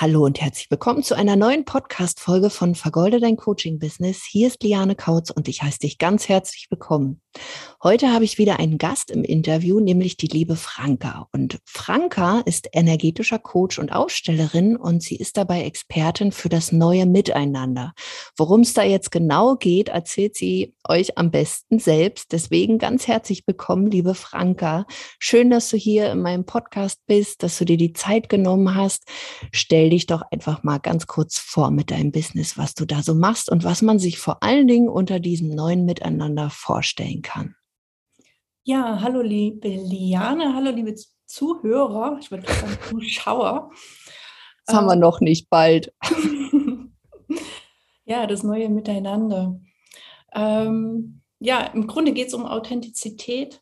Hallo 0.00 0.24
und 0.24 0.40
herzlich 0.40 0.70
willkommen 0.70 1.02
zu 1.02 1.16
einer 1.16 1.34
neuen 1.34 1.64
Podcast-Folge 1.64 2.50
von 2.50 2.76
Vergolde 2.76 3.18
dein 3.18 3.36
Coaching-Business. 3.36 4.22
Hier 4.22 4.46
ist 4.46 4.62
Liane 4.62 4.94
Kautz 4.94 5.30
und 5.30 5.48
ich 5.48 5.64
heiße 5.64 5.80
dich 5.80 5.98
ganz 5.98 6.28
herzlich 6.28 6.68
willkommen. 6.70 7.20
Heute 7.80 8.12
habe 8.12 8.24
ich 8.24 8.38
wieder 8.38 8.58
einen 8.58 8.76
Gast 8.76 9.08
im 9.12 9.22
Interview, 9.22 9.78
nämlich 9.78 10.16
die 10.16 10.26
liebe 10.26 10.56
Franka. 10.56 11.28
Und 11.32 11.60
Franka 11.64 12.40
ist 12.40 12.68
energetischer 12.72 13.38
Coach 13.38 13.78
und 13.78 13.92
Ausstellerin 13.92 14.76
und 14.76 15.00
sie 15.00 15.14
ist 15.14 15.36
dabei 15.36 15.62
Expertin 15.62 16.32
für 16.32 16.48
das 16.48 16.72
neue 16.72 17.06
Miteinander. 17.06 17.92
Worum 18.36 18.62
es 18.62 18.74
da 18.74 18.82
jetzt 18.82 19.12
genau 19.12 19.54
geht, 19.54 19.90
erzählt 19.90 20.34
sie 20.34 20.74
euch 20.88 21.18
am 21.18 21.30
besten 21.30 21.78
selbst. 21.78 22.32
Deswegen 22.32 22.78
ganz 22.78 23.06
herzlich 23.06 23.44
willkommen, 23.46 23.88
liebe 23.92 24.16
Franka. 24.16 24.84
Schön, 25.20 25.48
dass 25.48 25.70
du 25.70 25.76
hier 25.76 26.10
in 26.10 26.20
meinem 26.20 26.46
Podcast 26.46 27.00
bist, 27.06 27.44
dass 27.44 27.58
du 27.58 27.64
dir 27.64 27.76
die 27.76 27.92
Zeit 27.92 28.28
genommen 28.28 28.74
hast. 28.74 29.04
Stell 29.52 29.90
dich 29.90 30.06
doch 30.06 30.22
einfach 30.32 30.64
mal 30.64 30.78
ganz 30.78 31.06
kurz 31.06 31.38
vor 31.38 31.70
mit 31.70 31.92
deinem 31.92 32.10
Business, 32.10 32.58
was 32.58 32.74
du 32.74 32.86
da 32.86 33.04
so 33.04 33.14
machst 33.14 33.52
und 33.52 33.62
was 33.62 33.82
man 33.82 34.00
sich 34.00 34.18
vor 34.18 34.42
allen 34.42 34.66
Dingen 34.66 34.88
unter 34.88 35.20
diesem 35.20 35.50
neuen 35.50 35.84
Miteinander 35.84 36.50
vorstellen 36.50 37.22
kann. 37.22 37.27
Ja, 38.64 39.00
hallo 39.00 39.22
liebe 39.22 39.68
Liane, 39.68 40.54
hallo 40.54 40.70
liebe 40.70 40.94
Zuhörer, 41.26 42.18
ich 42.20 42.30
würde 42.30 42.46
sagen 42.52 42.78
Zuschauer. 42.88 43.70
Das 44.66 44.76
haben 44.76 44.86
wir 44.86 44.94
ähm, 44.94 45.00
noch 45.00 45.20
nicht 45.20 45.48
bald. 45.48 45.92
ja, 48.04 48.26
das 48.26 48.42
neue 48.42 48.68
Miteinander. 48.68 49.60
Ähm, 50.34 51.22
ja, 51.38 51.60
im 51.60 51.86
Grunde 51.86 52.12
geht 52.12 52.28
es 52.28 52.34
um 52.34 52.46
Authentizität, 52.46 53.60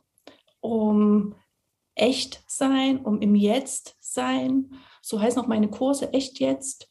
um 0.61 1.35
echt 1.95 2.43
sein, 2.47 3.05
um 3.05 3.21
im 3.21 3.35
Jetzt 3.35 3.97
sein 4.01 4.71
so 5.07 5.21
heißen 5.21 5.41
auch 5.41 5.47
meine 5.47 5.69
Kurse 5.69 6.13
echt 6.13 6.41
jetzt. 6.41 6.91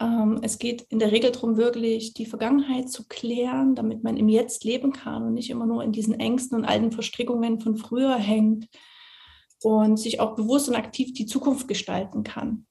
Ähm, 0.00 0.40
es 0.42 0.58
geht 0.58 0.82
in 0.88 0.98
der 0.98 1.12
Regel 1.12 1.32
darum, 1.32 1.56
wirklich 1.56 2.14
die 2.14 2.26
Vergangenheit 2.26 2.90
zu 2.90 3.06
klären, 3.08 3.74
damit 3.74 4.02
man 4.02 4.16
im 4.16 4.28
Jetzt 4.28 4.64
leben 4.64 4.92
kann 4.92 5.22
und 5.22 5.34
nicht 5.34 5.50
immer 5.50 5.66
nur 5.66 5.82
in 5.82 5.92
diesen 5.92 6.18
Ängsten 6.18 6.56
und 6.58 6.64
alten 6.64 6.92
Verstrickungen 6.92 7.60
von 7.60 7.76
früher 7.76 8.16
hängt 8.16 8.68
und 9.62 9.96
sich 9.98 10.20
auch 10.20 10.34
bewusst 10.34 10.68
und 10.68 10.74
aktiv 10.74 11.12
die 11.14 11.26
Zukunft 11.26 11.68
gestalten 11.68 12.22
kann. 12.22 12.66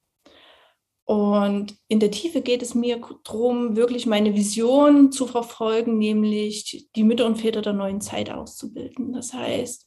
Und 1.04 1.76
in 1.86 2.00
der 2.00 2.10
Tiefe 2.10 2.42
geht 2.42 2.62
es 2.62 2.74
mir 2.74 3.00
darum, 3.22 3.76
wirklich 3.76 4.06
meine 4.06 4.34
Vision 4.34 5.12
zu 5.12 5.28
verfolgen, 5.28 5.98
nämlich 5.98 6.88
die 6.96 7.04
Mütter 7.04 7.26
und 7.26 7.36
Väter 7.36 7.62
der 7.62 7.74
neuen 7.74 8.00
Zeit 8.00 8.28
auszubilden. 8.28 9.12
Das 9.12 9.32
heißt, 9.32 9.86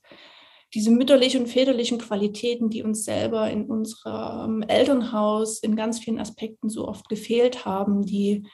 diese 0.73 0.92
mütterlichen 0.92 1.42
und 1.42 1.48
väterlichen 1.48 1.98
Qualitäten, 1.98 2.70
die 2.70 2.84
uns 2.84 3.03
selber 3.03 3.50
in 3.50 3.66
unserem 3.66 4.62
Elternhaus 4.62 5.59
in 5.59 5.76
ganz 5.76 6.00
vielen 6.00 6.20
Aspekten 6.20 6.70
so 6.70 6.88
oft 6.88 7.09
gefehlt 7.09 7.66
haben, 7.66 8.06
die 8.06 8.45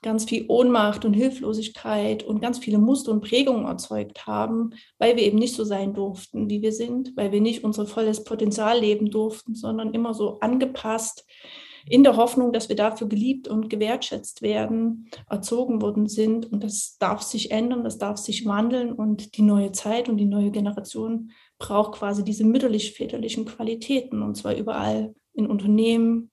ganz 0.00 0.24
viel 0.24 0.44
Ohnmacht 0.48 1.04
und 1.04 1.14
Hilflosigkeit 1.14 2.22
und 2.22 2.40
ganz 2.40 2.58
viele 2.58 2.78
Muster 2.78 3.10
und 3.10 3.20
Prägungen 3.20 3.66
erzeugt 3.66 4.26
haben, 4.26 4.70
weil 4.98 5.16
wir 5.16 5.24
eben 5.24 5.38
nicht 5.38 5.54
so 5.54 5.64
sein 5.64 5.92
durften, 5.92 6.48
wie 6.48 6.62
wir 6.62 6.72
sind, 6.72 7.16
weil 7.16 7.32
wir 7.32 7.40
nicht 7.40 7.64
unser 7.64 7.86
volles 7.86 8.22
Potenzial 8.24 8.78
leben 8.78 9.10
durften, 9.10 9.54
sondern 9.54 9.92
immer 9.94 10.14
so 10.14 10.38
angepasst 10.38 11.26
in 11.88 12.04
der 12.04 12.16
Hoffnung, 12.16 12.52
dass 12.52 12.68
wir 12.68 12.76
dafür 12.76 13.08
geliebt 13.08 13.48
und 13.48 13.70
gewertschätzt 13.70 14.42
werden, 14.42 15.10
erzogen 15.28 15.80
worden 15.80 16.06
sind. 16.06 16.50
Und 16.50 16.62
das 16.62 16.96
darf 16.98 17.22
sich 17.22 17.50
ändern, 17.50 17.82
das 17.82 17.98
darf 17.98 18.18
sich 18.18 18.46
wandeln 18.46 18.92
und 18.92 19.36
die 19.36 19.42
neue 19.42 19.72
Zeit 19.72 20.08
und 20.08 20.18
die 20.18 20.26
neue 20.26 20.50
Generation 20.50 21.30
braucht 21.58 21.98
quasi 21.98 22.24
diese 22.24 22.44
mütterlich-väterlichen 22.44 23.44
Qualitäten 23.44 24.22
und 24.22 24.36
zwar 24.36 24.54
überall 24.54 25.14
in 25.34 25.46
Unternehmen, 25.46 26.30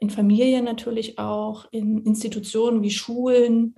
in 0.00 0.10
Familien 0.10 0.64
natürlich 0.64 1.18
auch, 1.18 1.66
in 1.70 2.04
Institutionen 2.04 2.82
wie 2.82 2.90
Schulen, 2.90 3.76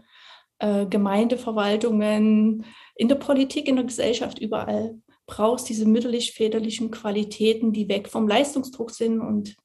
äh, 0.58 0.86
Gemeindeverwaltungen, 0.86 2.64
in 2.96 3.08
der 3.08 3.16
Politik, 3.16 3.68
in 3.68 3.76
der 3.76 3.84
Gesellschaft, 3.84 4.38
überall 4.38 4.98
brauchst 5.26 5.68
diese 5.68 5.86
mütterlich-väterlichen 5.86 6.90
Qualitäten, 6.90 7.72
die 7.72 7.88
weg 7.88 8.08
vom 8.08 8.28
Leistungsdruck 8.28 8.90
sind 8.90 9.20
und 9.20 9.56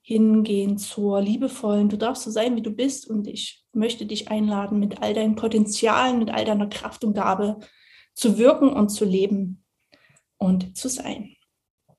hingehen 0.00 0.78
zur 0.78 1.20
liebevollen, 1.20 1.88
du 1.88 1.98
darfst 1.98 2.22
so 2.22 2.30
sein, 2.30 2.56
wie 2.56 2.62
du 2.62 2.70
bist 2.70 3.10
und 3.10 3.26
ich 3.26 3.62
möchte 3.72 4.06
dich 4.06 4.30
einladen, 4.30 4.78
mit 4.78 5.02
all 5.02 5.12
deinen 5.12 5.36
Potenzialen, 5.36 6.18
mit 6.18 6.30
all 6.30 6.44
deiner 6.44 6.68
Kraft 6.68 7.04
und 7.04 7.14
Gabe 7.14 7.58
zu 8.14 8.38
wirken 8.38 8.70
und 8.70 8.88
zu 8.88 9.04
leben 9.04 9.64
und 10.38 10.76
zu 10.76 10.88
sein. 10.88 11.34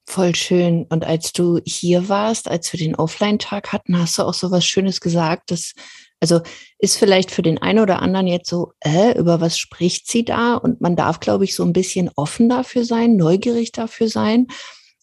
Voll 0.07 0.33
schön. 0.33 0.85
Und 0.89 1.05
als 1.05 1.33
du 1.33 1.59
hier 1.65 2.09
warst, 2.09 2.49
als 2.49 2.73
wir 2.73 2.79
den 2.79 2.95
Offline-Tag 2.95 3.71
hatten, 3.71 3.99
hast 3.99 4.17
du 4.17 4.23
auch 4.23 4.33
so 4.33 4.49
was 4.49 4.65
Schönes 4.65 5.01
gesagt. 5.01 5.51
Das, 5.51 5.73
also 6.19 6.41
ist 6.79 6.97
vielleicht 6.97 7.29
für 7.29 7.43
den 7.43 7.59
einen 7.59 7.77
oder 7.79 8.01
anderen 8.01 8.25
jetzt 8.25 8.49
so, 8.49 8.73
äh, 8.79 9.15
über 9.17 9.39
was 9.39 9.59
spricht 9.59 10.09
sie 10.09 10.25
da? 10.25 10.55
Und 10.55 10.81
man 10.81 10.95
darf, 10.95 11.19
glaube 11.19 11.43
ich, 11.43 11.53
so 11.53 11.63
ein 11.63 11.73
bisschen 11.73 12.09
offen 12.15 12.49
dafür 12.49 12.85
sein, 12.85 13.17
neugierig 13.17 13.71
dafür 13.71 14.09
sein. 14.09 14.47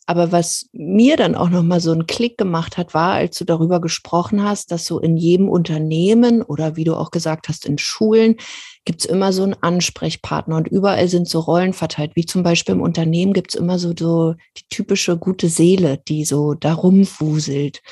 Aber 0.09 0.31
was 0.31 0.69
mir 0.73 1.17
dann 1.17 1.35
auch 1.35 1.51
nochmal 1.51 1.81
so 1.81 1.91
einen 1.91 2.07
Klick 2.07 2.39
gemacht 2.39 2.77
hat, 2.77 2.95
war, 2.95 3.15
als 3.15 3.39
du 3.39 3.45
darüber 3.45 3.81
gesprochen 3.81 4.45
hast, 4.45 4.71
dass 4.71 4.85
so 4.85 5.01
in 5.01 5.17
jedem 5.17 5.49
Unternehmen 5.49 6.43
oder 6.43 6.77
wie 6.77 6.85
du 6.85 6.95
auch 6.95 7.11
gesagt 7.11 7.49
hast, 7.49 7.67
in 7.67 7.77
Schulen 7.77 8.37
gibt 8.85 9.01
es 9.01 9.07
immer 9.07 9.33
so 9.33 9.43
einen 9.43 9.57
Ansprechpartner 9.61 10.57
und 10.57 10.69
überall 10.69 11.09
sind 11.09 11.29
so 11.29 11.41
Rollen 11.41 11.73
verteilt. 11.73 12.13
Wie 12.15 12.25
zum 12.25 12.45
Beispiel 12.45 12.77
im 12.77 12.83
Unternehmen 12.83 13.33
gibt 13.33 13.53
es 13.53 13.61
immer 13.61 13.81
so, 13.81 13.93
so 13.99 14.35
die 14.57 14.63
typische 14.71 15.17
gute 15.17 15.49
Seele, 15.49 15.99
die 16.07 16.25
so 16.25 16.55
da 16.55 16.75
rumfuselt. 16.75 17.83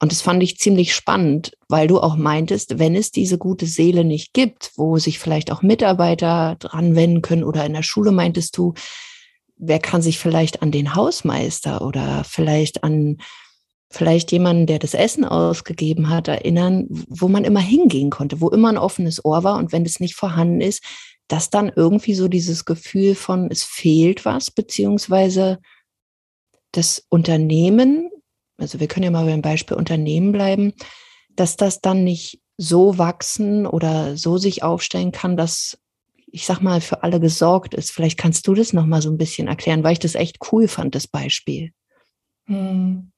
Und 0.00 0.12
das 0.12 0.20
fand 0.20 0.42
ich 0.42 0.58
ziemlich 0.58 0.94
spannend, 0.94 1.52
weil 1.68 1.86
du 1.86 1.98
auch 1.98 2.16
meintest, 2.16 2.78
wenn 2.78 2.94
es 2.94 3.10
diese 3.10 3.38
gute 3.38 3.64
Seele 3.64 4.04
nicht 4.04 4.34
gibt, 4.34 4.72
wo 4.76 4.98
sich 4.98 5.18
vielleicht 5.18 5.50
auch 5.50 5.62
Mitarbeiter 5.62 6.56
dran 6.58 6.94
wenden 6.94 7.22
können 7.22 7.44
oder 7.44 7.64
in 7.64 7.72
der 7.72 7.82
Schule 7.82 8.12
meintest 8.12 8.58
du, 8.58 8.74
wer 9.56 9.78
kann 9.78 10.02
sich 10.02 10.18
vielleicht 10.18 10.62
an 10.62 10.70
den 10.70 10.94
Hausmeister 10.94 11.82
oder 11.82 12.24
vielleicht 12.24 12.84
an 12.84 13.18
vielleicht 13.90 14.32
jemanden, 14.32 14.66
der 14.66 14.80
das 14.80 14.94
Essen 14.94 15.24
ausgegeben 15.24 16.08
hat, 16.08 16.26
erinnern, 16.26 16.86
wo 16.90 17.28
man 17.28 17.44
immer 17.44 17.60
hingehen 17.60 18.10
konnte, 18.10 18.40
wo 18.40 18.48
immer 18.48 18.68
ein 18.68 18.78
offenes 18.78 19.24
Ohr 19.24 19.44
war 19.44 19.56
und 19.56 19.72
wenn 19.72 19.84
es 19.84 20.00
nicht 20.00 20.16
vorhanden 20.16 20.60
ist, 20.60 20.82
dass 21.28 21.48
dann 21.48 21.72
irgendwie 21.74 22.14
so 22.14 22.28
dieses 22.28 22.64
Gefühl 22.64 23.14
von 23.14 23.50
es 23.50 23.62
fehlt 23.62 24.24
was, 24.24 24.50
beziehungsweise 24.50 25.60
das 26.72 27.06
Unternehmen, 27.08 28.10
also 28.58 28.80
wir 28.80 28.88
können 28.88 29.04
ja 29.04 29.10
mal 29.10 29.26
beim 29.26 29.42
Beispiel 29.42 29.76
Unternehmen 29.76 30.32
bleiben, 30.32 30.72
dass 31.30 31.56
das 31.56 31.80
dann 31.80 32.04
nicht 32.04 32.40
so 32.56 32.98
wachsen 32.98 33.66
oder 33.66 34.16
so 34.16 34.38
sich 34.38 34.62
aufstellen 34.62 35.12
kann, 35.12 35.36
dass 35.36 35.78
ich 36.34 36.46
sag 36.46 36.60
mal, 36.60 36.80
für 36.80 37.04
alle 37.04 37.20
gesorgt 37.20 37.74
ist. 37.74 37.92
Vielleicht 37.92 38.18
kannst 38.18 38.48
du 38.48 38.54
das 38.54 38.72
noch 38.72 38.86
mal 38.86 39.00
so 39.00 39.08
ein 39.08 39.18
bisschen 39.18 39.46
erklären, 39.46 39.84
weil 39.84 39.92
ich 39.92 40.00
das 40.00 40.16
echt 40.16 40.38
cool 40.50 40.66
fand, 40.66 40.96
das 40.96 41.06
Beispiel. 41.06 41.72
Hm. 42.46 43.12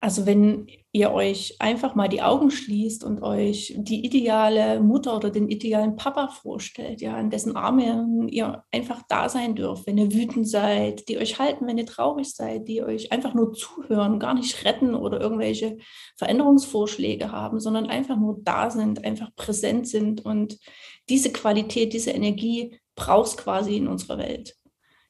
Also 0.00 0.24
wenn 0.24 0.66
ihr 0.94 1.10
euch 1.10 1.56
einfach 1.58 1.96
mal 1.96 2.06
die 2.06 2.22
Augen 2.22 2.52
schließt 2.52 3.02
und 3.02 3.20
euch 3.20 3.74
die 3.76 4.06
ideale 4.06 4.78
Mutter 4.80 5.16
oder 5.16 5.30
den 5.30 5.48
idealen 5.48 5.96
Papa 5.96 6.28
vorstellt, 6.28 7.00
ja, 7.00 7.18
in 7.18 7.30
dessen 7.30 7.56
Armen 7.56 8.28
ihr 8.28 8.62
einfach 8.70 9.02
da 9.08 9.28
sein 9.28 9.56
dürft, 9.56 9.88
wenn 9.88 9.98
ihr 9.98 10.12
wütend 10.12 10.48
seid, 10.48 11.08
die 11.08 11.18
euch 11.18 11.40
halten, 11.40 11.66
wenn 11.66 11.78
ihr 11.78 11.86
traurig 11.86 12.32
seid, 12.32 12.68
die 12.68 12.80
euch 12.80 13.10
einfach 13.10 13.34
nur 13.34 13.52
zuhören, 13.54 14.20
gar 14.20 14.34
nicht 14.34 14.64
retten 14.64 14.94
oder 14.94 15.20
irgendwelche 15.20 15.78
Veränderungsvorschläge 16.16 17.32
haben, 17.32 17.58
sondern 17.58 17.86
einfach 17.86 18.16
nur 18.16 18.38
da 18.44 18.70
sind, 18.70 19.04
einfach 19.04 19.34
präsent 19.34 19.88
sind 19.88 20.24
und 20.24 20.60
diese 21.08 21.32
Qualität, 21.32 21.92
diese 21.92 22.12
Energie 22.12 22.78
brauchst 22.94 23.36
quasi 23.38 23.76
in 23.78 23.88
unserer 23.88 24.18
Welt. 24.18 24.54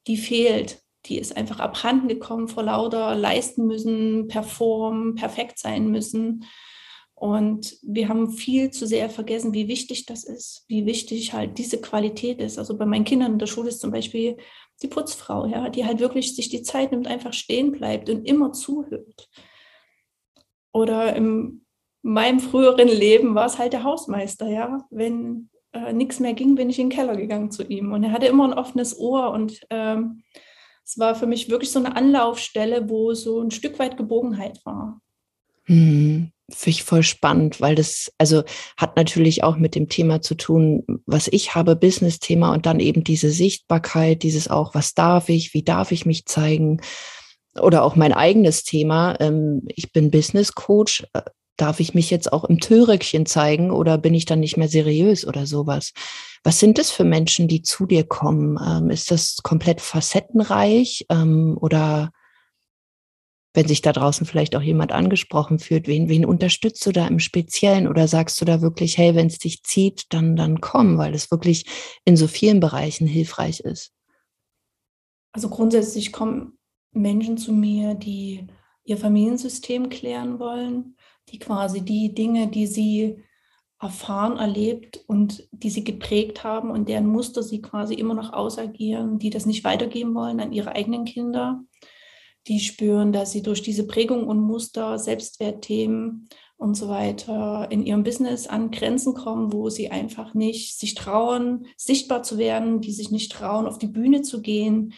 Die 0.06 0.17
fehlt 0.17 0.83
die 1.06 1.19
ist 1.19 1.37
einfach 1.37 1.60
abhanden 1.60 2.09
gekommen 2.09 2.48
vor 2.48 2.62
lauter 2.62 3.15
leisten 3.15 3.66
müssen, 3.66 4.28
performen, 4.28 5.15
perfekt 5.15 5.59
sein 5.59 5.91
müssen. 5.91 6.44
Und 7.14 7.76
wir 7.82 8.08
haben 8.08 8.32
viel 8.32 8.70
zu 8.70 8.87
sehr 8.87 9.08
vergessen, 9.08 9.55
wie 9.55 9.69
wichtig 9.69 10.06
das 10.06 10.25
ist, 10.25 10.64
wie 10.69 10.84
wichtig 10.84 11.32
halt 11.32 11.58
diese 11.58 11.81
Qualität 11.81 12.40
ist. 12.40 12.58
Also 12.58 12.76
bei 12.76 12.87
meinen 12.87 13.05
Kindern 13.05 13.34
in 13.34 13.38
der 13.38 13.46
Schule 13.46 13.69
ist 13.69 13.81
zum 13.81 13.93
Beispiel 13.93 14.37
die 14.82 14.88
Putzfrau, 14.88 15.46
ja, 15.46 15.69
die 15.69 15.84
halt 15.84 16.00
wirklich 16.00 16.34
sich 16.34 16.49
die 16.49 16.62
Zeit 16.62 16.90
nimmt, 16.90 17.06
einfach 17.06 17.32
stehen 17.32 17.73
bleibt 17.73 18.11
und 18.11 18.25
immer 18.25 18.52
zuhört. 18.52 19.29
Oder 20.73 21.14
in 21.14 21.64
meinem 22.02 22.40
früheren 22.40 22.88
Leben 22.88 23.34
war 23.34 23.46
es 23.46 23.58
halt 23.58 23.73
der 23.73 23.84
Hausmeister, 23.84 24.49
ja. 24.49 24.84
Wenn 24.90 25.49
äh, 25.73 25.93
nichts 25.93 26.19
mehr 26.19 26.34
ging, 26.34 26.56
bin 26.56 26.69
ich 26.69 26.79
in 26.79 26.88
den 26.88 26.96
Keller 26.96 27.17
gegangen 27.17 27.50
zu 27.50 27.62
ihm. 27.62 27.93
Und 27.93 28.02
er 28.02 28.12
hatte 28.12 28.26
immer 28.26 28.44
ein 28.44 28.58
offenes 28.58 28.99
Ohr 28.99 29.31
und 29.31 29.61
ähm, 29.70 30.25
es 30.84 30.98
war 30.98 31.14
für 31.14 31.26
mich 31.26 31.48
wirklich 31.48 31.70
so 31.70 31.78
eine 31.78 31.96
Anlaufstelle, 31.96 32.88
wo 32.88 33.14
so 33.14 33.40
ein 33.40 33.50
Stück 33.50 33.78
weit 33.78 33.96
Gebogenheit 33.96 34.60
war. 34.64 35.00
Hm, 35.64 36.31
Finde 36.50 36.70
ich 36.70 36.84
voll 36.84 37.02
spannend, 37.02 37.60
weil 37.62 37.75
das 37.75 38.12
also 38.19 38.42
hat 38.76 38.96
natürlich 38.96 39.42
auch 39.42 39.56
mit 39.56 39.75
dem 39.75 39.88
Thema 39.88 40.20
zu 40.20 40.34
tun, 40.34 40.84
was 41.06 41.28
ich 41.28 41.54
habe, 41.54 41.75
Business-Thema 41.75 42.52
und 42.52 42.66
dann 42.66 42.81
eben 42.81 43.02
diese 43.02 43.31
Sichtbarkeit, 43.31 44.22
dieses 44.22 44.48
auch, 44.48 44.75
was 44.75 44.92
darf 44.92 45.31
ich, 45.31 45.54
wie 45.54 45.62
darf 45.62 45.90
ich 45.90 46.04
mich 46.04 46.26
zeigen. 46.26 46.81
oder 47.58 47.84
auch 47.84 47.96
mein 47.96 48.12
eigenes 48.12 48.64
Thema. 48.64 49.16
Ähm, 49.20 49.62
ich 49.69 49.92
bin 49.92 50.10
Business 50.10 50.54
Coach. 50.54 51.04
Darf 51.56 51.81
ich 51.81 51.95
mich 51.95 52.11
jetzt 52.11 52.33
auch 52.33 52.45
im 52.45 52.59
Tüllröckchen 52.59 53.27
zeigen 53.27 53.71
oder 53.71 53.97
bin 53.99 54.15
ich 54.15 54.25
dann 54.25 54.41
nicht 54.41 54.56
mehr 54.56 54.69
seriös 54.69 55.27
oder 55.27 55.47
sowas? 55.47 55.93
Was 56.43 56.59
sind 56.59 56.79
das 56.79 56.91
für 56.91 57.05
Menschen, 57.05 57.49
die 57.49 57.62
zu 57.62 57.87
dir 57.87 58.05
kommen? 58.05 58.59
Ähm, 58.65 58.91
ist 58.91 59.11
das 59.11 59.37
komplett 59.43 59.81
facettenreich 59.81 61.06
ähm, 61.11 61.56
oder 61.61 62.11
wenn 63.55 63.69
sich 63.69 63.83
da 63.83 63.93
draußen 63.93 64.27
vielleicht 64.27 64.56
auch 64.56 64.62
jemand 64.62 64.91
angesprochen 64.91 65.61
fühlt, 65.61 65.87
wen, 65.87 66.09
wen 66.09 66.27
unterstützt 66.27 66.85
du 66.85 66.91
da 66.91 67.06
im 67.06 67.21
Speziellen 67.21 67.87
oder 67.87 68.09
sagst 68.09 68.41
du 68.41 68.45
da 68.45 68.61
wirklich, 68.61 68.99
hey, 68.99 69.15
wenn 69.15 69.29
es 69.29 69.39
dich 69.39 69.62
zieht, 69.62 70.06
dann, 70.12 70.35
dann 70.35 70.61
komm, 70.61 70.99
weil 70.99 71.15
es 71.15 71.31
wirklich 71.31 71.65
in 72.05 72.17
so 72.17 72.27
vielen 72.27 72.59
Bereichen 72.59 73.06
hilfreich 73.06 73.61
ist? 73.61 73.93
Also 75.33 75.49
grundsätzlich 75.49 76.12
kommen 76.12 76.59
Menschen 76.91 77.39
zu 77.39 77.53
mir, 77.53 77.95
die 77.95 78.47
ihr 78.85 78.99
Familiensystem 78.99 79.89
klären 79.89 80.41
wollen, 80.41 80.97
die 81.31 81.38
quasi 81.38 81.81
die 81.81 82.15
Dinge, 82.15 82.49
die 82.49 82.67
sie 82.67 83.23
erfahren, 83.81 84.38
erlebt 84.38 85.05
und 85.06 85.49
die 85.53 85.71
sie 85.71 85.85
geprägt 85.85 86.44
haben 86.44 86.71
und 86.71 86.88
deren 86.88 87.06
Muster 87.06 87.43
sie 87.43 87.61
quasi 87.61 87.94
immer 87.94 88.15
noch 88.15 88.32
ausagieren, 88.32 89.19
die 89.19 89.31
das 89.31 89.47
nicht 89.47 89.65
weitergeben 89.65 90.15
wollen 90.15 90.41
an 90.41 90.53
ihre 90.53 90.73
eigenen 90.73 91.05
Kinder. 91.05 91.62
Die 92.47 92.61
spüren, 92.61 93.12
dass 93.12 93.32
sie 93.32 93.43
durch 93.43 93.62
diese 93.62 93.87
Prägung 93.87 94.26
und 94.26 94.41
Muster, 94.41 94.99
Selbstwertthemen 94.99 96.29
und 96.56 96.75
so 96.75 96.88
weiter 96.88 97.69
in 97.70 97.85
ihrem 97.85 98.05
Business 98.05 98.47
an 98.47 98.70
Grenzen 98.70 99.15
kommen, 99.15 99.53
wo 99.53 99.69
sie 99.70 99.91
einfach 99.91 100.35
nicht 100.35 100.79
sich 100.79 100.94
trauen, 100.94 101.67
sichtbar 101.77 102.23
zu 102.23 102.38
werden, 102.38 102.81
die 102.81 102.93
sich 102.93 103.11
nicht 103.11 103.32
trauen, 103.32 103.67
auf 103.67 103.79
die 103.79 103.88
Bühne 103.88 104.23
zu 104.23 104.41
gehen, 104.41 104.94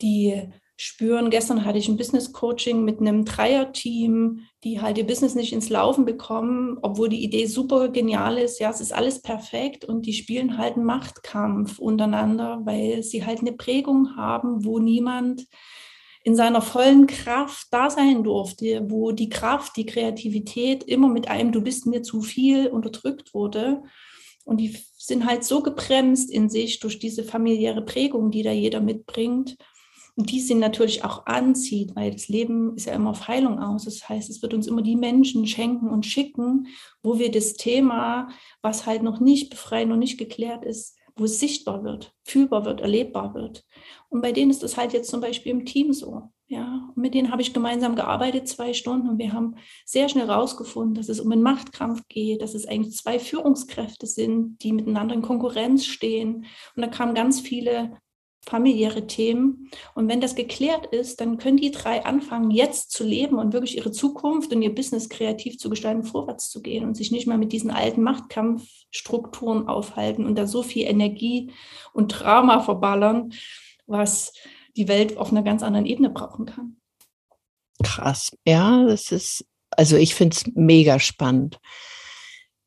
die 0.00 0.48
spüren, 0.76 1.30
gestern 1.30 1.64
hatte 1.64 1.78
ich 1.78 1.88
ein 1.88 1.96
Business 1.96 2.32
Coaching 2.32 2.84
mit 2.84 3.00
einem 3.00 3.24
Dreier-Team, 3.24 4.40
die 4.64 4.80
halt 4.80 4.98
ihr 4.98 5.06
Business 5.06 5.34
nicht 5.34 5.52
ins 5.52 5.68
Laufen 5.68 6.04
bekommen, 6.04 6.78
obwohl 6.82 7.08
die 7.08 7.22
Idee 7.22 7.46
super 7.46 7.88
genial 7.88 8.38
ist. 8.38 8.58
Ja, 8.58 8.70
es 8.70 8.80
ist 8.80 8.92
alles 8.92 9.22
perfekt 9.22 9.84
und 9.84 10.06
die 10.06 10.12
spielen 10.12 10.58
halt 10.58 10.76
einen 10.76 10.84
Machtkampf 10.84 11.78
untereinander, 11.78 12.60
weil 12.64 13.02
sie 13.02 13.24
halt 13.24 13.40
eine 13.40 13.52
Prägung 13.52 14.16
haben, 14.16 14.64
wo 14.64 14.78
niemand 14.78 15.46
in 16.24 16.36
seiner 16.36 16.62
vollen 16.62 17.06
Kraft 17.06 17.66
da 17.72 17.90
sein 17.90 18.22
durfte, 18.22 18.86
wo 18.88 19.12
die 19.12 19.28
Kraft, 19.28 19.76
die 19.76 19.86
Kreativität 19.86 20.84
immer 20.84 21.08
mit 21.08 21.28
einem 21.28 21.52
Du 21.52 21.60
bist 21.60 21.86
mir 21.86 22.02
zu 22.02 22.22
viel 22.22 22.68
unterdrückt 22.68 23.34
wurde. 23.34 23.82
Und 24.44 24.58
die 24.58 24.76
sind 24.96 25.26
halt 25.26 25.44
so 25.44 25.62
gebremst 25.62 26.30
in 26.30 26.48
sich 26.48 26.80
durch 26.80 26.98
diese 26.98 27.24
familiäre 27.24 27.82
Prägung, 27.82 28.30
die 28.30 28.42
da 28.42 28.52
jeder 28.52 28.80
mitbringt. 28.80 29.56
Und 30.14 30.30
die 30.30 30.40
sind 30.40 30.58
natürlich 30.58 31.04
auch 31.04 31.26
anzieht, 31.26 31.96
weil 31.96 32.10
das 32.10 32.28
Leben 32.28 32.76
ist 32.76 32.86
ja 32.86 32.92
immer 32.92 33.10
auf 33.10 33.28
Heilung 33.28 33.58
aus. 33.58 33.84
Das 33.84 34.08
heißt, 34.08 34.28
es 34.28 34.42
wird 34.42 34.52
uns 34.52 34.66
immer 34.66 34.82
die 34.82 34.96
Menschen 34.96 35.46
schenken 35.46 35.88
und 35.88 36.04
schicken, 36.04 36.66
wo 37.02 37.18
wir 37.18 37.30
das 37.30 37.54
Thema, 37.54 38.28
was 38.60 38.84
halt 38.84 39.02
noch 39.02 39.20
nicht 39.20 39.48
befreit, 39.48 39.88
noch 39.88 39.96
nicht 39.96 40.18
geklärt 40.18 40.64
ist, 40.64 40.98
wo 41.16 41.24
es 41.24 41.40
sichtbar 41.40 41.82
wird, 41.84 42.14
fühlbar 42.24 42.64
wird, 42.64 42.80
erlebbar 42.80 43.34
wird. 43.34 43.64
Und 44.08 44.20
bei 44.20 44.32
denen 44.32 44.50
ist 44.50 44.62
das 44.62 44.76
halt 44.76 44.92
jetzt 44.92 45.10
zum 45.10 45.20
Beispiel 45.20 45.52
im 45.52 45.64
Team 45.64 45.92
so. 45.92 46.30
Ja, 46.46 46.90
und 46.94 47.00
mit 47.00 47.14
denen 47.14 47.30
habe 47.30 47.40
ich 47.40 47.54
gemeinsam 47.54 47.96
gearbeitet, 47.96 48.46
zwei 48.46 48.74
Stunden, 48.74 49.08
und 49.08 49.18
wir 49.18 49.32
haben 49.32 49.56
sehr 49.86 50.10
schnell 50.10 50.26
herausgefunden, 50.26 50.94
dass 50.94 51.08
es 51.08 51.18
um 51.18 51.32
einen 51.32 51.42
Machtkampf 51.42 52.02
geht, 52.08 52.42
dass 52.42 52.54
es 52.54 52.66
eigentlich 52.66 52.94
zwei 52.94 53.18
Führungskräfte 53.18 54.06
sind, 54.06 54.62
die 54.62 54.74
miteinander 54.74 55.14
in 55.14 55.22
Konkurrenz 55.22 55.86
stehen. 55.86 56.44
Und 56.76 56.82
da 56.82 56.88
kamen 56.88 57.14
ganz 57.14 57.40
viele 57.40 57.96
familiäre 58.44 59.06
Themen. 59.06 59.70
Und 59.94 60.08
wenn 60.08 60.20
das 60.20 60.34
geklärt 60.34 60.86
ist, 60.86 61.20
dann 61.20 61.38
können 61.38 61.58
die 61.58 61.70
drei 61.70 62.04
anfangen, 62.04 62.50
jetzt 62.50 62.90
zu 62.90 63.04
leben 63.04 63.38
und 63.38 63.52
wirklich 63.52 63.76
ihre 63.76 63.92
Zukunft 63.92 64.52
und 64.52 64.62
ihr 64.62 64.74
Business 64.74 65.08
kreativ 65.08 65.58
zu 65.58 65.70
gestalten, 65.70 66.04
vorwärts 66.04 66.50
zu 66.50 66.60
gehen 66.60 66.84
und 66.84 66.96
sich 66.96 67.12
nicht 67.12 67.26
mehr 67.26 67.38
mit 67.38 67.52
diesen 67.52 67.70
alten 67.70 68.02
Machtkampfstrukturen 68.02 69.68
aufhalten 69.68 70.26
und 70.26 70.36
da 70.36 70.46
so 70.46 70.62
viel 70.62 70.86
Energie 70.86 71.52
und 71.92 72.08
Drama 72.08 72.60
verballern, 72.60 73.32
was 73.86 74.32
die 74.76 74.88
Welt 74.88 75.16
auf 75.16 75.30
einer 75.30 75.42
ganz 75.42 75.62
anderen 75.62 75.86
Ebene 75.86 76.10
brauchen 76.10 76.46
kann. 76.46 76.76
Krass. 77.82 78.36
Ja, 78.46 78.84
das 78.84 79.12
ist, 79.12 79.44
also 79.70 79.96
ich 79.96 80.14
finde 80.14 80.36
es 80.36 80.46
mega 80.54 80.98
spannend. 80.98 81.58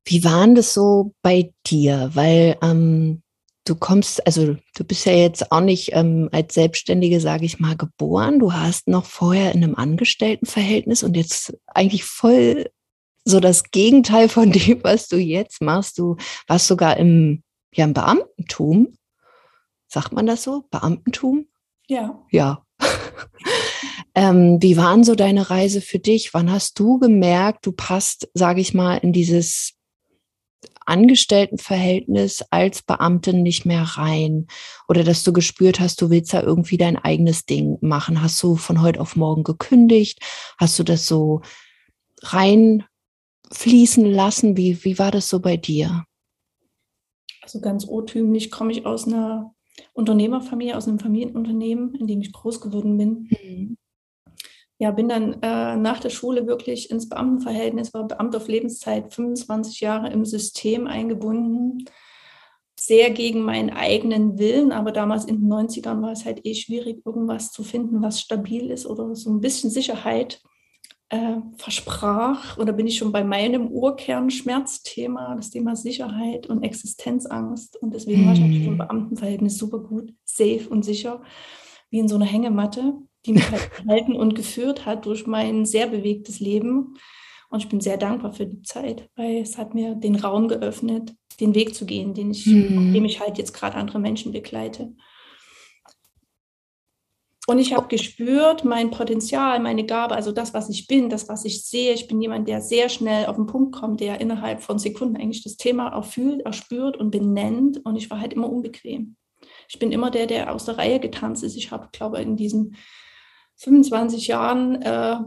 Wie 0.05 0.23
war 0.23 0.47
das 0.47 0.73
so 0.73 1.13
bei 1.21 1.51
dir? 1.65 2.11
Weil 2.13 2.57
ähm, 2.61 3.23
du 3.65 3.75
kommst, 3.75 4.25
also 4.25 4.55
du 4.75 4.83
bist 4.83 5.05
ja 5.05 5.13
jetzt 5.13 5.51
auch 5.51 5.59
nicht 5.59 5.89
ähm, 5.93 6.29
als 6.31 6.53
Selbstständige, 6.53 7.19
sage 7.19 7.45
ich 7.45 7.59
mal, 7.59 7.75
geboren. 7.75 8.39
Du 8.39 8.53
hast 8.53 8.87
noch 8.87 9.05
vorher 9.05 9.53
in 9.53 9.63
einem 9.63 9.75
Angestelltenverhältnis 9.75 11.03
und 11.03 11.17
jetzt 11.17 11.57
eigentlich 11.65 12.03
voll 12.03 12.69
so 13.25 13.39
das 13.39 13.71
Gegenteil 13.71 14.29
von 14.29 14.51
dem, 14.53 14.83
was 14.83 15.07
du 15.07 15.17
jetzt 15.17 15.61
machst. 15.61 15.97
Du 15.97 16.15
warst 16.47 16.67
sogar 16.67 16.97
im, 16.97 17.43
ja, 17.73 17.85
im 17.85 17.93
Beamtentum. 17.93 18.93
Sagt 19.87 20.13
man 20.13 20.27
das 20.27 20.43
so? 20.43 20.65
Beamtentum? 20.69 21.47
Ja. 21.87 22.23
Ja. 22.31 22.63
ähm, 24.15 24.61
wie 24.61 24.77
waren 24.77 25.03
so 25.03 25.15
deine 25.15 25.49
Reise 25.49 25.81
für 25.81 25.99
dich? 25.99 26.33
Wann 26.33 26.51
hast 26.51 26.79
du 26.79 26.99
gemerkt, 26.99 27.65
du 27.65 27.71
passt, 27.71 28.29
sage 28.33 28.61
ich 28.61 28.73
mal, 28.73 28.97
in 28.97 29.11
dieses 29.11 29.73
Angestelltenverhältnis 30.85 32.43
als 32.51 32.81
Beamtin 32.81 33.43
nicht 33.43 33.65
mehr 33.65 33.83
rein 33.83 34.47
oder 34.87 35.03
dass 35.03 35.23
du 35.23 35.33
gespürt 35.33 35.79
hast, 35.79 36.01
du 36.01 36.09
willst 36.09 36.33
da 36.33 36.41
irgendwie 36.41 36.77
dein 36.77 36.97
eigenes 36.97 37.45
Ding 37.45 37.77
machen. 37.81 38.21
Hast 38.21 38.41
du 38.43 38.55
von 38.55 38.81
heute 38.81 39.01
auf 39.01 39.15
morgen 39.15 39.43
gekündigt? 39.43 40.19
Hast 40.57 40.77
du 40.79 40.83
das 40.83 41.07
so 41.07 41.41
reinfließen 42.21 44.05
lassen? 44.05 44.57
Wie, 44.57 44.83
wie 44.83 44.99
war 44.99 45.11
das 45.11 45.29
so 45.29 45.39
bei 45.39 45.57
dir? 45.57 46.05
Also 47.41 47.61
ganz 47.61 47.85
urtümlich 47.85 48.51
komme 48.51 48.71
ich 48.71 48.85
aus 48.85 49.07
einer 49.07 49.53
Unternehmerfamilie, 49.93 50.75
aus 50.75 50.87
einem 50.87 50.99
Familienunternehmen, 50.99 51.95
in 51.95 52.07
dem 52.07 52.21
ich 52.21 52.31
groß 52.31 52.61
geworden 52.61 52.97
bin. 52.97 53.29
Mhm 53.29 53.77
ja, 54.77 54.91
bin 54.91 55.07
dann 55.07 55.41
äh, 55.41 55.77
nach 55.77 55.99
der 55.99 56.09
Schule 56.09 56.47
wirklich 56.47 56.91
ins 56.91 57.07
Beamtenverhältnis, 57.07 57.93
war 57.93 58.07
Beamter 58.07 58.37
auf 58.37 58.47
Lebenszeit, 58.47 59.13
25 59.13 59.79
Jahre 59.79 60.09
im 60.11 60.25
System 60.25 60.87
eingebunden, 60.87 61.85
sehr 62.77 63.09
gegen 63.11 63.41
meinen 63.41 63.69
eigenen 63.69 64.37
Willen, 64.37 64.73
aber 64.73 64.91
damals 64.91 65.25
in 65.25 65.39
den 65.39 65.51
90ern 65.51 66.01
war 66.01 66.11
es 66.11 66.25
halt 66.25 66.45
eh 66.45 66.55
schwierig, 66.55 67.05
irgendwas 67.05 67.51
zu 67.51 67.63
finden, 67.63 68.01
was 68.01 68.19
stabil 68.19 68.69
ist 68.69 68.85
oder 68.85 69.15
so 69.15 69.29
ein 69.29 69.39
bisschen 69.39 69.69
Sicherheit 69.69 70.41
äh, 71.09 71.37
versprach. 71.57 72.57
Oder 72.57 72.73
bin 72.73 72.87
ich 72.87 72.97
schon 72.97 73.13
bei 73.13 73.23
meinem 73.23 73.67
Urkernschmerzthema, 73.67 75.35
das 75.35 75.51
Thema 75.51 75.75
Sicherheit 75.77 76.47
und 76.47 76.63
Existenzangst. 76.63 77.77
Und 77.81 77.93
deswegen 77.93 78.25
war 78.25 78.33
ich 78.33 78.39
natürlich 78.39 78.65
im 78.65 78.71
hm. 78.71 78.77
Beamtenverhältnis 78.79 79.57
super 79.57 79.79
gut, 79.79 80.13
safe 80.25 80.67
und 80.69 80.83
sicher, 80.83 81.21
wie 81.89 81.99
in 81.99 82.09
so 82.09 82.15
einer 82.15 82.25
Hängematte 82.25 82.93
die 83.25 83.33
mich 83.33 83.49
halt 83.49 83.71
gehalten 83.77 84.15
und 84.15 84.35
geführt 84.35 84.85
hat 84.85 85.05
durch 85.05 85.27
mein 85.27 85.65
sehr 85.65 85.87
bewegtes 85.87 86.39
Leben. 86.39 86.97
Und 87.49 87.59
ich 87.59 87.69
bin 87.69 87.81
sehr 87.81 87.97
dankbar 87.97 88.33
für 88.33 88.45
die 88.45 88.61
Zeit, 88.63 89.09
weil 89.15 89.37
es 89.37 89.57
hat 89.57 89.73
mir 89.73 89.95
den 89.95 90.15
Raum 90.15 90.47
geöffnet, 90.47 91.15
den 91.39 91.55
Weg 91.55 91.75
zu 91.75 91.85
gehen, 91.85 92.13
den 92.13 92.31
ich, 92.31 92.45
mhm. 92.45 92.93
dem 92.93 93.05
ich 93.05 93.19
halt 93.19 93.37
jetzt 93.37 93.53
gerade 93.53 93.75
andere 93.75 93.99
Menschen 93.99 94.31
begleite. 94.31 94.93
Und 97.47 97.59
ich 97.59 97.73
habe 97.73 97.87
gespürt, 97.87 98.65
mein 98.65 98.89
Potenzial, 98.89 99.59
meine 99.59 99.85
Gabe, 99.85 100.15
also 100.15 100.31
das, 100.31 100.55
was 100.55 100.69
ich 100.69 100.87
bin, 100.87 101.09
das, 101.09 101.29
was 101.29 101.45
ich 101.45 101.63
sehe. 101.63 101.93
Ich 101.93 102.07
bin 102.07 102.19
jemand, 102.19 102.47
der 102.47 102.59
sehr 102.59 102.89
schnell 102.89 103.27
auf 103.27 103.35
den 103.35 103.45
Punkt 103.45 103.75
kommt, 103.75 103.99
der 103.99 104.19
innerhalb 104.19 104.63
von 104.63 104.79
Sekunden 104.79 105.15
eigentlich 105.15 105.43
das 105.43 105.55
Thema 105.55 105.95
auch 105.95 106.05
fühlt, 106.05 106.41
erspürt 106.41 106.97
und 106.97 107.11
benennt. 107.11 107.85
Und 107.85 107.97
ich 107.97 108.09
war 108.09 108.19
halt 108.19 108.33
immer 108.33 108.49
unbequem. 108.49 109.15
Ich 109.69 109.77
bin 109.77 109.91
immer 109.91 110.09
der, 110.09 110.25
der 110.25 110.53
aus 110.53 110.65
der 110.65 110.79
Reihe 110.79 110.99
getanzt 110.99 111.43
ist. 111.43 111.55
Ich 111.55 111.69
habe, 111.69 111.89
glaube 111.91 112.17
ich, 112.17 112.25
in 112.25 112.35
diesem 112.35 112.73
25 113.57 114.27
Jahren 114.27 114.81
äh, 114.81 115.17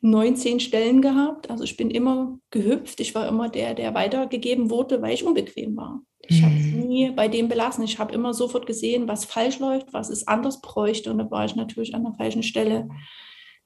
19 0.00 0.60
Stellen 0.60 1.02
gehabt. 1.02 1.50
Also 1.50 1.64
ich 1.64 1.76
bin 1.76 1.90
immer 1.90 2.38
gehüpft. 2.50 3.00
Ich 3.00 3.14
war 3.14 3.26
immer 3.28 3.48
der, 3.48 3.74
der 3.74 3.94
weitergegeben 3.94 4.70
wurde, 4.70 5.02
weil 5.02 5.14
ich 5.14 5.24
unbequem 5.24 5.76
war. 5.76 6.02
Ich 6.20 6.40
mhm. 6.40 6.44
habe 6.46 6.54
es 6.56 6.66
nie 6.66 7.10
bei 7.10 7.28
dem 7.28 7.48
belassen. 7.48 7.84
Ich 7.84 7.98
habe 7.98 8.14
immer 8.14 8.32
sofort 8.34 8.66
gesehen, 8.66 9.08
was 9.08 9.24
falsch 9.24 9.58
läuft, 9.58 9.92
was 9.92 10.08
es 10.08 10.26
anders 10.26 10.60
bräuchte. 10.60 11.10
Und 11.10 11.18
da 11.18 11.30
war 11.30 11.44
ich 11.44 11.56
natürlich 11.56 11.94
an 11.94 12.04
der 12.04 12.14
falschen 12.14 12.42
Stelle. 12.42 12.88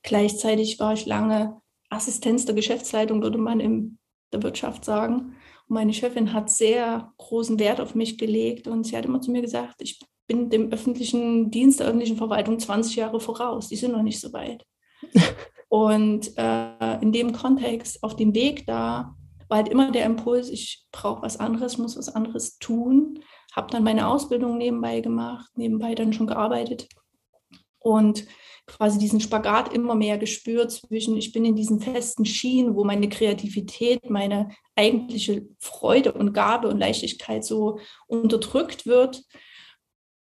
Gleichzeitig 0.03 0.81
war 0.81 0.95
ich 0.95 1.07
lange 1.07 1.61
Assistenz 1.91 2.45
der 2.47 2.55
Geschäftsleitung, 2.55 3.23
würde 3.23 3.39
man 3.39 3.61
in 3.61 3.99
der 4.33 4.43
Wirtschaft 4.43 4.85
sagen. 4.85 5.35
Und 5.69 5.75
meine 5.75 5.93
Chefin 5.93 6.33
hat 6.33 6.51
sehr 6.51 7.13
großen 7.19 7.59
Wert 7.59 7.81
auf 7.81 7.95
mich 7.95 8.17
gelegt 8.17 8.67
und 8.67 8.85
sie 8.85 8.97
hat 8.97 9.05
immer 9.05 9.21
zu 9.21 9.31
mir 9.31 9.43
gesagt, 9.43 9.83
ich 9.83 10.01
bin 10.27 10.51
dem 10.51 10.73
öffentlichen 10.73 11.51
Dienst, 11.51 11.81
der 11.81 11.87
öffentlichen 11.89 12.17
Verwaltung 12.17 12.59
20 12.59 12.97
Jahre 12.97 13.21
voraus. 13.21 13.69
Die 13.69 13.77
sind 13.77 13.93
noch 13.93 14.03
nicht 14.03 14.21
so 14.21 14.33
weit. 14.33 14.65
Und 15.69 16.37
äh, 16.37 17.01
in 17.01 17.13
dem 17.13 17.33
Kontext, 17.33 18.03
auf 18.03 18.17
dem 18.17 18.35
Weg 18.35 18.67
da, 18.67 19.15
war 19.49 19.59
halt 19.59 19.69
immer 19.69 19.91
der 19.91 20.05
Impuls, 20.05 20.49
ich 20.51 20.85
brauche 20.93 21.23
was 21.23 21.39
anderes, 21.39 21.79
muss 21.79 21.97
was 21.97 22.09
anderes 22.09 22.59
tun. 22.59 23.21
Habe 23.55 23.71
dann 23.71 23.83
meine 23.83 24.09
Ausbildung 24.09 24.59
nebenbei 24.59 25.01
gemacht, 25.01 25.51
nebenbei 25.57 25.95
dann 25.95 26.13
schon 26.13 26.27
gearbeitet 26.27 26.89
und 27.83 28.27
quasi 28.67 28.99
diesen 28.99 29.21
Spagat 29.21 29.73
immer 29.73 29.95
mehr 29.95 30.19
gespürt 30.19 30.71
zwischen, 30.71 31.17
ich 31.17 31.33
bin 31.33 31.45
in 31.45 31.57
diesen 31.57 31.81
festen 31.81 32.25
Schienen, 32.25 32.77
wo 32.77 32.85
meine 32.85 33.09
Kreativität, 33.09 34.09
meine 34.09 34.51
eigentliche 34.77 35.47
Freude 35.59 36.13
und 36.13 36.33
Gabe 36.33 36.69
und 36.69 36.79
Leichtigkeit 36.79 37.45
so 37.45 37.79
unterdrückt 38.07 38.87
wird. 38.87 39.23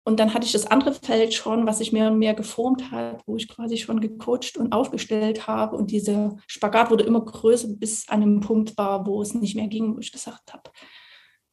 Und 0.07 0.21
dann 0.21 0.35
hatte 0.35 0.47
ich 0.47 0.53
das 0.53 0.69
andere 0.69 0.95
Feld 0.95 1.35
schon, 1.35 1.67
was 1.67 1.79
sich 1.79 1.91
mehr 1.91 2.13
und 2.13 2.21
mehr 2.21 2.33
geformt 2.33 2.93
hat, 2.93 3.23
wo 3.27 3.35
ich 3.37 3.49
quasi 3.49 3.77
schon 3.77 4.01
gecoacht 4.01 4.57
und 4.57 4.73
aufgestellt 4.73 5.49
habe. 5.49 5.75
Und 5.77 5.91
dieser 5.91 6.37
Spagat 6.47 6.93
wurde 6.93 7.03
immer 7.03 7.25
größer, 7.25 7.67
bis 7.71 8.09
an 8.09 8.23
einem 8.23 8.39
Punkt 8.39 8.79
war, 8.79 9.05
wo 9.05 9.21
es 9.21 9.35
nicht 9.35 9.57
mehr 9.57 9.67
ging, 9.67 9.97
wo 9.97 9.99
ich 9.99 10.13
gesagt 10.13 10.53
habe, 10.53 10.71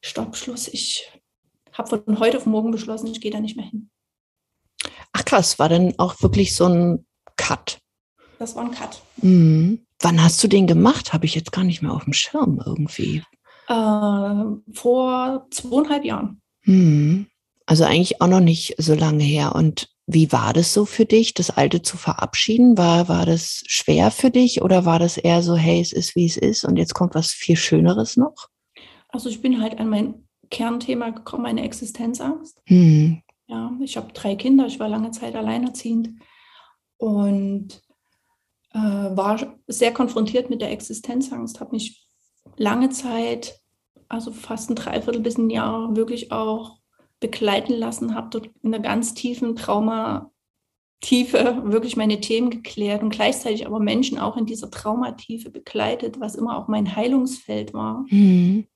Stopp, 0.02 0.36
Schluss, 0.36 0.68
ich 0.68 1.10
habe 1.72 1.88
von 1.88 2.20
heute 2.20 2.36
auf 2.36 2.46
morgen 2.46 2.70
beschlossen, 2.70 3.08
ich 3.08 3.20
gehe 3.20 3.32
da 3.32 3.40
nicht 3.40 3.56
mehr 3.56 3.66
hin. 3.66 3.90
Ach 5.12 5.24
krass, 5.24 5.58
war 5.58 5.68
dann 5.68 5.92
auch 5.98 6.22
wirklich 6.22 6.54
so 6.54 6.66
ein 6.66 7.04
Cut? 7.36 7.80
Das 8.38 8.54
war 8.54 8.66
ein 8.66 8.70
Cut. 8.70 9.02
Mhm. 9.16 9.84
Wann 9.98 10.22
hast 10.22 10.40
du 10.44 10.46
den 10.46 10.68
gemacht? 10.68 11.12
Habe 11.12 11.26
ich 11.26 11.34
jetzt 11.34 11.50
gar 11.50 11.64
nicht 11.64 11.82
mehr 11.82 11.92
auf 11.92 12.04
dem 12.04 12.12
Schirm 12.12 12.62
irgendwie. 12.64 13.24
Äh, 13.66 14.44
vor 14.72 15.48
zweieinhalb 15.50 16.04
Jahren. 16.04 16.40
Mhm. 16.62 17.26
Also 17.66 17.84
eigentlich 17.84 18.20
auch 18.20 18.28
noch 18.28 18.40
nicht 18.40 18.74
so 18.78 18.94
lange 18.94 19.24
her. 19.24 19.54
Und 19.54 19.88
wie 20.06 20.30
war 20.32 20.52
das 20.52 20.74
so 20.74 20.84
für 20.84 21.06
dich, 21.06 21.32
das 21.32 21.50
Alte 21.50 21.82
zu 21.82 21.96
verabschieden? 21.96 22.76
War, 22.76 23.08
war 23.08 23.24
das 23.24 23.62
schwer 23.66 24.10
für 24.10 24.30
dich 24.30 24.60
oder 24.60 24.84
war 24.84 24.98
das 24.98 25.16
eher 25.16 25.42
so, 25.42 25.56
hey, 25.56 25.80
es 25.80 25.92
ist 25.92 26.14
wie 26.14 26.26
es 26.26 26.36
ist 26.36 26.64
und 26.64 26.76
jetzt 26.76 26.94
kommt 26.94 27.14
was 27.14 27.32
viel 27.32 27.56
Schöneres 27.56 28.16
noch? 28.16 28.48
Also 29.08 29.28
ich 29.28 29.40
bin 29.40 29.62
halt 29.62 29.78
an 29.78 29.88
mein 29.88 30.28
Kernthema 30.50 31.10
gekommen, 31.10 31.44
meine 31.44 31.62
Existenzangst. 31.62 32.60
Mhm. 32.68 33.22
Ja, 33.46 33.72
ich 33.80 33.96
habe 33.96 34.12
drei 34.12 34.36
Kinder, 34.36 34.66
ich 34.66 34.78
war 34.80 34.88
lange 34.88 35.10
Zeit 35.10 35.34
alleinerziehend 35.34 36.20
und 36.98 37.82
äh, 38.72 38.78
war 38.78 39.56
sehr 39.66 39.92
konfrontiert 39.92 40.50
mit 40.50 40.60
der 40.60 40.70
Existenzangst, 40.70 41.60
habe 41.60 41.72
mich 41.72 42.06
lange 42.56 42.90
Zeit, 42.90 43.60
also 44.08 44.32
fast 44.32 44.70
ein 44.70 44.76
Dreiviertel 44.76 45.20
bis 45.20 45.38
ein 45.38 45.50
Jahr, 45.50 45.96
wirklich 45.96 46.32
auch 46.32 46.78
begleiten 47.20 47.74
lassen, 47.74 48.14
habe 48.14 48.28
dort 48.30 48.50
in 48.62 48.74
einer 48.74 48.82
ganz 48.82 49.14
tiefen 49.14 49.56
Traumatiefe 49.56 50.30
wirklich 51.64 51.96
meine 51.96 52.20
Themen 52.20 52.50
geklärt 52.50 53.02
und 53.02 53.10
gleichzeitig 53.10 53.66
aber 53.66 53.80
Menschen 53.80 54.18
auch 54.18 54.36
in 54.36 54.46
dieser 54.46 54.70
Traumatiefe 54.70 55.50
begleitet, 55.50 56.20
was 56.20 56.34
immer 56.34 56.58
auch 56.58 56.68
mein 56.68 56.94
Heilungsfeld 56.94 57.72
war. 57.72 58.04
Mhm 58.10 58.66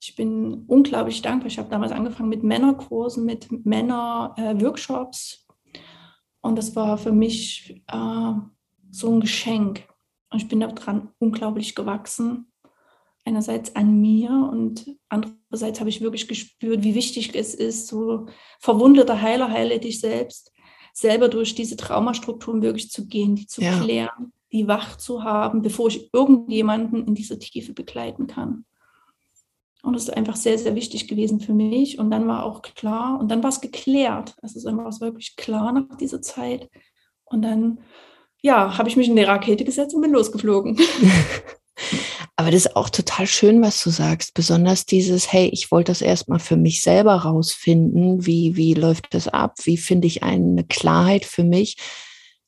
ich 0.00 0.14
bin 0.14 0.64
unglaublich 0.66 1.22
dankbar. 1.22 1.48
Ich 1.48 1.58
habe 1.58 1.68
damals 1.68 1.92
angefangen 1.92 2.28
mit 2.28 2.42
Männerkursen, 2.42 3.24
mit 3.24 3.48
Männerworkshops. 3.64 5.46
Äh, 5.72 5.78
und 6.42 6.56
das 6.56 6.76
war 6.76 6.98
für 6.98 7.12
mich 7.12 7.82
äh, 7.88 8.32
so 8.90 9.12
ein 9.12 9.20
Geschenk. 9.20 9.88
Und 10.30 10.42
ich 10.42 10.48
bin 10.48 10.60
daran 10.60 11.10
unglaublich 11.18 11.74
gewachsen. 11.74 12.52
Einerseits 13.26 13.74
an 13.74 14.00
mir 14.00 14.30
und 14.30 14.86
andererseits 15.08 15.80
habe 15.80 15.90
ich 15.90 16.00
wirklich 16.00 16.28
gespürt, 16.28 16.84
wie 16.84 16.94
wichtig 16.94 17.34
es 17.34 17.56
ist, 17.56 17.88
so 17.88 18.26
verwundeter 18.60 19.20
Heiler, 19.20 19.50
heile 19.50 19.80
dich 19.80 19.98
selbst, 19.98 20.52
selber 20.92 21.28
durch 21.28 21.56
diese 21.56 21.76
Traumastrukturen 21.76 22.62
wirklich 22.62 22.92
zu 22.92 23.08
gehen, 23.08 23.34
die 23.34 23.48
zu 23.48 23.62
ja. 23.62 23.80
klären, 23.80 24.32
die 24.52 24.68
wach 24.68 24.96
zu 24.96 25.24
haben, 25.24 25.60
bevor 25.60 25.88
ich 25.88 26.08
irgendjemanden 26.14 27.04
in 27.04 27.16
dieser 27.16 27.40
Tiefe 27.40 27.72
begleiten 27.72 28.28
kann. 28.28 28.64
Und 29.82 29.94
das 29.94 30.04
ist 30.04 30.16
einfach 30.16 30.36
sehr, 30.36 30.56
sehr 30.56 30.76
wichtig 30.76 31.08
gewesen 31.08 31.40
für 31.40 31.52
mich. 31.52 31.98
Und 31.98 32.12
dann 32.12 32.28
war 32.28 32.44
auch 32.44 32.62
klar, 32.62 33.18
und 33.18 33.28
dann 33.28 33.42
war 33.42 33.50
es 33.50 33.60
geklärt. 33.60 34.36
Es 34.42 34.54
ist 34.54 34.66
einfach 34.66 35.00
wirklich 35.00 35.34
klar 35.34 35.72
nach 35.72 35.96
dieser 35.96 36.22
Zeit. 36.22 36.70
Und 37.24 37.42
dann, 37.42 37.80
ja, 38.40 38.78
habe 38.78 38.88
ich 38.88 38.96
mich 38.96 39.08
in 39.08 39.16
die 39.16 39.22
Rakete 39.22 39.64
gesetzt 39.64 39.96
und 39.96 40.02
bin 40.02 40.12
losgeflogen. 40.12 40.78
Aber 42.38 42.50
das 42.50 42.66
ist 42.66 42.76
auch 42.76 42.90
total 42.90 43.26
schön, 43.26 43.62
was 43.62 43.82
du 43.82 43.88
sagst. 43.88 44.34
Besonders 44.34 44.84
dieses, 44.84 45.32
hey, 45.32 45.48
ich 45.48 45.70
wollte 45.70 45.90
das 45.90 46.02
erstmal 46.02 46.38
für 46.38 46.56
mich 46.56 46.82
selber 46.82 47.14
rausfinden. 47.14 48.26
Wie, 48.26 48.56
wie 48.56 48.74
läuft 48.74 49.06
das 49.14 49.26
ab? 49.26 49.54
Wie 49.64 49.78
finde 49.78 50.06
ich 50.06 50.22
eine 50.22 50.64
Klarheit 50.64 51.24
für 51.24 51.44
mich, 51.44 51.78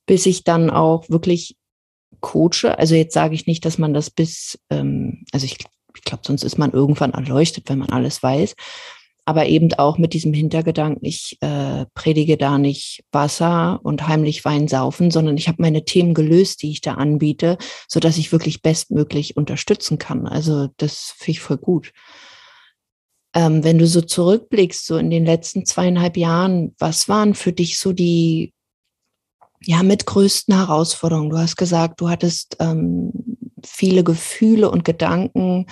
bis 0.05 0.27
ich 0.27 0.45
dann 0.45 0.69
auch 0.69 1.09
wirklich 1.09 1.57
coache? 2.21 2.77
Also 2.77 2.95
jetzt 2.95 3.15
sage 3.15 3.35
ich 3.35 3.47
nicht, 3.47 3.65
dass 3.65 3.79
man 3.79 3.95
das 3.95 4.11
bis, 4.11 4.59
ähm, 4.71 5.25
also 5.33 5.47
ich 5.47 5.57
ich 5.99 6.05
glaube, 6.05 6.23
sonst 6.25 6.45
ist 6.45 6.59
man 6.59 6.73
irgendwann 6.73 7.13
erleuchtet, 7.13 7.69
wenn 7.69 7.79
man 7.79 7.91
alles 7.91 8.23
weiß. 8.23 8.55
Aber 9.29 9.45
eben 9.45 9.71
auch 9.75 9.99
mit 9.99 10.15
diesem 10.15 10.33
Hintergedanken, 10.33 11.05
ich 11.05 11.37
äh, 11.43 11.85
predige 11.93 12.39
da 12.39 12.57
nicht 12.57 13.05
Wasser 13.13 13.79
und 13.83 14.09
heimlich 14.09 14.43
Wein 14.47 14.69
saufen, 14.69 15.11
sondern 15.11 15.37
ich 15.37 15.49
habe 15.49 15.61
meine 15.61 15.85
Themen 15.85 16.15
gelöst, 16.15 16.63
die 16.63 16.71
ich 16.71 16.81
da 16.81 16.95
anbiete, 16.95 17.59
so 17.89 18.01
dass 18.01 18.17
ich 18.17 18.33
wirklich 18.33 18.63
bestmöglich 18.63 19.37
unterstützen 19.37 19.99
kann. 19.99 20.27
Also 20.27 20.69
das 20.79 21.13
finde 21.19 21.33
ich 21.33 21.41
voll 21.41 21.59
gut. 21.59 21.93
Ähm, 23.35 23.63
wenn 23.65 23.77
du 23.77 23.87
so 23.87 24.01
zurückblickst, 24.01 24.87
so 24.87 24.97
in 24.97 25.11
den 25.11 25.27
letzten 25.27 25.67
zweieinhalb 25.67 26.17
Jahren, 26.17 26.75
was 26.79 27.07
waren 27.11 27.35
für 27.35 27.53
dich 27.53 27.79
so 27.79 27.93
die 27.93 28.55
ja 29.61 29.83
mit 29.83 30.07
größten 30.07 30.57
Herausforderungen? 30.57 31.29
Du 31.29 31.37
hast 31.37 31.57
gesagt, 31.57 32.01
du 32.01 32.09
hattest 32.09 32.57
ähm, 32.61 33.13
viele 33.63 34.05
Gefühle 34.05 34.71
und 34.71 34.87
Gedanken 34.87 35.67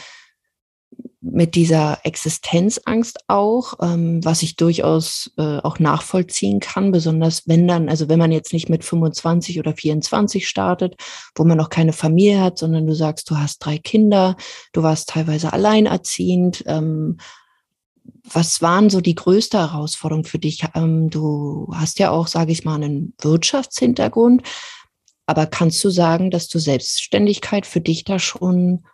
mit 1.32 1.54
dieser 1.54 1.98
Existenzangst 2.04 3.18
auch, 3.28 3.74
ähm, 3.80 4.24
was 4.24 4.42
ich 4.42 4.56
durchaus 4.56 5.30
äh, 5.36 5.58
auch 5.58 5.78
nachvollziehen 5.78 6.60
kann, 6.60 6.92
besonders 6.92 7.46
wenn 7.46 7.66
dann, 7.66 7.88
also 7.88 8.08
wenn 8.08 8.18
man 8.18 8.32
jetzt 8.32 8.52
nicht 8.52 8.68
mit 8.68 8.84
25 8.84 9.58
oder 9.58 9.74
24 9.74 10.48
startet, 10.48 10.96
wo 11.34 11.44
man 11.44 11.58
noch 11.58 11.70
keine 11.70 11.92
Familie 11.92 12.40
hat, 12.40 12.58
sondern 12.58 12.86
du 12.86 12.94
sagst, 12.94 13.28
du 13.30 13.38
hast 13.38 13.58
drei 13.58 13.78
Kinder, 13.78 14.36
du 14.72 14.82
warst 14.82 15.08
teilweise 15.08 15.52
alleinerziehend. 15.52 16.62
Ähm, 16.66 17.18
was 18.22 18.62
waren 18.62 18.90
so 18.90 19.00
die 19.00 19.14
größte 19.14 19.58
Herausforderung 19.58 20.24
für 20.24 20.38
dich? 20.38 20.64
Ähm, 20.74 21.10
du 21.10 21.68
hast 21.72 21.98
ja 21.98 22.10
auch, 22.10 22.28
sage 22.28 22.52
ich 22.52 22.64
mal, 22.64 22.76
einen 22.76 23.14
Wirtschaftshintergrund. 23.20 24.42
Aber 25.26 25.46
kannst 25.46 25.82
du 25.82 25.90
sagen, 25.90 26.30
dass 26.30 26.48
du 26.48 26.58
Selbstständigkeit 26.58 27.66
für 27.66 27.80
dich 27.80 28.04
da 28.04 28.18
schon, 28.18 28.84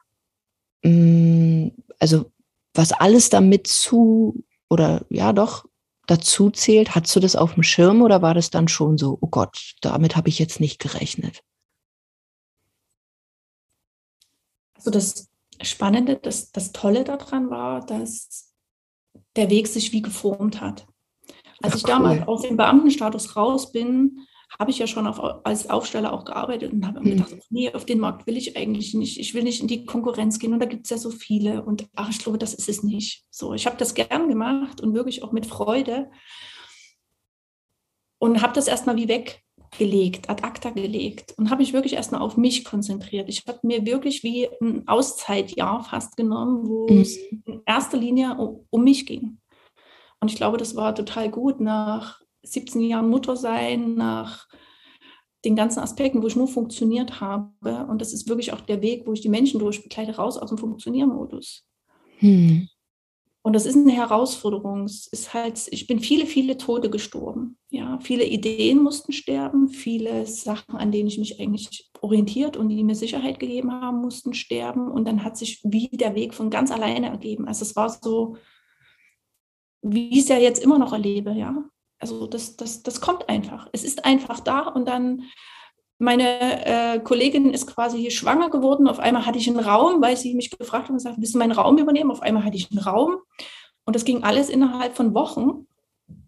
also 0.84 2.32
was 2.74 2.92
alles 2.92 3.30
damit 3.30 3.66
zu 3.66 4.44
oder 4.68 5.04
ja 5.10 5.32
doch 5.32 5.64
dazu 6.06 6.50
zählt, 6.50 6.94
hast 6.94 7.14
du 7.14 7.20
das 7.20 7.36
auf 7.36 7.54
dem 7.54 7.62
Schirm 7.62 8.02
oder 8.02 8.22
war 8.22 8.34
das 8.34 8.50
dann 8.50 8.68
schon 8.68 8.98
so, 8.98 9.18
oh 9.20 9.28
Gott, 9.28 9.74
damit 9.80 10.16
habe 10.16 10.28
ich 10.28 10.38
jetzt 10.38 10.60
nicht 10.60 10.78
gerechnet? 10.78 11.42
Also 14.74 14.90
das 14.90 15.28
Spannende, 15.62 16.16
das, 16.16 16.50
das 16.50 16.72
Tolle 16.72 17.04
daran 17.04 17.50
war, 17.50 17.86
dass 17.86 18.52
der 19.36 19.48
Weg 19.48 19.68
sich 19.68 19.92
wie 19.92 20.02
geformt 20.02 20.60
hat. 20.60 20.86
Als 21.62 21.74
Ach, 21.74 21.76
ich 21.76 21.82
damals 21.84 22.22
cool. 22.22 22.26
aus 22.26 22.42
dem 22.42 22.56
Beamtenstatus 22.56 23.36
raus 23.36 23.70
bin, 23.70 24.26
habe 24.58 24.70
ich 24.70 24.78
ja 24.78 24.86
schon 24.86 25.06
auf, 25.06 25.20
als 25.44 25.68
Aufsteller 25.70 26.12
auch 26.12 26.24
gearbeitet 26.24 26.72
und 26.72 26.86
habe 26.86 27.00
mhm. 27.00 27.04
gedacht, 27.04 27.34
nee, 27.50 27.72
auf 27.72 27.84
den 27.84 27.98
Markt 27.98 28.26
will 28.26 28.36
ich 28.36 28.56
eigentlich 28.56 28.94
nicht. 28.94 29.18
Ich 29.18 29.34
will 29.34 29.42
nicht 29.42 29.60
in 29.60 29.68
die 29.68 29.84
Konkurrenz 29.84 30.38
gehen 30.38 30.52
und 30.52 30.60
da 30.60 30.66
gibt 30.66 30.86
es 30.86 30.90
ja 30.90 30.98
so 30.98 31.10
viele 31.10 31.62
und 31.64 31.88
ach, 31.94 32.10
ich 32.10 32.18
glaube, 32.18 32.38
das 32.38 32.54
ist 32.54 32.68
es 32.68 32.82
nicht. 32.82 33.24
So, 33.30 33.54
ich 33.54 33.66
habe 33.66 33.76
das 33.76 33.94
gern 33.94 34.28
gemacht 34.28 34.80
und 34.80 34.94
wirklich 34.94 35.22
auch 35.22 35.32
mit 35.32 35.46
Freude 35.46 36.10
und 38.18 38.42
habe 38.42 38.52
das 38.52 38.68
erstmal 38.68 38.96
wie 38.96 39.08
weggelegt, 39.08 40.30
ad 40.30 40.44
acta 40.44 40.70
gelegt 40.70 41.34
und 41.38 41.50
habe 41.50 41.62
mich 41.62 41.72
wirklich 41.72 41.94
erstmal 41.94 42.20
auf 42.20 42.36
mich 42.36 42.64
konzentriert. 42.64 43.28
Ich 43.28 43.44
habe 43.48 43.58
mir 43.62 43.84
wirklich 43.84 44.22
wie 44.22 44.48
ein 44.60 44.86
Auszeitjahr 44.86 45.82
fast 45.84 46.16
genommen, 46.16 46.68
wo 46.68 46.86
mhm. 46.88 47.00
es 47.00 47.16
in 47.16 47.62
erster 47.66 47.96
Linie 47.96 48.36
um, 48.36 48.66
um 48.70 48.84
mich 48.84 49.06
ging. 49.06 49.38
Und 50.20 50.30
ich 50.30 50.36
glaube, 50.36 50.56
das 50.56 50.76
war 50.76 50.94
total 50.94 51.30
gut 51.30 51.60
nach 51.60 52.20
17 52.42 52.80
Jahren 52.82 53.08
Mutter 53.08 53.36
sein, 53.36 53.94
nach 53.94 54.48
den 55.44 55.56
ganzen 55.56 55.80
Aspekten, 55.80 56.22
wo 56.22 56.26
ich 56.26 56.36
nur 56.36 56.48
funktioniert 56.48 57.20
habe. 57.20 57.86
Und 57.86 58.00
das 58.00 58.12
ist 58.12 58.28
wirklich 58.28 58.52
auch 58.52 58.60
der 58.60 58.80
Weg, 58.80 59.06
wo 59.06 59.12
ich 59.12 59.20
die 59.20 59.28
Menschen 59.28 59.58
durchbegleite, 59.58 60.16
raus 60.16 60.38
aus 60.38 60.50
dem 60.50 60.58
Funktioniermodus. 60.58 61.64
Hm. 62.18 62.68
Und 63.44 63.54
das 63.54 63.66
ist 63.66 63.74
eine 63.74 63.90
Herausforderung. 63.90 64.84
Es 64.84 65.08
ist 65.08 65.34
halt, 65.34 65.66
ich 65.72 65.88
bin 65.88 65.98
viele, 65.98 66.26
viele 66.26 66.56
Tote 66.58 66.90
gestorben. 66.90 67.58
Ja, 67.70 67.98
viele 68.00 68.24
Ideen 68.24 68.78
mussten 68.80 69.12
sterben, 69.12 69.68
viele 69.68 70.26
Sachen, 70.26 70.76
an 70.76 70.92
denen 70.92 71.08
ich 71.08 71.18
mich 71.18 71.40
eigentlich 71.40 71.90
orientiert 72.00 72.56
und 72.56 72.68
die 72.68 72.84
mir 72.84 72.94
Sicherheit 72.94 73.40
gegeben 73.40 73.72
haben, 73.72 74.00
mussten 74.00 74.32
sterben. 74.32 74.88
Und 74.88 75.06
dann 75.06 75.24
hat 75.24 75.36
sich 75.36 75.60
wie 75.64 75.88
der 75.88 76.14
Weg 76.14 76.34
von 76.34 76.50
ganz 76.50 76.70
alleine 76.70 77.08
ergeben. 77.08 77.48
Also 77.48 77.64
es 77.64 77.74
war 77.74 77.88
so, 77.88 78.36
wie 79.82 80.10
ich 80.10 80.18
es 80.18 80.28
ja 80.28 80.38
jetzt 80.38 80.62
immer 80.62 80.78
noch 80.78 80.92
erlebe, 80.92 81.32
ja. 81.32 81.64
Also 82.02 82.26
das, 82.26 82.56
das, 82.56 82.82
das 82.82 83.00
kommt 83.00 83.28
einfach. 83.28 83.68
Es 83.72 83.84
ist 83.84 84.04
einfach 84.04 84.40
da 84.40 84.68
und 84.68 84.86
dann 84.86 85.22
meine 85.98 86.66
äh, 86.66 87.00
Kollegin 87.00 87.50
ist 87.50 87.66
quasi 87.68 87.98
hier 87.98 88.10
schwanger 88.10 88.50
geworden. 88.50 88.88
Auf 88.88 88.98
einmal 88.98 89.24
hatte 89.24 89.38
ich 89.38 89.48
einen 89.48 89.60
Raum, 89.60 90.02
weil 90.02 90.16
sie 90.16 90.34
mich 90.34 90.50
gefragt 90.50 90.84
hat 90.84 90.90
und 90.90 90.96
gesagt, 90.96 91.18
willst 91.18 91.34
du 91.34 91.38
meinen 91.38 91.52
Raum 91.52 91.78
übernehmen? 91.78 92.10
Auf 92.10 92.22
einmal 92.22 92.44
hatte 92.44 92.56
ich 92.56 92.70
einen 92.70 92.80
Raum 92.80 93.18
und 93.84 93.94
das 93.94 94.04
ging 94.04 94.24
alles 94.24 94.50
innerhalb 94.50 94.96
von 94.96 95.14
Wochen. 95.14 95.68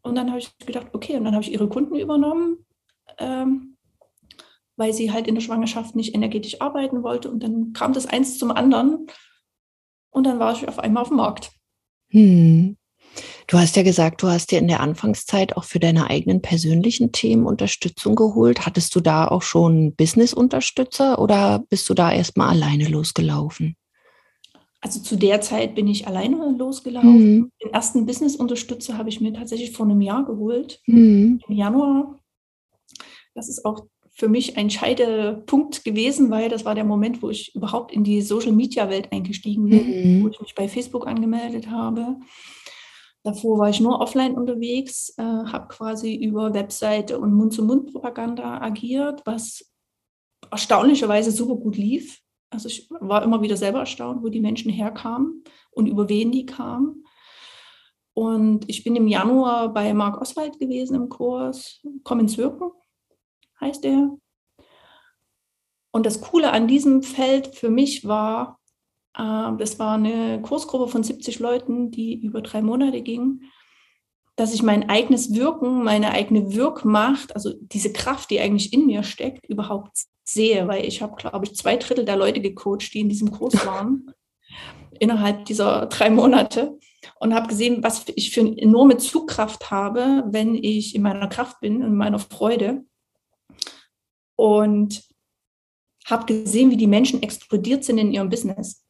Und 0.03 0.15
dann 0.15 0.29
habe 0.29 0.39
ich 0.39 0.57
gedacht, 0.59 0.87
okay, 0.93 1.17
und 1.17 1.25
dann 1.25 1.35
habe 1.35 1.45
ich 1.45 1.53
ihre 1.53 1.69
Kunden 1.69 1.97
übernommen. 1.97 2.65
ähm, 3.19 3.75
weil 4.77 4.93
sie 4.93 5.13
halt 5.13 5.27
in 5.27 5.35
der 5.35 5.43
Schwangerschaft 5.43 5.95
nicht 5.95 6.15
energetisch 6.15 6.61
arbeiten 6.61 7.03
wollte. 7.03 7.31
Und 7.31 7.43
dann 7.43 7.73
kam 7.73 7.93
das 7.93 8.07
eins 8.07 8.39
zum 8.39 8.51
anderen 8.51 9.07
und 10.11 10.25
dann 10.25 10.39
war 10.39 10.53
ich 10.53 10.67
auf 10.69 10.79
einmal 10.79 11.03
auf 11.03 11.09
dem 11.09 11.19
Markt. 11.19 11.51
Hm. 12.11 12.77
Du 13.47 13.59
hast 13.59 13.77
ja 13.77 13.83
gesagt, 13.83 14.23
du 14.23 14.29
hast 14.29 14.51
dir 14.51 14.59
in 14.59 14.69
der 14.69 14.81
Anfangszeit 14.81 15.57
auch 15.57 15.65
für 15.65 15.79
deine 15.79 16.09
eigenen 16.09 16.41
persönlichen 16.41 17.13
Themen 17.13 17.47
Unterstützung 17.47 18.15
geholt. 18.15 18.65
Hattest 18.65 18.95
du 18.95 19.01
da 19.01 19.29
auch 19.29 19.43
schon 19.43 19.95
Business-Unterstützer 19.95 21.19
oder 21.19 21.65
bist 21.69 21.89
du 21.89 21.95
da 21.95 22.13
erstmal 22.13 22.49
alleine 22.51 22.89
losgelaufen? 22.89 23.77
Also 24.81 25.01
zu 25.01 25.17
der 25.17 25.41
Zeit 25.41 25.75
bin 25.75 25.89
ich 25.89 26.07
alleine 26.07 26.55
losgelaufen. 26.59 27.37
Mhm. 27.37 27.51
Den 27.63 27.73
ersten 27.73 28.07
Business-Unterstützer 28.07 28.99
habe 28.99 29.09
ich 29.09 29.21
mir 29.21 29.33
tatsächlich 29.33 29.73
vor 29.73 29.87
einem 29.87 30.01
Jahr 30.01 30.25
geholt, 30.25 30.81
mhm. 30.87 31.41
im 31.49 31.55
Januar. 31.55 32.19
Das 33.35 33.49
ist 33.49 33.65
auch 33.65 33.87
für 34.13 34.29
mich 34.29 34.57
ein 34.57 34.71
Scheidepunkt 34.71 35.85
gewesen, 35.85 36.31
weil 36.31 36.49
das 36.49 36.65
war 36.65 36.75
der 36.75 36.85
Moment, 36.85 37.23
wo 37.23 37.31
ich 37.31 37.55
überhaupt 37.55 37.93
in 37.93 38.05
die 38.05 38.23
Social-Media-Welt 38.23 39.11
eingestiegen 39.13 39.69
bin, 39.69 40.19
mhm. 40.19 40.25
wo 40.25 40.29
ich 40.29 40.41
mich 40.41 40.55
bei 40.55 40.69
Facebook 40.69 41.07
angemeldet 41.07 41.71
habe. 41.71 42.17
Davor 43.25 43.59
war 43.59 43.71
ich 43.71 43.81
nur 43.81 44.01
offline 44.01 44.35
unterwegs, 44.35 45.15
äh, 45.17 45.23
habe 45.23 45.69
quasi 45.69 46.15
über 46.15 46.53
Webseite 46.55 47.19
und 47.19 47.33
Mund-zu-Mund-Propaganda 47.33 48.61
agiert, 48.61 49.23
was 49.25 49.73
erstaunlicherweise 50.51 51.31
super 51.31 51.57
gut 51.57 51.77
lief. 51.77 52.21
Also 52.51 52.69
ich 52.69 52.89
war 52.91 53.23
immer 53.23 53.43
wieder 53.43 53.57
selber 53.57 53.81
erstaunt, 53.81 54.23
wo 54.23 54.29
die 54.29 54.41
Menschen 54.41 54.71
herkamen 54.71 55.43
und 55.73 55.87
über 55.87 56.09
wen 56.09 56.31
die 56.31 56.47
kamen. 56.47 57.05
Und 58.13 58.69
ich 58.69 58.85
bin 58.85 58.95
im 58.95 59.09
Januar 59.09 59.73
bei 59.73 59.93
Marc 59.95 60.21
Oswald 60.21 60.61
gewesen 60.61 60.95
im 60.95 61.09
Kurs, 61.09 61.81
Komm 62.05 62.21
ins 62.21 62.39
Wirken 62.39 62.71
heißt 63.61 63.85
er. 63.85 64.17
Und 65.93 66.07
das 66.07 66.21
Coole 66.21 66.53
an 66.53 66.69
diesem 66.69 67.03
Feld 67.03 67.55
für 67.55 67.71
mich 67.71 68.07
war, 68.07 68.61
das 69.17 69.79
war 69.79 69.95
eine 69.95 70.43
Kursgruppe 70.43 70.89
von 70.89 71.05
70 71.05 71.39
Leuten, 71.39 71.91
die 71.91 72.15
über 72.15 72.43
drei 72.43 72.63
Monate 72.63 73.01
ging, 73.01 73.43
dass 74.37 74.53
ich 74.53 74.63
mein 74.63 74.89
eigenes 74.89 75.35
Wirken, 75.35 75.85
meine 75.85 76.11
eigene 76.11 76.55
Wirkmacht, 76.55 77.35
also 77.37 77.53
diese 77.61 77.93
Kraft, 77.93 78.31
die 78.31 78.41
eigentlich 78.41 78.73
in 78.73 78.87
mir 78.87 79.05
steckt, 79.05 79.47
überhaupt 79.47 80.07
sehe, 80.25 80.67
weil 80.67 80.85
ich 80.85 81.03
habe, 81.03 81.15
glaube 81.15 81.45
ich, 81.45 81.55
zwei 81.55 81.77
Drittel 81.77 82.05
der 82.05 82.17
Leute 82.17 82.41
gecoacht, 82.41 82.93
die 82.93 83.01
in 83.01 83.09
diesem 83.09 83.31
Kurs 83.31 83.55
waren, 83.67 84.13
innerhalb 84.99 85.45
dieser 85.45 85.87
drei 85.87 86.11
Monate. 86.11 86.77
Und 87.21 87.35
habe 87.35 87.49
gesehen, 87.49 87.85
was 87.85 88.07
ich 88.17 88.31
für 88.31 88.41
eine 88.41 88.57
enorme 88.57 88.97
Zugkraft 88.97 89.71
habe, 89.71 90.25
wenn 90.27 90.55
ich 90.55 90.95
in 90.95 91.03
meiner 91.03 91.29
Kraft 91.29 91.61
bin, 91.61 91.83
in 91.83 91.95
meiner 91.95 92.19
Freude. 92.19 92.85
Und 94.37 95.05
habe 96.07 96.25
gesehen, 96.25 96.71
wie 96.71 96.79
die 96.79 96.87
Menschen 96.87 97.23
explodiert 97.23 97.85
sind 97.85 97.99
in 97.99 98.11
ihrem 98.11 98.31
Business 98.31 98.84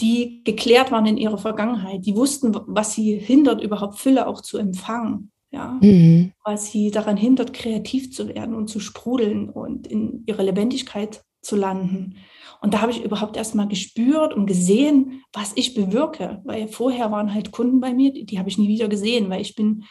die 0.00 0.42
geklärt 0.44 0.90
waren 0.90 1.06
in 1.06 1.16
ihrer 1.16 1.38
Vergangenheit, 1.38 2.04
die 2.04 2.16
wussten, 2.16 2.54
was 2.66 2.94
sie 2.94 3.16
hindert, 3.16 3.62
überhaupt 3.62 3.98
Fülle 3.98 4.26
auch 4.26 4.40
zu 4.40 4.58
empfangen. 4.58 5.30
Ja, 5.52 5.78
mhm. 5.80 6.32
was 6.44 6.72
sie 6.72 6.90
daran 6.90 7.16
hindert, 7.16 7.52
kreativ 7.52 8.12
zu 8.12 8.26
werden 8.26 8.56
und 8.56 8.66
zu 8.66 8.80
sprudeln 8.80 9.48
und 9.48 9.86
in 9.86 10.24
ihre 10.26 10.42
Lebendigkeit 10.42 11.22
zu 11.42 11.54
landen. 11.54 12.16
Und 12.60 12.74
da 12.74 12.80
habe 12.80 12.90
ich 12.90 13.04
überhaupt 13.04 13.36
erst 13.36 13.54
mal 13.54 13.68
gespürt 13.68 14.34
und 14.34 14.46
gesehen, 14.46 15.22
was 15.32 15.52
ich 15.54 15.74
bewirke. 15.74 16.40
Weil 16.44 16.66
vorher 16.66 17.12
waren 17.12 17.32
halt 17.32 17.52
Kunden 17.52 17.78
bei 17.78 17.94
mir, 17.94 18.12
die, 18.12 18.24
die 18.26 18.38
habe 18.40 18.48
ich 18.48 18.58
nie 18.58 18.68
wieder 18.68 18.88
gesehen, 18.88 19.30
weil 19.30 19.42
ich 19.42 19.54
bin 19.54 19.84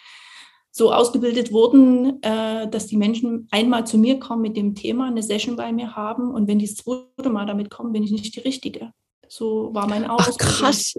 so 0.72 0.92
ausgebildet 0.92 1.54
worden, 1.54 2.22
äh, 2.24 2.68
dass 2.68 2.88
die 2.88 2.98
Menschen 2.98 3.48
einmal 3.52 3.86
zu 3.86 3.98
mir 3.98 4.20
kommen 4.20 4.42
mit 4.42 4.58
dem 4.58 4.74
Thema, 4.74 5.08
eine 5.08 5.22
Session 5.22 5.56
bei 5.56 5.72
mir 5.72 5.96
haben 5.96 6.32
und 6.32 6.48
wenn 6.48 6.58
die 6.58 6.66
das 6.66 6.78
zweite 6.78 7.30
Mal 7.30 7.46
damit 7.46 7.70
kommen, 7.70 7.94
bin 7.94 8.04
ich 8.04 8.12
nicht 8.12 8.36
die 8.36 8.40
Richtige. 8.40 8.92
So 9.34 9.74
war 9.74 9.88
mein 9.88 10.06
Ausbildung. 10.06 10.38
Ach, 10.44 10.60
krass. 10.60 10.94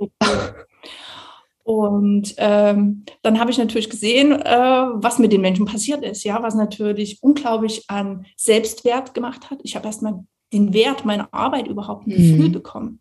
Und 1.63 2.35
ähm, 2.37 3.05
dann 3.23 3.39
habe 3.39 3.53
ich 3.53 3.59
natürlich 3.59 3.89
gesehen, 3.89 4.33
äh, 4.33 4.87
was 4.95 5.21
mit 5.21 5.31
den 5.33 5.41
Menschen 5.41 5.67
passiert 5.67 6.05
ist, 6.05 6.25
ja, 6.25 6.43
was 6.43 6.57
natürlich 6.57 7.23
unglaublich 7.23 7.85
an 7.87 8.27
Selbstwert 8.37 9.15
gemacht 9.15 9.51
hat. 9.51 9.61
Ich 9.63 9.77
habe 9.77 9.87
erstmal 9.87 10.25
den 10.53 10.75
Wert 10.75 11.05
meiner 11.05 11.33
Arbeit 11.33 11.69
überhaupt 11.69 12.07
ein 12.07 12.11
mhm. 12.11 12.17
Gefühl 12.17 12.51
bekommen. 12.51 13.01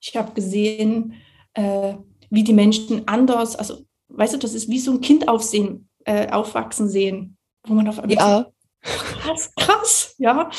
Ich 0.00 0.16
habe 0.16 0.32
gesehen, 0.32 1.12
äh, 1.52 1.94
wie 2.30 2.42
die 2.42 2.54
Menschen 2.54 3.06
anders, 3.06 3.56
also 3.56 3.84
weißt 4.08 4.32
du, 4.32 4.38
das 4.38 4.54
ist 4.54 4.70
wie 4.70 4.80
so 4.80 4.92
ein 4.92 5.02
Kind 5.02 5.28
aufsehen, 5.28 5.90
äh, 6.06 6.30
aufwachsen 6.30 6.88
sehen, 6.88 7.36
wo 7.66 7.74
man 7.74 7.86
auf 7.86 7.98
einmal 7.98 8.16
ja. 8.16 8.46
Krass, 8.80 9.52
krass, 9.56 10.14
ja, 10.18 10.50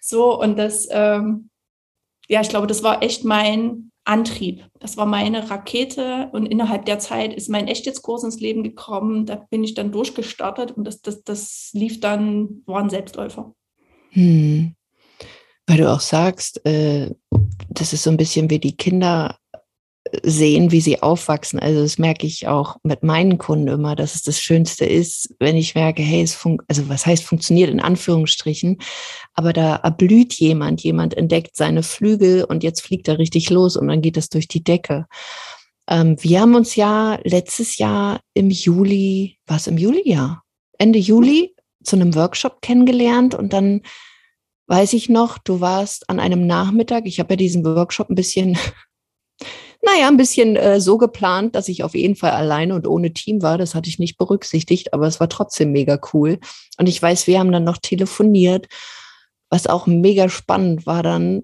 so 0.00 0.40
und 0.40 0.56
das 0.58 0.88
ähm, 0.90 1.50
ja, 2.28 2.40
ich 2.40 2.48
glaube, 2.48 2.66
das 2.66 2.82
war 2.82 3.02
echt 3.02 3.24
mein 3.24 3.90
Antrieb. 4.04 4.64
Das 4.80 4.96
war 4.96 5.06
meine 5.06 5.50
Rakete 5.50 6.30
und 6.32 6.46
innerhalb 6.46 6.86
der 6.86 6.98
Zeit 6.98 7.34
ist 7.34 7.48
mein 7.48 7.68
Echtjetztkurs 7.68 8.24
ins 8.24 8.40
Leben 8.40 8.62
gekommen. 8.62 9.26
Da 9.26 9.36
bin 9.50 9.64
ich 9.64 9.74
dann 9.74 9.92
durchgestartet 9.92 10.72
und 10.72 10.84
das, 10.84 11.02
das, 11.02 11.22
das 11.24 11.70
lief 11.72 12.00
dann, 12.00 12.62
war 12.66 12.80
ein 12.80 12.90
Selbstläufer. 12.90 13.54
Hm. 14.10 14.74
Weil 15.66 15.76
du 15.76 15.92
auch 15.92 16.00
sagst, 16.00 16.64
äh, 16.64 17.14
das 17.68 17.92
ist 17.92 18.02
so 18.02 18.10
ein 18.10 18.16
bisschen 18.16 18.48
wie 18.48 18.58
die 18.58 18.76
Kinder 18.76 19.36
sehen, 20.22 20.70
wie 20.70 20.80
sie 20.80 21.02
aufwachsen. 21.02 21.58
Also 21.58 21.82
das 21.82 21.98
merke 21.98 22.26
ich 22.26 22.46
auch 22.46 22.76
mit 22.82 23.02
meinen 23.02 23.38
Kunden 23.38 23.68
immer, 23.68 23.96
dass 23.96 24.14
es 24.14 24.22
das 24.22 24.40
Schönste 24.40 24.84
ist, 24.84 25.34
wenn 25.38 25.56
ich 25.56 25.74
merke, 25.74 26.02
hey, 26.02 26.22
es 26.22 26.34
fun 26.34 26.58
also 26.68 26.88
was 26.88 27.06
heißt 27.06 27.24
funktioniert 27.24 27.70
in 27.70 27.80
Anführungsstrichen, 27.80 28.78
aber 29.34 29.52
da 29.52 29.76
erblüht 29.76 30.34
jemand, 30.34 30.82
jemand 30.82 31.16
entdeckt 31.16 31.56
seine 31.56 31.82
Flügel 31.82 32.44
und 32.44 32.62
jetzt 32.62 32.82
fliegt 32.82 33.08
er 33.08 33.18
richtig 33.18 33.50
los 33.50 33.76
und 33.76 33.88
dann 33.88 34.02
geht 34.02 34.16
das 34.16 34.28
durch 34.28 34.48
die 34.48 34.64
Decke. 34.64 35.06
Ähm, 35.88 36.16
wir 36.20 36.40
haben 36.40 36.54
uns 36.54 36.76
ja 36.76 37.18
letztes 37.24 37.78
Jahr 37.78 38.20
im 38.34 38.50
Juli, 38.50 39.38
was 39.46 39.66
im 39.66 39.78
Juli? 39.78 40.02
Ja, 40.04 40.42
Ende 40.78 40.98
Juli 40.98 41.54
zu 41.82 41.96
einem 41.96 42.14
Workshop 42.14 42.60
kennengelernt 42.60 43.34
und 43.34 43.52
dann 43.52 43.82
weiß 44.68 44.92
ich 44.92 45.08
noch, 45.08 45.38
du 45.38 45.60
warst 45.60 46.08
an 46.10 46.20
einem 46.20 46.46
Nachmittag, 46.46 47.06
ich 47.06 47.18
habe 47.18 47.32
ja 47.32 47.36
diesen 47.36 47.64
Workshop 47.64 48.10
ein 48.10 48.14
bisschen 48.14 48.56
naja, 49.82 50.08
ein 50.08 50.16
bisschen 50.16 50.56
äh, 50.56 50.80
so 50.80 50.98
geplant, 50.98 51.54
dass 51.54 51.68
ich 51.68 51.84
auf 51.84 51.94
jeden 51.94 52.16
Fall 52.16 52.32
alleine 52.32 52.74
und 52.74 52.86
ohne 52.86 53.12
Team 53.12 53.42
war. 53.42 53.58
Das 53.58 53.74
hatte 53.74 53.88
ich 53.88 53.98
nicht 53.98 54.18
berücksichtigt, 54.18 54.92
aber 54.92 55.06
es 55.06 55.20
war 55.20 55.28
trotzdem 55.28 55.70
mega 55.70 56.00
cool. 56.12 56.38
Und 56.78 56.88
ich 56.88 57.00
weiß, 57.00 57.26
wir 57.26 57.38
haben 57.38 57.52
dann 57.52 57.64
noch 57.64 57.78
telefoniert, 57.78 58.66
was 59.50 59.66
auch 59.66 59.86
mega 59.86 60.28
spannend 60.28 60.86
war 60.86 61.02
dann. 61.02 61.42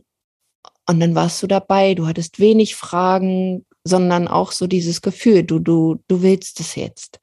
Und 0.86 1.00
dann 1.00 1.14
warst 1.14 1.42
du 1.42 1.46
dabei. 1.46 1.94
Du 1.94 2.06
hattest 2.06 2.40
wenig 2.40 2.74
Fragen, 2.74 3.64
sondern 3.84 4.26
auch 4.26 4.52
so 4.52 4.66
dieses 4.66 5.00
Gefühl, 5.00 5.44
du, 5.44 5.60
du, 5.60 6.02
du 6.08 6.22
willst 6.22 6.58
es 6.60 6.74
jetzt. 6.74 7.20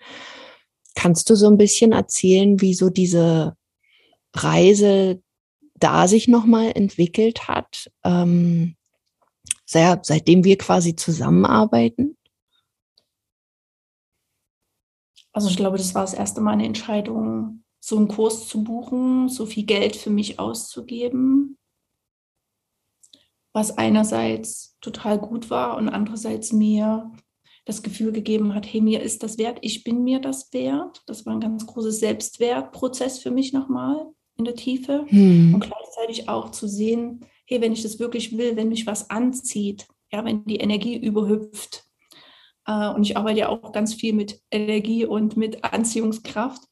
Kannst 0.95 1.30
du 1.30 1.36
so 1.36 1.47
ein 1.47 1.58
bisschen 1.58 1.91
erzählen, 1.91 2.62
wie 2.62 2.74
so 2.74 2.89
diese 2.89 3.56
Reise 4.34 5.21
da 5.76 6.08
sich 6.08 6.28
nochmal 6.28 6.71
entwickelt 6.74 7.47
hat? 7.47 7.91
Ähm, 8.04 8.76
sehr, 9.71 9.99
seitdem 10.03 10.43
wir 10.43 10.57
quasi 10.57 10.95
zusammenarbeiten? 10.95 12.17
Also 15.34 15.49
ich 15.49 15.55
glaube, 15.55 15.77
das 15.77 15.95
war 15.95 16.01
das 16.01 16.13
erste 16.13 16.41
Mal 16.41 16.51
eine 16.51 16.65
Entscheidung, 16.65 17.63
so 17.79 17.97
einen 17.97 18.10
Kurs 18.10 18.47
zu 18.47 18.63
buchen, 18.63 19.29
so 19.29 19.45
viel 19.45 19.63
Geld 19.63 19.95
für 19.95 20.10
mich 20.10 20.39
auszugeben, 20.39 21.57
was 23.53 23.77
einerseits 23.77 24.77
total 24.81 25.19
gut 25.19 25.49
war 25.49 25.77
und 25.77 25.89
andererseits 25.89 26.51
mir 26.51 27.12
das 27.65 27.84
Gefühl 27.84 28.12
gegeben 28.12 28.53
hat, 28.53 28.65
hey, 28.65 28.81
mir 28.81 29.01
ist 29.01 29.23
das 29.23 29.38
wert, 29.38 29.60
ich 29.62 29.84
bin 29.84 30.03
mir 30.03 30.19
das 30.19 30.51
wert. 30.51 31.03
Das 31.05 31.25
war 31.25 31.34
ein 31.34 31.39
ganz 31.39 31.65
großes 31.65 31.99
Selbstwertprozess 31.99 33.19
für 33.19 33.31
mich 33.31 33.53
nochmal 33.53 34.07
in 34.36 34.45
der 34.45 34.55
Tiefe 34.55 35.05
hm. 35.07 35.53
und 35.53 35.62
gleichzeitig 35.62 36.27
auch 36.27 36.51
zu 36.51 36.67
sehen, 36.67 37.25
hey, 37.52 37.62
wenn 37.62 37.74
ich 37.74 37.84
das 37.84 38.00
wirklich 38.00 38.36
will, 38.38 38.56
wenn 38.56 38.70
mich 38.70 38.88
was 38.88 39.10
anzieht, 39.10 39.86
ja, 40.12 40.24
wenn 40.24 40.46
die 40.46 40.56
Energie 40.58 40.98
überhüpft. 40.98 41.84
Äh, 42.66 42.90
und 42.90 43.04
ich 43.04 43.18
arbeite 43.18 43.42
ja 43.42 43.50
auch 43.50 43.74
ganz 43.74 43.94
viel 43.94 44.14
mit 44.14 44.42
Energie 44.52 45.06
und 45.06 45.36
mit 45.36 45.62
Anziehungskraft, 45.64 46.64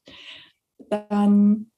dann 0.88 1.70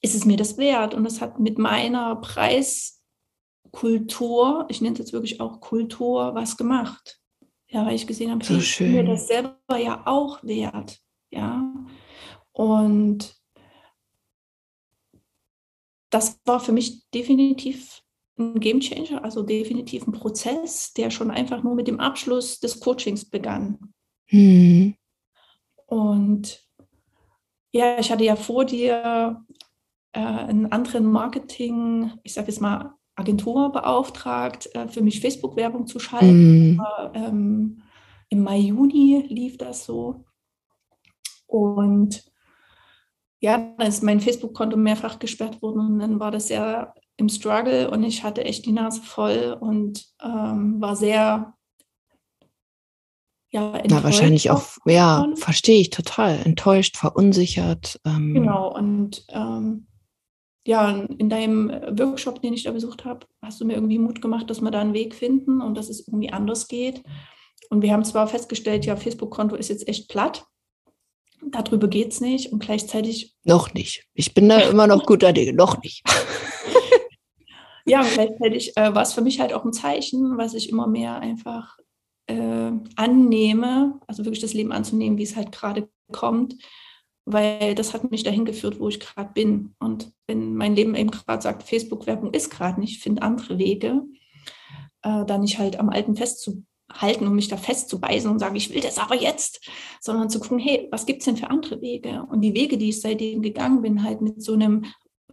ist 0.00 0.14
es 0.14 0.24
mir 0.24 0.38
das 0.38 0.56
wert. 0.56 0.94
Und 0.94 1.04
das 1.04 1.20
hat 1.20 1.38
mit 1.38 1.58
meiner 1.58 2.16
Preiskultur, 2.16 4.64
ich 4.70 4.80
nenne 4.80 4.94
es 4.94 5.00
jetzt 5.00 5.12
wirklich 5.12 5.42
auch 5.42 5.60
Kultur, 5.60 6.34
was 6.34 6.56
gemacht. 6.56 7.20
Ja, 7.68 7.84
weil 7.84 7.96
ich 7.96 8.06
gesehen 8.06 8.30
habe, 8.30 8.44
so 8.44 8.56
ich 8.56 8.78
bin 8.78 8.92
mir 8.92 9.04
das 9.04 9.26
selber 9.26 9.58
ja 9.76 10.06
auch 10.06 10.42
wert. 10.42 11.00
Ja. 11.30 11.70
Und 12.52 13.36
das 16.08 16.40
war 16.46 16.60
für 16.60 16.72
mich 16.72 17.04
definitiv 17.10 18.05
ein 18.38 18.60
Game 18.60 18.80
Changer, 18.80 19.24
also 19.24 19.42
definitiv 19.42 20.06
ein 20.06 20.12
Prozess, 20.12 20.92
der 20.92 21.10
schon 21.10 21.30
einfach 21.30 21.62
nur 21.62 21.74
mit 21.74 21.88
dem 21.88 22.00
Abschluss 22.00 22.60
des 22.60 22.80
Coachings 22.80 23.24
begann. 23.24 23.78
Mhm. 24.30 24.94
Und 25.86 26.66
Ja, 27.76 27.98
ich 27.98 28.10
hatte 28.10 28.24
ja 28.24 28.36
vor 28.36 28.64
dir 28.64 29.44
äh, 30.12 30.18
einen 30.18 30.72
anderen 30.72 31.04
Marketing, 31.04 32.10
ich 32.22 32.32
sage 32.32 32.48
jetzt 32.48 32.62
mal 32.62 32.94
Agentur 33.16 33.70
beauftragt, 33.70 34.74
äh, 34.74 34.88
für 34.88 35.02
mich 35.02 35.20
Facebook-Werbung 35.20 35.86
zu 35.86 35.98
schalten. 35.98 36.76
Mm. 36.76 36.82
Ähm, 37.12 37.82
Im 38.30 38.42
Mai, 38.42 38.58
Juni 38.58 39.26
lief 39.28 39.58
das 39.58 39.84
so. 39.84 40.24
Und 41.46 42.24
ja, 43.40 43.74
dann 43.76 43.88
ist 43.88 44.02
mein 44.02 44.20
Facebook-Konto 44.20 44.78
mehrfach 44.78 45.18
gesperrt 45.18 45.60
worden 45.60 45.80
und 45.80 45.98
dann 45.98 46.18
war 46.18 46.30
das 46.30 46.48
ja 46.48 46.94
im 47.16 47.28
Struggle 47.28 47.90
und 47.90 48.02
ich 48.04 48.22
hatte 48.22 48.44
echt 48.44 48.66
die 48.66 48.72
Nase 48.72 49.02
voll 49.02 49.56
und 49.58 50.04
ähm, 50.22 50.80
war 50.80 50.96
sehr 50.96 51.54
ja, 53.50 53.80
Na, 53.88 54.02
wahrscheinlich 54.02 54.50
auch, 54.50 54.76
ja, 54.84 55.26
verstehe 55.36 55.80
ich 55.80 55.90
total. 55.90 56.40
Enttäuscht, 56.44 56.96
verunsichert. 56.96 57.98
Ähm. 58.04 58.34
Genau, 58.34 58.74
und 58.74 59.24
ähm, 59.30 59.86
ja, 60.66 60.90
in 60.90 61.30
deinem 61.30 61.70
Workshop, 61.70 62.42
den 62.42 62.52
ich 62.52 62.64
da 62.64 62.72
besucht 62.72 63.04
habe, 63.04 63.26
hast 63.40 63.60
du 63.60 63.64
mir 63.64 63.74
irgendwie 63.74 64.00
Mut 64.00 64.20
gemacht, 64.20 64.50
dass 64.50 64.60
wir 64.60 64.70
da 64.70 64.80
einen 64.80 64.94
Weg 64.94 65.14
finden 65.14 65.62
und 65.62 65.76
dass 65.76 65.88
es 65.88 66.06
irgendwie 66.06 66.32
anders 66.32 66.66
geht. 66.66 67.02
Und 67.70 67.82
wir 67.82 67.92
haben 67.92 68.04
zwar 68.04 68.26
festgestellt, 68.26 68.84
ja, 68.84 68.96
Facebook-Konto 68.96 69.54
ist 69.54 69.68
jetzt 69.68 69.88
echt 69.88 70.08
platt. 70.08 70.44
Darüber 71.50 71.86
geht 71.86 72.12
es 72.12 72.20
nicht 72.20 72.52
und 72.52 72.58
gleichzeitig. 72.58 73.36
Noch 73.44 73.74
nicht. 73.74 74.06
Ich 74.14 74.34
bin 74.34 74.48
da 74.48 74.60
immer 74.68 74.86
noch 74.86 75.06
guter 75.06 75.32
Dinge, 75.32 75.52
noch 75.52 75.80
nicht. 75.82 76.02
ja, 77.86 78.02
gleichzeitig 78.02 78.76
äh, 78.76 78.94
war 78.94 79.02
es 79.02 79.12
für 79.12 79.22
mich 79.22 79.40
halt 79.40 79.52
auch 79.52 79.64
ein 79.64 79.72
Zeichen, 79.72 80.36
was 80.36 80.54
ich 80.54 80.68
immer 80.70 80.86
mehr 80.86 81.18
einfach 81.20 81.78
äh, 82.26 82.72
annehme, 82.96 84.00
also 84.06 84.24
wirklich 84.24 84.40
das 84.40 84.54
Leben 84.54 84.72
anzunehmen, 84.72 85.18
wie 85.18 85.22
es 85.22 85.36
halt 85.36 85.52
gerade 85.52 85.88
kommt, 86.12 86.56
weil 87.24 87.74
das 87.74 87.92
hat 87.92 88.10
mich 88.10 88.22
dahin 88.22 88.44
geführt, 88.44 88.78
wo 88.78 88.88
ich 88.88 89.00
gerade 89.00 89.32
bin. 89.32 89.74
Und 89.78 90.12
wenn 90.26 90.54
mein 90.54 90.74
Leben 90.76 90.94
eben 90.94 91.10
gerade 91.10 91.42
sagt, 91.42 91.64
Facebook-Werbung 91.64 92.32
ist 92.32 92.50
gerade 92.50 92.80
nicht, 92.80 93.02
finde 93.02 93.22
andere 93.22 93.58
Wege, 93.58 94.02
äh, 95.02 95.24
da 95.24 95.38
nicht 95.38 95.58
halt 95.58 95.78
am 95.78 95.88
Alten 95.88 96.16
festzuhalten 96.16 97.26
und 97.26 97.34
mich 97.34 97.48
da 97.48 97.56
festzubeißen 97.56 98.30
und 98.30 98.38
sagen, 98.38 98.56
ich 98.56 98.72
will 98.72 98.80
das 98.80 98.98
aber 98.98 99.16
jetzt, 99.16 99.68
sondern 100.00 100.30
zu 100.30 100.38
gucken, 100.40 100.58
hey, 100.58 100.88
was 100.90 101.06
gibt 101.06 101.20
es 101.20 101.24
denn 101.26 101.36
für 101.36 101.50
andere 101.50 101.80
Wege? 101.80 102.24
Und 102.30 102.42
die 102.42 102.54
Wege, 102.54 102.78
die 102.78 102.90
ich 102.90 103.00
seitdem 103.00 103.42
gegangen 103.42 103.82
bin, 103.82 104.02
halt 104.02 104.20
mit 104.20 104.42
so 104.42 104.54
einem 104.54 104.84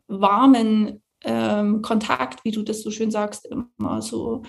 warmen 0.07 1.02
ähm, 1.23 1.81
Kontakt, 1.81 2.43
wie 2.43 2.51
du 2.51 2.63
das 2.63 2.81
so 2.81 2.91
schön 2.91 3.11
sagst, 3.11 3.47
immer 3.47 4.01
so 4.01 4.43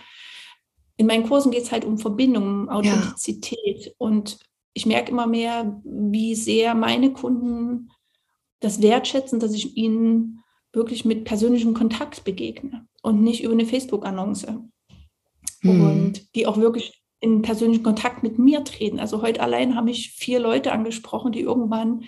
in 0.97 1.07
meinen 1.07 1.27
Kursen 1.27 1.51
geht 1.51 1.63
es 1.63 1.73
halt 1.73 1.85
um 1.85 1.99
Verbindung, 1.99 2.45
um 2.45 2.69
Authentizität. 2.69 3.87
Ja. 3.87 3.93
Und 3.99 4.39
ich 4.75 4.87
merke 4.87 5.11
immer 5.11 5.27
mehr, 5.27 5.81
wie 5.85 6.35
sehr 6.35 6.75
meine 6.75 7.13
Kunden 7.13 7.91
das 8.61 8.81
wertschätzen, 8.81 9.41
dass 9.41 9.53
ich 9.55 9.77
ihnen 9.77 10.43
wirklich 10.73 11.05
mit 11.05 11.25
persönlichem 11.25 11.75
Kontakt 11.75 12.25
begegne 12.25 12.87
und 13.03 13.23
nicht 13.23 13.43
über 13.43 13.53
eine 13.53 13.67
Facebook-Annonce. 13.67 14.47
Hm. 15.61 15.81
Und 15.81 16.35
die 16.35 16.47
auch 16.47 16.57
wirklich 16.57 17.03
in 17.21 17.43
persönlichen 17.43 17.85
Kontakt 17.85 18.23
mit 18.23 18.39
mir 18.39 18.65
treten. 18.65 19.01
Also 19.01 19.23
heute 19.23 19.41
allein 19.41 19.77
habe 19.77 19.91
ich 19.91 20.11
vier 20.11 20.41
Leute 20.41 20.73
angesprochen, 20.73 21.33
die 21.33 21.41
irgendwann 21.41 22.05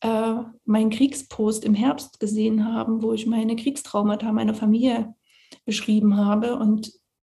äh, 0.00 0.34
meinen 0.64 0.90
Kriegspost 0.90 1.64
im 1.64 1.74
Herbst 1.74 2.20
gesehen 2.20 2.64
haben, 2.64 3.02
wo 3.02 3.12
ich 3.12 3.26
meine 3.26 3.56
Kriegstraumata 3.56 4.32
meiner 4.32 4.54
Familie 4.54 5.14
beschrieben 5.64 6.16
habe. 6.16 6.56
Und 6.56 6.92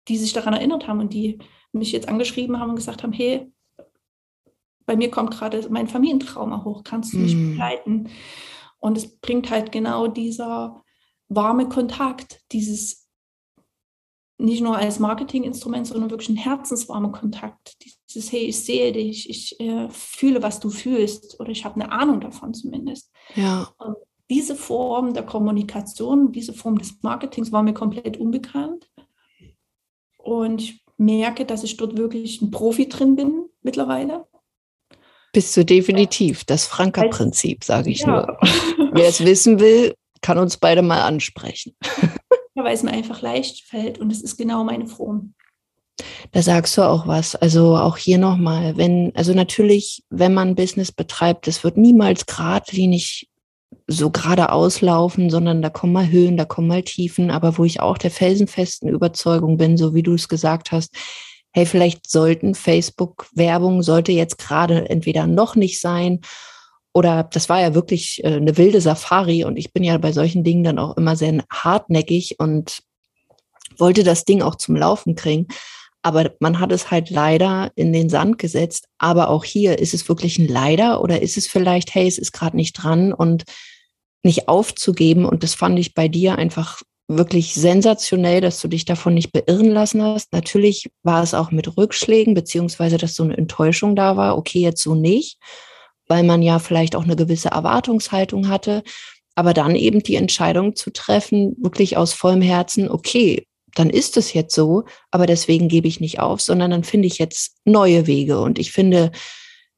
die 0.08 0.16
sich 0.16 0.32
daran 0.32 0.54
erinnert 0.54 0.88
haben 0.88 1.00
und 1.00 1.12
die 1.12 1.38
mich 1.72 1.92
jetzt 1.92 2.08
angeschrieben 2.08 2.58
haben 2.58 2.70
und 2.70 2.76
gesagt 2.76 3.02
haben, 3.02 3.12
hey, 3.12 3.52
bei 4.86 4.96
mir 4.96 5.10
kommt 5.10 5.30
gerade 5.30 5.68
mein 5.70 5.86
Familientrauma 5.86 6.64
hoch, 6.64 6.82
kannst 6.82 7.12
du 7.12 7.18
mich 7.18 7.34
mm. 7.34 7.50
begleiten? 7.50 8.08
Und 8.80 8.98
es 8.98 9.20
bringt 9.20 9.50
halt 9.50 9.70
genau 9.70 10.08
dieser 10.08 10.82
warme 11.28 11.68
Kontakt, 11.68 12.40
dieses 12.50 13.08
nicht 14.38 14.62
nur 14.62 14.76
als 14.76 14.98
Marketinginstrument, 14.98 15.86
sondern 15.86 16.10
wirklich 16.10 16.30
ein 16.30 16.36
herzenswarmer 16.36 17.12
Kontakt. 17.12 17.76
Dieses, 18.12 18.32
hey, 18.32 18.46
ich 18.46 18.58
sehe 18.58 18.92
dich, 18.92 19.30
ich 19.30 19.60
äh, 19.60 19.88
fühle, 19.90 20.42
was 20.42 20.60
du 20.60 20.70
fühlst 20.70 21.38
oder 21.38 21.50
ich 21.50 21.64
habe 21.64 21.76
eine 21.76 21.92
Ahnung 21.92 22.20
davon 22.20 22.54
zumindest. 22.54 23.10
Ja. 23.36 23.68
Und 23.78 23.96
diese 24.28 24.56
Form 24.56 25.14
der 25.14 25.24
Kommunikation, 25.24 26.32
diese 26.32 26.52
Form 26.52 26.78
des 26.78 27.02
Marketings 27.02 27.52
war 27.52 27.62
mir 27.62 27.74
komplett 27.74 28.16
unbekannt. 28.16 28.88
Und 30.18 30.62
ich 30.62 30.84
merke, 30.96 31.44
dass 31.44 31.64
ich 31.64 31.76
dort 31.76 31.96
wirklich 31.96 32.42
ein 32.42 32.50
Profi 32.50 32.88
drin 32.88 33.16
bin 33.16 33.46
mittlerweile. 33.62 34.26
Bist 35.32 35.56
du 35.56 35.64
definitiv. 35.64 36.44
Das 36.44 36.66
Franka-Prinzip, 36.66 37.64
sage 37.64 37.90
ich 37.90 38.00
ja. 38.00 38.06
nur. 38.06 38.38
Wer 38.92 39.08
es 39.08 39.24
wissen 39.24 39.60
will, 39.60 39.94
kann 40.20 40.38
uns 40.38 40.56
beide 40.56 40.82
mal 40.82 41.02
ansprechen. 41.02 41.76
Ja, 42.54 42.64
weil 42.64 42.74
es 42.74 42.82
mir 42.82 42.90
einfach 42.90 43.22
leicht 43.22 43.64
fällt 43.64 43.98
und 43.98 44.10
es 44.10 44.22
ist 44.22 44.36
genau 44.36 44.64
meine 44.64 44.86
Form. 44.86 45.34
Da 46.32 46.42
sagst 46.42 46.76
du 46.76 46.82
auch 46.82 47.06
was. 47.06 47.34
Also 47.36 47.76
auch 47.76 47.96
hier 47.96 48.18
nochmal, 48.18 48.76
wenn, 48.76 49.12
also 49.14 49.34
natürlich, 49.34 50.04
wenn 50.10 50.34
man 50.34 50.54
Business 50.54 50.92
betreibt, 50.92 51.48
es 51.48 51.64
wird 51.64 51.76
niemals 51.76 52.26
geradlinig 52.26 53.28
so 53.86 54.10
gerade 54.10 54.52
auslaufen, 54.52 55.30
sondern 55.30 55.62
da 55.62 55.70
kommen 55.70 55.92
mal 55.92 56.08
Höhen, 56.08 56.36
da 56.36 56.44
kommen 56.44 56.68
mal 56.68 56.82
Tiefen, 56.82 57.30
aber 57.30 57.58
wo 57.58 57.64
ich 57.64 57.80
auch 57.80 57.98
der 57.98 58.10
felsenfesten 58.10 58.88
Überzeugung 58.88 59.56
bin, 59.56 59.76
so 59.76 59.94
wie 59.94 60.02
du 60.02 60.14
es 60.14 60.28
gesagt 60.28 60.72
hast, 60.72 60.94
hey, 61.52 61.66
vielleicht 61.66 62.08
sollten 62.08 62.54
Facebook-Werbung 62.54 63.82
sollte 63.82 64.12
jetzt 64.12 64.38
gerade 64.38 64.88
entweder 64.88 65.26
noch 65.26 65.56
nicht 65.56 65.80
sein 65.80 66.20
oder 66.92 67.24
das 67.24 67.48
war 67.48 67.60
ja 67.60 67.74
wirklich 67.74 68.22
äh, 68.24 68.34
eine 68.34 68.56
wilde 68.56 68.80
Safari 68.80 69.44
und 69.44 69.56
ich 69.56 69.72
bin 69.72 69.84
ja 69.84 69.96
bei 69.98 70.12
solchen 70.12 70.44
Dingen 70.44 70.64
dann 70.64 70.78
auch 70.78 70.96
immer 70.96 71.16
sehr 71.16 71.44
hartnäckig 71.50 72.36
und 72.38 72.82
wollte 73.78 74.02
das 74.02 74.24
Ding 74.24 74.42
auch 74.42 74.56
zum 74.56 74.76
Laufen 74.76 75.14
kriegen. 75.14 75.46
Aber 76.02 76.32
man 76.40 76.60
hat 76.60 76.72
es 76.72 76.90
halt 76.90 77.10
leider 77.10 77.70
in 77.74 77.92
den 77.92 78.08
Sand 78.08 78.38
gesetzt. 78.38 78.86
Aber 78.98 79.28
auch 79.28 79.44
hier, 79.44 79.78
ist 79.78 79.94
es 79.94 80.08
wirklich 80.08 80.38
ein 80.38 80.48
Leider 80.48 81.02
oder 81.02 81.20
ist 81.20 81.36
es 81.36 81.46
vielleicht, 81.46 81.94
hey, 81.94 82.06
es 82.06 82.18
ist 82.18 82.32
gerade 82.32 82.56
nicht 82.56 82.72
dran 82.72 83.12
und 83.12 83.44
nicht 84.22 84.48
aufzugeben. 84.48 85.24
Und 85.24 85.42
das 85.42 85.54
fand 85.54 85.78
ich 85.78 85.94
bei 85.94 86.08
dir 86.08 86.36
einfach 86.36 86.80
wirklich 87.08 87.54
sensationell, 87.54 88.40
dass 88.40 88.60
du 88.60 88.68
dich 88.68 88.84
davon 88.84 89.14
nicht 89.14 89.32
beirren 89.32 89.70
lassen 89.70 90.02
hast. 90.02 90.32
Natürlich 90.32 90.90
war 91.02 91.22
es 91.22 91.34
auch 91.34 91.50
mit 91.50 91.76
Rückschlägen, 91.76 92.34
beziehungsweise 92.34 92.98
dass 92.98 93.14
so 93.14 93.24
eine 93.24 93.36
Enttäuschung 93.36 93.96
da 93.96 94.16
war. 94.16 94.38
Okay, 94.38 94.60
jetzt 94.60 94.82
so 94.82 94.94
nicht, 94.94 95.38
weil 96.06 96.22
man 96.22 96.40
ja 96.40 96.60
vielleicht 96.60 96.94
auch 96.94 97.04
eine 97.04 97.16
gewisse 97.16 97.48
Erwartungshaltung 97.48 98.48
hatte. 98.48 98.82
Aber 99.34 99.54
dann 99.54 99.74
eben 99.74 100.02
die 100.02 100.16
Entscheidung 100.16 100.76
zu 100.76 100.90
treffen, 100.90 101.56
wirklich 101.58 101.96
aus 101.96 102.12
vollem 102.12 102.42
Herzen, 102.42 102.90
okay, 102.90 103.46
dann 103.74 103.90
ist 103.90 104.16
es 104.16 104.32
jetzt 104.32 104.54
so, 104.54 104.84
aber 105.10 105.26
deswegen 105.26 105.68
gebe 105.68 105.88
ich 105.88 106.00
nicht 106.00 106.20
auf, 106.20 106.40
sondern 106.40 106.70
dann 106.70 106.84
finde 106.84 107.06
ich 107.06 107.18
jetzt 107.18 107.56
neue 107.64 108.06
Wege. 108.06 108.40
Und 108.40 108.58
ich 108.58 108.72
finde, 108.72 109.12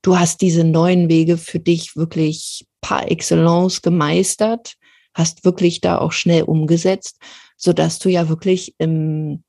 du 0.03 0.19
hast 0.19 0.41
diese 0.41 0.65
neuen 0.65 1.09
Wege 1.09 1.37
für 1.37 1.61
dich 1.61 1.97
wirklich 1.97 2.67
par 2.81 3.11
excellence 3.11 3.83
gemeistert, 3.83 4.75
hast 5.15 5.45
wirklich 5.45 5.81
da 5.81 5.99
auch 5.99 6.13
schnell 6.13 6.43
umgesetzt, 6.43 7.19
so 7.57 7.73
dass 7.73 7.99
du 7.99 8.09
ja 8.09 8.29
wirklich 8.29 8.75
im, 8.79 9.45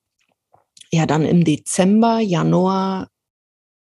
ja 0.92 1.06
dann 1.06 1.26
im 1.26 1.44
Dezember, 1.44 2.20
Januar, 2.20 3.08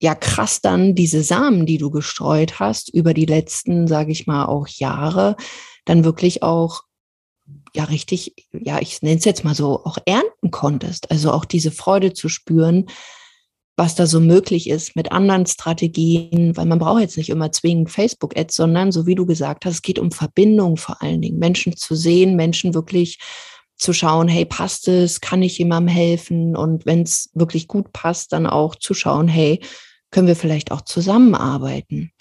ja 0.01 0.15
krass 0.15 0.61
dann 0.61 0.95
diese 0.95 1.23
Samen, 1.23 1.65
die 1.65 1.77
du 1.77 1.89
gestreut 1.89 2.59
hast 2.59 2.89
über 2.93 3.13
die 3.13 3.25
letzten, 3.25 3.87
sage 3.87 4.11
ich 4.11 4.27
mal, 4.27 4.45
auch 4.45 4.67
Jahre, 4.67 5.35
dann 5.85 6.03
wirklich 6.03 6.43
auch 6.43 6.83
ja 7.75 7.83
richtig, 7.85 8.33
ja, 8.51 8.79
ich 8.79 9.01
nenne 9.01 9.17
es 9.17 9.25
jetzt 9.25 9.43
mal 9.43 9.55
so, 9.55 9.83
auch 9.83 9.97
ernten 10.05 10.51
konntest. 10.51 11.11
Also 11.11 11.31
auch 11.31 11.45
diese 11.45 11.71
Freude 11.71 12.13
zu 12.13 12.29
spüren, 12.29 12.85
was 13.77 13.95
da 13.95 14.07
so 14.07 14.19
möglich 14.19 14.69
ist 14.69 14.95
mit 14.95 15.11
anderen 15.11 15.45
Strategien, 15.45 16.55
weil 16.55 16.65
man 16.65 16.79
braucht 16.79 17.01
jetzt 17.01 17.17
nicht 17.17 17.29
immer 17.29 17.51
zwingend 17.51 17.91
Facebook-Ads, 17.91 18.55
sondern 18.55 18.91
so 18.91 19.05
wie 19.05 19.15
du 19.15 19.25
gesagt 19.25 19.65
hast, 19.65 19.73
es 19.73 19.81
geht 19.81 19.99
um 19.99 20.11
Verbindung 20.11 20.77
vor 20.77 21.01
allen 21.01 21.21
Dingen, 21.21 21.39
Menschen 21.39 21.75
zu 21.75 21.93
sehen, 21.95 22.35
Menschen 22.35 22.73
wirklich 22.73 23.19
zu 23.77 23.91
schauen, 23.91 24.29
hey, 24.29 24.45
passt 24.45 24.87
es, 24.87 25.19
kann 25.19 25.43
ich 25.43 25.57
jemandem 25.57 25.93
helfen? 25.93 26.55
Und 26.55 26.85
wenn 26.85 27.01
es 27.01 27.29
wirklich 27.33 27.67
gut 27.67 27.91
passt, 27.91 28.31
dann 28.31 28.47
auch 28.47 28.75
zu 28.75 28.93
schauen, 28.93 29.27
hey, 29.27 29.59
können 30.11 30.27
wir 30.27 30.37
vielleicht 30.37 30.71
auch 30.71 30.81
zusammenarbeiten? 30.81 32.11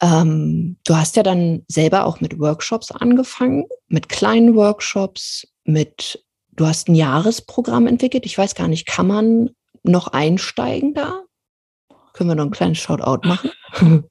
Ähm, 0.00 0.76
du 0.84 0.96
hast 0.96 1.16
ja 1.16 1.22
dann 1.22 1.64
selber 1.68 2.06
auch 2.06 2.20
mit 2.20 2.38
Workshops 2.38 2.92
angefangen, 2.92 3.66
mit 3.88 4.08
kleinen 4.08 4.54
Workshops, 4.54 5.46
mit, 5.64 6.24
du 6.52 6.66
hast 6.66 6.88
ein 6.88 6.94
Jahresprogramm 6.94 7.86
entwickelt. 7.86 8.24
Ich 8.26 8.38
weiß 8.38 8.54
gar 8.54 8.68
nicht, 8.68 8.86
kann 8.86 9.06
man 9.06 9.50
noch 9.82 10.08
einsteigen 10.08 10.94
da? 10.94 11.22
Können 12.12 12.30
wir 12.30 12.34
noch 12.34 12.46
ein 12.46 12.50
kleines 12.50 12.78
Shoutout 12.78 13.26
machen? 13.26 13.50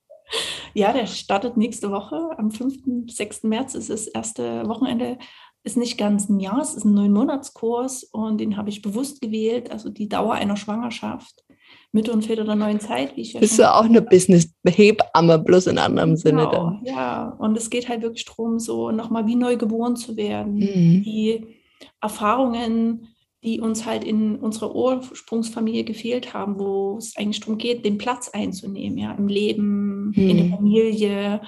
Ja, 0.74 0.94
der 0.94 1.08
startet 1.08 1.58
nächste 1.58 1.90
Woche. 1.90 2.38
Am 2.38 2.52
5., 2.52 3.10
6. 3.10 3.44
März 3.44 3.76
ist 3.76 3.90
das 3.90 4.08
erste 4.08 4.68
Wochenende. 4.68 5.18
Ist 5.64 5.78
nicht 5.78 5.98
ganz 5.98 6.30
ein 6.30 6.40
Jahr, 6.40 6.60
es 6.60 6.76
ist 6.76 6.86
ein 6.86 6.94
neun 6.94 7.14
Monatskurs 7.14 8.04
und 8.04 8.40
den 8.40 8.58
habe 8.58 8.70
ich 8.70 8.82
bewusst 8.82 9.22
gewählt, 9.22 9.72
also 9.72 9.90
die 9.90 10.08
Dauer 10.08 10.34
einer 10.34 10.56
Schwangerschaft 10.56 11.44
Mütter 11.92 12.14
und 12.14 12.26
Väter 12.26 12.44
der 12.44 12.56
neuen 12.56 12.80
Zeit, 12.80 13.16
wie 13.16 13.22
ich 13.22 13.34
ja 13.34 13.40
Bist 13.40 13.58
du 13.58 13.74
auch 13.74 13.86
eine 13.86 14.02
Business-Hebamme, 14.02 15.40
bloß 15.40 15.68
in 15.68 15.78
anderem 15.78 16.16
genau, 16.16 16.20
Sinne 16.20 16.50
dann. 16.52 16.82
Ja, 16.84 17.36
und 17.40 17.58
es 17.58 17.70
geht 17.70 17.88
halt 17.88 18.02
wirklich 18.02 18.26
darum, 18.26 18.60
so 18.60 18.92
nochmal 18.92 19.26
wie 19.26 19.36
neu 19.36 19.58
geboren 19.58 19.96
zu 19.96 20.18
werden. 20.18 20.56
Mhm. 20.56 21.04
Die 21.04 21.48
Erfahrungen, 22.02 23.08
die 23.44 23.62
uns 23.62 23.86
halt 23.86 24.04
in 24.04 24.36
unserer 24.36 24.76
Ursprungsfamilie 24.76 25.84
gefehlt 25.84 26.34
haben, 26.34 26.60
wo 26.60 26.98
es 26.98 27.16
eigentlich 27.16 27.40
darum 27.40 27.58
geht, 27.58 27.86
den 27.86 27.98
Platz 27.98 28.30
einzunehmen, 28.30 28.98
ja, 28.98 29.14
im 29.14 29.28
Leben, 29.28 30.08
mhm. 30.08 30.30
in 30.30 30.38
der 30.38 30.58
Familie, 30.58 31.42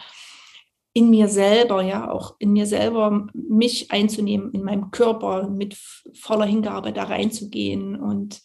in 0.94 1.10
mir 1.10 1.28
selber, 1.28 1.82
ja, 1.82 2.10
auch 2.10 2.36
in 2.40 2.54
mir 2.54 2.66
selber 2.66 3.28
mich 3.34 3.92
einzunehmen, 3.92 4.52
in 4.52 4.64
meinem 4.64 4.92
Körper 4.92 5.50
mit 5.50 5.78
voller 6.14 6.46
Hingabe 6.46 6.94
da 6.94 7.04
reinzugehen 7.04 7.96
und 7.96 8.42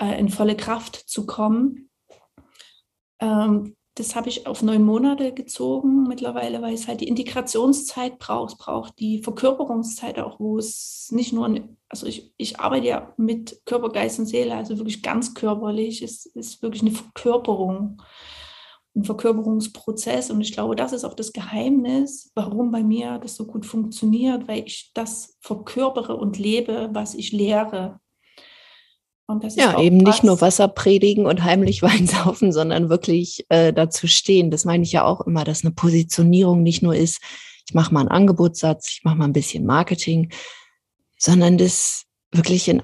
äh, 0.00 0.18
in 0.18 0.28
volle 0.28 0.56
Kraft 0.56 0.96
zu 0.96 1.26
kommen. 1.26 1.90
Ähm, 3.20 3.76
das 3.96 4.16
habe 4.16 4.28
ich 4.28 4.46
auf 4.46 4.62
neun 4.62 4.84
Monate 4.84 5.34
gezogen 5.34 6.04
mittlerweile, 6.04 6.62
weil 6.62 6.74
es 6.74 6.88
halt 6.88 7.00
die 7.00 7.08
Integrationszeit 7.08 8.18
braucht, 8.18 8.56
braucht 8.56 8.98
die 8.98 9.22
Verkörperungszeit 9.22 10.18
auch, 10.18 10.40
wo 10.40 10.58
es 10.58 11.08
nicht 11.10 11.32
nur, 11.32 11.54
also 11.88 12.06
ich, 12.06 12.32
ich 12.38 12.58
arbeite 12.58 12.86
ja 12.86 13.14
mit 13.18 13.60
Körper, 13.66 13.90
Geist 13.90 14.18
und 14.18 14.26
Seele, 14.26 14.54
also 14.54 14.78
wirklich 14.78 15.02
ganz 15.02 15.34
körperlich, 15.34 16.02
es 16.02 16.24
ist 16.24 16.62
wirklich 16.62 16.82
eine 16.82 16.92
Verkörperung, 16.92 18.00
ein 18.94 19.04
Verkörperungsprozess. 19.04 20.30
Und 20.30 20.40
ich 20.40 20.52
glaube, 20.52 20.76
das 20.76 20.92
ist 20.92 21.04
auch 21.04 21.14
das 21.14 21.32
Geheimnis, 21.32 22.30
warum 22.34 22.70
bei 22.70 22.82
mir 22.82 23.18
das 23.18 23.36
so 23.36 23.46
gut 23.46 23.66
funktioniert, 23.66 24.48
weil 24.48 24.64
ich 24.66 24.92
das 24.94 25.36
verkörpere 25.40 26.16
und 26.16 26.38
lebe, 26.38 26.88
was 26.92 27.14
ich 27.14 27.32
lehre 27.32 28.00
ja, 29.56 29.80
eben 29.80 30.04
was. 30.06 30.16
nicht 30.16 30.24
nur 30.24 30.40
Wasser 30.40 30.68
predigen 30.68 31.26
und 31.26 31.44
heimlich 31.44 31.82
Wein 31.82 32.06
saufen, 32.06 32.52
sondern 32.52 32.88
wirklich 32.88 33.46
äh, 33.48 33.72
dazu 33.72 34.06
stehen. 34.06 34.50
Das 34.50 34.64
meine 34.64 34.82
ich 34.82 34.92
ja 34.92 35.04
auch 35.04 35.20
immer, 35.22 35.44
dass 35.44 35.64
eine 35.64 35.72
Positionierung 35.72 36.62
nicht 36.62 36.82
nur 36.82 36.94
ist, 36.94 37.20
ich 37.70 37.74
mache 37.74 37.94
mal 37.94 38.00
einen 38.00 38.08
Angebotssatz, 38.08 38.88
ich 38.88 39.04
mache 39.04 39.16
mal 39.16 39.26
ein 39.26 39.32
bisschen 39.32 39.64
Marketing, 39.64 40.32
sondern 41.18 41.56
das 41.56 42.06
wirklich 42.32 42.66
in 42.66 42.82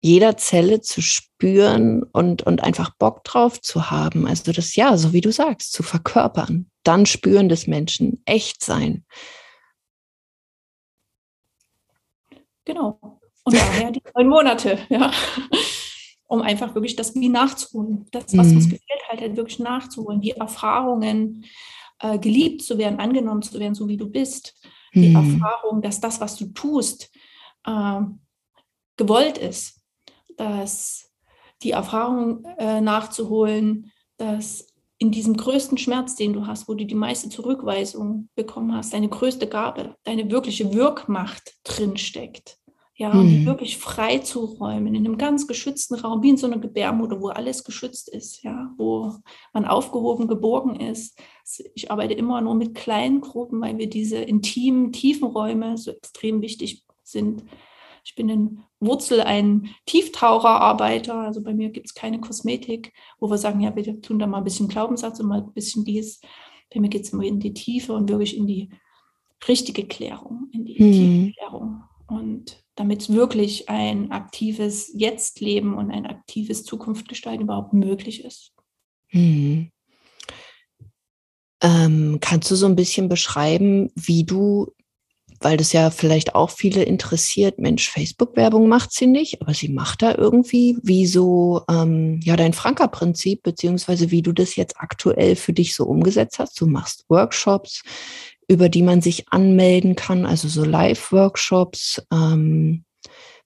jeder 0.00 0.36
Zelle 0.36 0.80
zu 0.80 1.00
spüren 1.00 2.02
und, 2.02 2.42
und 2.42 2.62
einfach 2.62 2.90
Bock 2.98 3.24
drauf 3.24 3.60
zu 3.60 3.90
haben. 3.90 4.26
Also 4.26 4.52
das, 4.52 4.74
ja, 4.74 4.96
so 4.96 5.12
wie 5.12 5.20
du 5.20 5.32
sagst, 5.32 5.72
zu 5.72 5.82
verkörpern. 5.82 6.70
Dann 6.82 7.06
spüren 7.06 7.48
des 7.48 7.66
Menschen, 7.66 8.22
echt 8.26 8.62
sein. 8.62 9.06
Genau. 12.64 12.98
Und 13.44 13.54
daher 13.54 13.92
die 13.92 14.02
neun 14.14 14.28
Monate, 14.28 14.78
ja 14.88 15.12
um 16.34 16.42
einfach 16.42 16.74
wirklich 16.74 16.96
das 16.96 17.14
wie 17.14 17.28
nachzuholen. 17.28 18.06
Das, 18.10 18.36
was 18.36 18.48
mhm. 18.48 18.56
uns 18.56 18.64
gefällt, 18.64 19.08
halt, 19.08 19.20
halt 19.20 19.36
wirklich 19.36 19.58
nachzuholen. 19.58 20.20
Die 20.20 20.32
Erfahrungen, 20.32 21.44
äh, 22.00 22.18
geliebt 22.18 22.62
zu 22.62 22.76
werden, 22.76 22.98
angenommen 22.98 23.42
zu 23.42 23.58
werden, 23.58 23.74
so 23.74 23.88
wie 23.88 23.96
du 23.96 24.08
bist. 24.08 24.54
Die 24.94 25.10
mhm. 25.10 25.16
Erfahrung, 25.16 25.80
dass 25.80 26.00
das, 26.00 26.20
was 26.20 26.36
du 26.36 26.46
tust, 26.46 27.10
äh, 27.64 28.00
gewollt 28.96 29.38
ist. 29.38 29.80
Dass 30.36 31.10
die 31.62 31.70
Erfahrung 31.70 32.44
äh, 32.58 32.80
nachzuholen, 32.80 33.92
dass 34.16 34.66
in 34.98 35.10
diesem 35.10 35.36
größten 35.36 35.78
Schmerz, 35.78 36.16
den 36.16 36.32
du 36.32 36.46
hast, 36.46 36.68
wo 36.68 36.74
du 36.74 36.84
die 36.84 36.94
meiste 36.94 37.28
Zurückweisung 37.28 38.28
bekommen 38.34 38.74
hast, 38.74 38.92
deine 38.92 39.08
größte 39.08 39.48
Gabe, 39.48 39.96
deine 40.02 40.30
wirkliche 40.30 40.72
Wirkmacht 40.72 41.54
drinsteckt 41.64 42.58
ja, 42.96 43.12
mhm. 43.12 43.28
die 43.28 43.46
wirklich 43.46 43.78
frei 43.78 44.18
zu 44.18 44.44
räumen, 44.44 44.94
in 44.94 45.04
einem 45.04 45.18
ganz 45.18 45.48
geschützten 45.48 45.96
Raum, 45.96 46.22
wie 46.22 46.30
in 46.30 46.36
so 46.36 46.46
einer 46.46 46.58
Gebärmutter, 46.58 47.20
wo 47.20 47.28
alles 47.28 47.64
geschützt 47.64 48.08
ist, 48.08 48.42
ja, 48.44 48.72
wo 48.76 49.14
man 49.52 49.64
aufgehoben, 49.64 50.28
geborgen 50.28 50.76
ist. 50.78 51.18
Ich 51.74 51.90
arbeite 51.90 52.14
immer 52.14 52.40
nur 52.40 52.54
mit 52.54 52.74
kleinen 52.74 53.20
Gruppen, 53.20 53.60
weil 53.60 53.78
wir 53.78 53.90
diese 53.90 54.18
intimen, 54.18 54.92
tiefen 54.92 55.26
Räume 55.26 55.76
so 55.76 55.90
extrem 55.90 56.40
wichtig 56.40 56.84
sind. 57.02 57.44
Ich 58.04 58.14
bin 58.14 58.28
in 58.28 58.60
Wurzel 58.78 59.22
ein 59.22 59.74
Tieftaucherarbeiter, 59.86 61.14
also 61.14 61.42
bei 61.42 61.52
mir 61.52 61.70
gibt 61.70 61.86
es 61.86 61.94
keine 61.94 62.20
Kosmetik, 62.20 62.92
wo 63.18 63.28
wir 63.28 63.38
sagen, 63.38 63.60
ja, 63.60 63.74
wir 63.74 64.00
tun 64.02 64.20
da 64.20 64.26
mal 64.28 64.38
ein 64.38 64.44
bisschen 64.44 64.68
Glaubenssatz 64.68 65.18
und 65.18 65.26
mal 65.26 65.42
ein 65.42 65.52
bisschen 65.52 65.84
dies. 65.84 66.20
Bei 66.72 66.80
mir 66.80 66.90
geht 66.90 67.02
es 67.02 67.12
immer 67.12 67.24
in 67.24 67.40
die 67.40 67.54
Tiefe 67.54 67.92
und 67.92 68.08
wirklich 68.08 68.36
in 68.36 68.46
die 68.46 68.70
richtige 69.48 69.86
Klärung, 69.86 70.48
in 70.52 70.64
die 70.64 70.80
mhm. 70.80 70.92
tiefe 70.92 71.32
Klärung. 71.38 71.82
Und 72.06 72.64
damit 72.74 73.08
wirklich 73.08 73.68
ein 73.68 74.10
aktives 74.10 74.90
Jetzt-Leben 74.94 75.74
und 75.74 75.90
ein 75.90 76.06
aktives 76.06 76.64
Zukunftsgestalten 76.64 77.44
überhaupt 77.44 77.72
möglich 77.72 78.24
ist. 78.24 78.52
Hm. 79.08 79.70
Ähm, 81.62 82.18
kannst 82.20 82.50
du 82.50 82.56
so 82.56 82.66
ein 82.66 82.76
bisschen 82.76 83.08
beschreiben, 83.08 83.90
wie 83.94 84.24
du, 84.24 84.72
weil 85.40 85.56
das 85.56 85.72
ja 85.72 85.90
vielleicht 85.90 86.34
auch 86.34 86.50
viele 86.50 86.82
interessiert, 86.82 87.58
Mensch, 87.58 87.88
Facebook-Werbung 87.88 88.68
macht 88.68 88.92
sie 88.92 89.06
nicht, 89.06 89.40
aber 89.40 89.54
sie 89.54 89.68
macht 89.68 90.02
da 90.02 90.14
irgendwie, 90.14 90.76
wie 90.82 91.06
so, 91.06 91.62
ähm, 91.70 92.20
ja, 92.22 92.36
dein 92.36 92.52
Franker-Prinzip, 92.52 93.42
beziehungsweise 93.42 94.10
wie 94.10 94.20
du 94.20 94.32
das 94.32 94.56
jetzt 94.56 94.78
aktuell 94.78 95.36
für 95.36 95.52
dich 95.52 95.74
so 95.74 95.84
umgesetzt 95.84 96.38
hast. 96.38 96.60
Du 96.60 96.66
machst 96.66 97.04
Workshops, 97.08 97.82
über 98.48 98.68
die 98.68 98.82
man 98.82 99.00
sich 99.00 99.28
anmelden 99.30 99.96
kann, 99.96 100.26
also 100.26 100.48
so 100.48 100.64
Live-Workshops. 100.64 102.06
Ähm, 102.12 102.84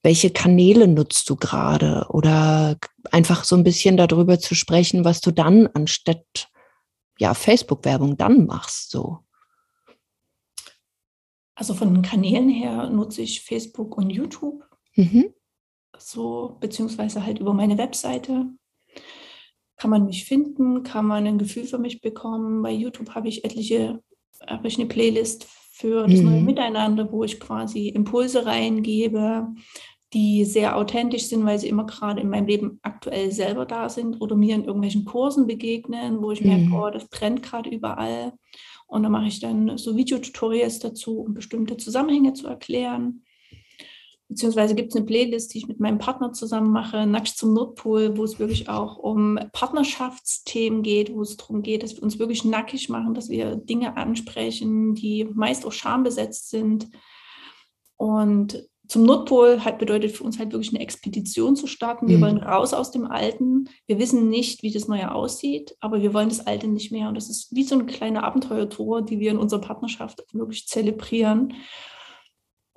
welche 0.02 0.30
Kanäle 0.30 0.86
nutzt 0.86 1.28
du 1.28 1.36
gerade? 1.36 2.06
Oder 2.10 2.76
einfach 3.10 3.44
so 3.44 3.56
ein 3.56 3.64
bisschen 3.64 3.96
darüber 3.96 4.38
zu 4.38 4.54
sprechen, 4.54 5.04
was 5.04 5.20
du 5.20 5.32
dann 5.32 5.66
anstatt 5.68 6.48
ja, 7.18 7.34
Facebook-Werbung 7.34 8.16
dann 8.16 8.46
machst. 8.46 8.90
So. 8.90 9.18
Also 11.54 11.74
von 11.74 11.92
den 11.92 12.02
Kanälen 12.02 12.48
her 12.48 12.88
nutze 12.88 13.22
ich 13.22 13.42
Facebook 13.42 13.96
und 13.96 14.10
YouTube. 14.10 14.64
Mhm. 14.94 15.34
So, 15.98 16.56
beziehungsweise 16.60 17.24
halt 17.24 17.40
über 17.40 17.52
meine 17.54 17.76
Webseite 17.76 18.46
kann 19.76 19.90
man 19.90 20.06
mich 20.06 20.24
finden, 20.24 20.82
kann 20.82 21.06
man 21.06 21.26
ein 21.26 21.38
Gefühl 21.38 21.64
für 21.64 21.78
mich 21.78 22.00
bekommen. 22.00 22.62
Bei 22.62 22.70
YouTube 22.70 23.10
habe 23.14 23.28
ich 23.28 23.44
etliche 23.44 24.02
habe 24.46 24.68
ich 24.68 24.78
eine 24.78 24.88
Playlist 24.88 25.46
für 25.72 26.06
das 26.06 26.20
neue 26.20 26.40
mhm. 26.40 26.44
Miteinander, 26.44 27.12
wo 27.12 27.22
ich 27.24 27.38
quasi 27.38 27.88
Impulse 27.88 28.44
reingebe, 28.44 29.46
die 30.12 30.44
sehr 30.44 30.76
authentisch 30.76 31.26
sind, 31.26 31.44
weil 31.44 31.58
sie 31.58 31.68
immer 31.68 31.86
gerade 31.86 32.20
in 32.20 32.30
meinem 32.30 32.46
Leben 32.46 32.80
aktuell 32.82 33.30
selber 33.30 33.66
da 33.66 33.88
sind 33.88 34.20
oder 34.20 34.36
mir 34.36 34.54
in 34.54 34.64
irgendwelchen 34.64 35.04
Kursen 35.04 35.46
begegnen, 35.46 36.22
wo 36.22 36.32
ich 36.32 36.40
mhm. 36.40 36.70
merke, 36.70 36.72
oh, 36.74 36.90
das 36.90 37.08
brennt 37.08 37.42
gerade 37.42 37.70
überall. 37.70 38.32
Und 38.86 39.02
dann 39.02 39.12
mache 39.12 39.26
ich 39.26 39.38
dann 39.38 39.76
so 39.76 39.96
Videotutorials 39.96 40.78
dazu, 40.78 41.20
um 41.20 41.34
bestimmte 41.34 41.76
Zusammenhänge 41.76 42.32
zu 42.32 42.46
erklären. 42.48 43.22
Beziehungsweise 44.28 44.74
gibt 44.74 44.90
es 44.90 44.96
eine 44.96 45.06
Playlist, 45.06 45.54
die 45.54 45.58
ich 45.58 45.68
mit 45.68 45.80
meinem 45.80 45.98
Partner 45.98 46.32
zusammen 46.32 46.70
mache, 46.70 47.06
Nackt 47.06 47.28
zum 47.28 47.54
Nordpol, 47.54 48.16
wo 48.18 48.24
es 48.24 48.38
wirklich 48.38 48.68
auch 48.68 48.98
um 48.98 49.38
Partnerschaftsthemen 49.52 50.82
geht, 50.82 51.14
wo 51.14 51.22
es 51.22 51.38
darum 51.38 51.62
geht, 51.62 51.82
dass 51.82 51.96
wir 51.96 52.02
uns 52.02 52.18
wirklich 52.18 52.44
nackig 52.44 52.90
machen, 52.90 53.14
dass 53.14 53.30
wir 53.30 53.56
Dinge 53.56 53.96
ansprechen, 53.96 54.94
die 54.94 55.24
meist 55.32 55.64
auch 55.64 55.72
schambesetzt 55.72 56.50
sind. 56.50 56.88
Und 57.96 58.68
zum 58.88 59.04
Nordpol 59.04 59.64
halt 59.64 59.78
bedeutet 59.78 60.12
für 60.12 60.24
uns 60.24 60.38
halt 60.38 60.52
wirklich 60.52 60.70
eine 60.70 60.80
Expedition 60.80 61.56
zu 61.56 61.66
starten. 61.66 62.08
Wir 62.08 62.16
mhm. 62.16 62.22
wollen 62.22 62.38
raus 62.38 62.72
aus 62.72 62.90
dem 62.90 63.06
Alten. 63.06 63.68
Wir 63.86 63.98
wissen 63.98 64.28
nicht, 64.30 64.62
wie 64.62 64.72
das 64.72 64.88
Neue 64.88 65.12
aussieht, 65.12 65.76
aber 65.80 66.00
wir 66.00 66.14
wollen 66.14 66.30
das 66.30 66.46
Alte 66.46 66.68
nicht 66.68 66.90
mehr. 66.90 67.08
Und 67.08 67.14
das 67.14 67.28
ist 67.28 67.54
wie 67.54 67.64
so 67.64 67.74
eine 67.74 67.84
kleine 67.84 68.24
Abenteuertour, 68.24 69.02
die 69.02 69.20
wir 69.20 69.30
in 69.30 69.38
unserer 69.38 69.60
Partnerschaft 69.60 70.24
wirklich 70.32 70.66
zelebrieren. 70.66 71.52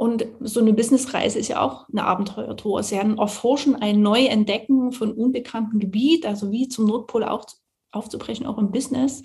Und 0.02 0.26
so 0.40 0.62
eine 0.62 0.74
Businessreise 0.74 1.38
ist 1.38 1.50
ja 1.50 1.62
auch 1.62 1.88
eine 1.90 2.04
Abenteuertour. 2.04 2.80
Es 2.80 2.88
ist 2.88 2.94
ja 2.94 3.02
ein 3.02 3.20
Erforschen, 3.20 3.76
ein 3.76 4.02
Neuentdecken 4.02 4.94
von 4.94 5.12
unbekanntem 5.12 5.80
Gebiet, 5.80 6.26
also 6.26 6.52
wie 6.52 6.68
zum 6.68 6.86
Nordpol 6.88 7.24
auch 7.24 7.46
aufzubrechen, 7.92 8.48
auch 8.48 8.58
im 8.58 8.72
Business. 8.72 9.22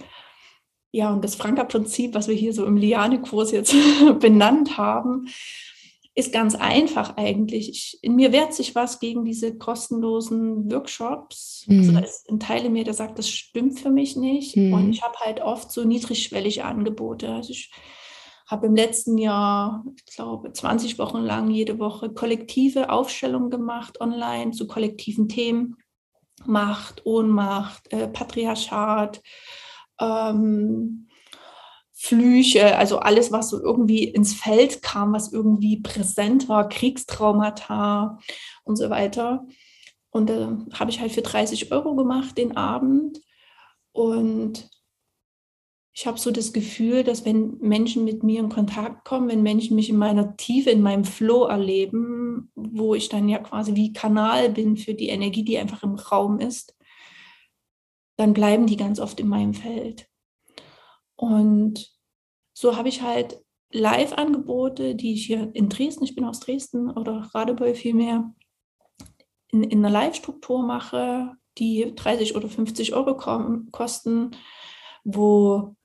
Ja, 0.92 1.14
und 1.14 1.24
das 1.24 1.34
Franka-Prinzip, 1.34 2.14
was 2.14 2.28
wir 2.28 2.34
hier 2.34 2.52
so 2.52 2.66
im 2.66 2.76
Liane-Kurs 2.76 3.52
jetzt 3.52 3.74
benannt 4.20 4.76
haben, 4.76 5.28
ist 6.14 6.30
ganz 6.30 6.54
einfach 6.54 7.16
eigentlich. 7.16 7.70
Ich, 7.70 7.98
in 8.02 8.14
mir 8.14 8.32
wehrt 8.32 8.52
sich 8.52 8.74
was 8.74 9.00
gegen 9.00 9.24
diese 9.24 9.56
kostenlosen 9.56 10.70
Workshops. 10.70 11.64
Mhm. 11.68 11.78
Also 11.78 11.92
da 11.92 11.98
ist 12.00 12.28
ein 12.28 12.38
Teil 12.38 12.66
in 12.66 12.74
mir, 12.74 12.84
der 12.84 12.92
sagt, 12.92 13.18
das 13.18 13.30
stimmt 13.30 13.80
für 13.80 13.90
mich 13.90 14.14
nicht. 14.14 14.58
Mhm. 14.58 14.74
Und 14.74 14.90
ich 14.90 15.00
habe 15.00 15.16
halt 15.20 15.40
oft 15.40 15.72
so 15.72 15.84
niedrigschwellige 15.84 16.66
Angebote. 16.66 17.30
Also 17.30 17.52
ich 17.52 17.70
habe 18.46 18.66
im 18.66 18.76
letzten 18.76 19.18
Jahr, 19.18 19.84
ich 19.96 20.14
glaube, 20.14 20.52
20 20.52 20.98
Wochen 20.98 21.18
lang 21.18 21.50
jede 21.50 21.78
Woche 21.78 22.10
kollektive 22.10 22.90
Aufstellungen 22.90 23.50
gemacht 23.50 24.00
online 24.00 24.52
zu 24.52 24.66
kollektiven 24.66 25.28
Themen. 25.28 25.76
Macht, 26.44 27.04
Ohnmacht, 27.04 27.92
äh, 27.92 28.06
Patriarchat, 28.06 29.22
ähm, 30.00 31.08
Flüche, 31.92 32.76
also 32.76 32.98
alles, 32.98 33.32
was 33.32 33.48
so 33.48 33.60
irgendwie 33.60 34.04
ins 34.04 34.34
Feld 34.34 34.82
kam, 34.82 35.14
was 35.14 35.32
irgendwie 35.32 35.80
präsent 35.80 36.48
war, 36.48 36.68
Kriegstraumata 36.68 38.18
und 38.64 38.76
so 38.76 38.90
weiter. 38.90 39.46
Und 40.10 40.28
da 40.30 40.34
äh, 40.34 40.78
habe 40.78 40.90
ich 40.90 41.00
halt 41.00 41.12
für 41.12 41.22
30 41.22 41.72
Euro 41.72 41.96
gemacht 41.96 42.38
den 42.38 42.56
Abend. 42.56 43.18
Und 43.92 44.70
ich 45.98 46.06
habe 46.06 46.18
so 46.18 46.30
das 46.30 46.52
Gefühl, 46.52 47.04
dass 47.04 47.24
wenn 47.24 47.56
Menschen 47.58 48.04
mit 48.04 48.22
mir 48.22 48.40
in 48.40 48.50
Kontakt 48.50 49.06
kommen, 49.06 49.30
wenn 49.30 49.42
Menschen 49.42 49.76
mich 49.76 49.88
in 49.88 49.96
meiner 49.96 50.36
Tiefe, 50.36 50.68
in 50.68 50.82
meinem 50.82 51.06
Flow 51.06 51.44
erleben, 51.44 52.52
wo 52.54 52.94
ich 52.94 53.08
dann 53.08 53.30
ja 53.30 53.38
quasi 53.38 53.74
wie 53.74 53.94
Kanal 53.94 54.50
bin 54.50 54.76
für 54.76 54.92
die 54.92 55.08
Energie, 55.08 55.42
die 55.42 55.56
einfach 55.56 55.82
im 55.82 55.94
Raum 55.94 56.38
ist, 56.38 56.76
dann 58.18 58.34
bleiben 58.34 58.66
die 58.66 58.76
ganz 58.76 59.00
oft 59.00 59.18
in 59.20 59.28
meinem 59.28 59.54
Feld. 59.54 60.06
Und 61.14 61.90
so 62.52 62.76
habe 62.76 62.90
ich 62.90 63.00
halt 63.00 63.42
Live-Angebote, 63.72 64.96
die 64.96 65.14
ich 65.14 65.24
hier 65.24 65.50
in 65.54 65.70
Dresden, 65.70 66.04
ich 66.04 66.14
bin 66.14 66.26
aus 66.26 66.40
Dresden 66.40 66.90
oder 66.90 67.30
Radebeul 67.34 67.74
vielmehr, 67.74 68.34
in, 69.48 69.62
in 69.62 69.78
einer 69.78 69.90
Live-Struktur 69.90 70.62
mache, 70.62 71.36
die 71.56 71.94
30 71.96 72.36
oder 72.36 72.50
50 72.50 72.92
Euro 72.92 73.16
kosten, 73.72 74.32
wo, 75.02 75.75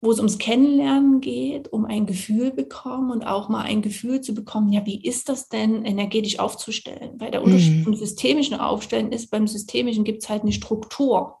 wo 0.00 0.12
es 0.12 0.18
ums 0.18 0.38
Kennenlernen 0.38 1.20
geht, 1.20 1.72
um 1.72 1.84
ein 1.84 2.06
Gefühl 2.06 2.52
bekommen 2.52 3.10
und 3.10 3.24
auch 3.24 3.48
mal 3.48 3.62
ein 3.62 3.82
Gefühl 3.82 4.20
zu 4.20 4.32
bekommen, 4.32 4.72
ja, 4.72 4.86
wie 4.86 5.02
ist 5.02 5.28
das 5.28 5.48
denn, 5.48 5.84
energetisch 5.84 6.38
aufzustellen? 6.38 7.14
Weil 7.18 7.32
der 7.32 7.42
Unterschied 7.42 7.78
mhm. 7.78 7.84
vom 7.84 7.94
systemischen 7.94 8.60
Aufstellen 8.60 9.10
ist, 9.10 9.30
beim 9.30 9.48
systemischen 9.48 10.04
gibt 10.04 10.22
es 10.22 10.28
halt 10.28 10.42
eine 10.42 10.52
Struktur. 10.52 11.38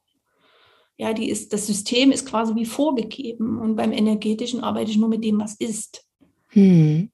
Ja, 0.96 1.12
die 1.12 1.30
ist, 1.30 1.52
das 1.52 1.68
System 1.68 2.10
ist 2.10 2.26
quasi 2.26 2.56
wie 2.56 2.66
vorgegeben 2.66 3.60
und 3.60 3.76
beim 3.76 3.92
energetischen 3.92 4.64
arbeite 4.64 4.90
ich 4.90 4.98
nur 4.98 5.08
mit 5.08 5.22
dem, 5.22 5.38
was 5.38 5.54
ist. 5.54 6.04
Hm. 6.48 7.10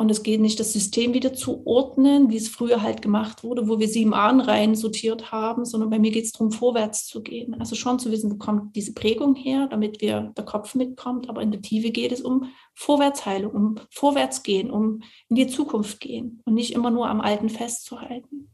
Und 0.00 0.12
es 0.12 0.22
geht 0.22 0.40
nicht, 0.40 0.60
das 0.60 0.72
System 0.72 1.12
wieder 1.12 1.34
zu 1.34 1.66
ordnen, 1.66 2.30
wie 2.30 2.36
es 2.36 2.48
früher 2.48 2.82
halt 2.82 3.02
gemacht 3.02 3.42
wurde, 3.42 3.66
wo 3.66 3.80
wir 3.80 3.88
sieben 3.88 4.14
Ahnenreihen 4.14 4.76
sortiert 4.76 5.32
haben, 5.32 5.64
sondern 5.64 5.90
bei 5.90 5.98
mir 5.98 6.12
geht 6.12 6.24
es 6.24 6.30
darum, 6.30 6.52
vorwärts 6.52 7.04
zu 7.04 7.20
gehen. 7.20 7.54
Also 7.58 7.74
schon 7.74 7.98
zu 7.98 8.12
wissen, 8.12 8.30
wo 8.30 8.36
kommt 8.36 8.76
diese 8.76 8.94
Prägung 8.94 9.34
her, 9.34 9.66
damit 9.68 10.00
wir 10.00 10.32
der 10.36 10.44
Kopf 10.44 10.76
mitkommt, 10.76 11.28
aber 11.28 11.42
in 11.42 11.50
der 11.50 11.62
Tiefe 11.62 11.90
geht 11.90 12.12
es 12.12 12.20
um 12.20 12.44
Vorwärtsheilung, 12.74 13.50
um 13.50 13.74
Vorwärtsgehen, 13.90 14.70
um 14.70 15.02
in 15.30 15.34
die 15.34 15.48
Zukunft 15.48 15.98
gehen 15.98 16.42
und 16.44 16.54
nicht 16.54 16.74
immer 16.74 16.92
nur 16.92 17.08
am 17.08 17.20
Alten 17.20 17.48
festzuhalten. 17.48 18.52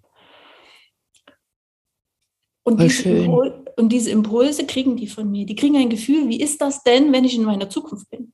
Und 2.62 2.80
diese, 2.80 3.10
Impul 3.10 3.66
und 3.76 3.90
diese 3.90 4.10
Impulse 4.10 4.64
kriegen 4.64 4.96
die 4.96 5.08
von 5.08 5.30
mir. 5.30 5.44
Die 5.44 5.56
kriegen 5.56 5.76
ein 5.76 5.90
Gefühl, 5.90 6.26
wie 6.30 6.40
ist 6.40 6.62
das 6.62 6.82
denn, 6.84 7.12
wenn 7.12 7.24
ich 7.24 7.36
in 7.36 7.44
meiner 7.44 7.68
Zukunft 7.68 8.08
bin? 8.08 8.32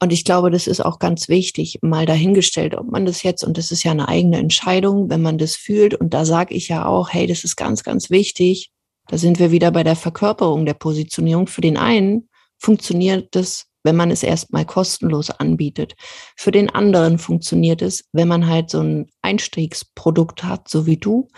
Und 0.00 0.12
ich 0.12 0.24
glaube, 0.24 0.50
das 0.50 0.66
ist 0.66 0.84
auch 0.84 1.00
ganz 1.00 1.28
wichtig, 1.28 1.78
mal 1.82 2.06
dahingestellt, 2.06 2.76
ob 2.76 2.90
man 2.90 3.04
das 3.04 3.22
jetzt, 3.24 3.42
und 3.42 3.58
das 3.58 3.72
ist 3.72 3.82
ja 3.82 3.90
eine 3.90 4.08
eigene 4.08 4.38
Entscheidung, 4.38 5.10
wenn 5.10 5.22
man 5.22 5.38
das 5.38 5.56
fühlt. 5.56 5.94
Und 5.94 6.14
da 6.14 6.24
sage 6.24 6.54
ich 6.54 6.68
ja 6.68 6.86
auch, 6.86 7.10
hey, 7.10 7.26
das 7.26 7.42
ist 7.42 7.56
ganz, 7.56 7.82
ganz 7.82 8.08
wichtig. 8.08 8.70
Da 9.08 9.18
sind 9.18 9.40
wir 9.40 9.50
wieder 9.50 9.72
bei 9.72 9.82
der 9.82 9.96
Verkörperung 9.96 10.66
der 10.66 10.74
Positionierung. 10.74 11.48
Für 11.48 11.62
den 11.62 11.76
einen 11.76 12.28
funktioniert 12.58 13.34
das, 13.34 13.66
wenn 13.82 13.96
man 13.96 14.10
es 14.10 14.22
erstmal 14.22 14.66
kostenlos 14.66 15.30
anbietet. 15.30 15.94
Für 16.36 16.52
den 16.52 16.70
anderen 16.70 17.18
funktioniert 17.18 17.82
es, 17.82 18.04
wenn 18.12 18.28
man 18.28 18.46
halt 18.46 18.70
so 18.70 18.80
ein 18.80 19.06
Einstiegsprodukt 19.22 20.44
hat, 20.44 20.68
so 20.68 20.86
wie 20.86 20.98
du. 20.98 21.28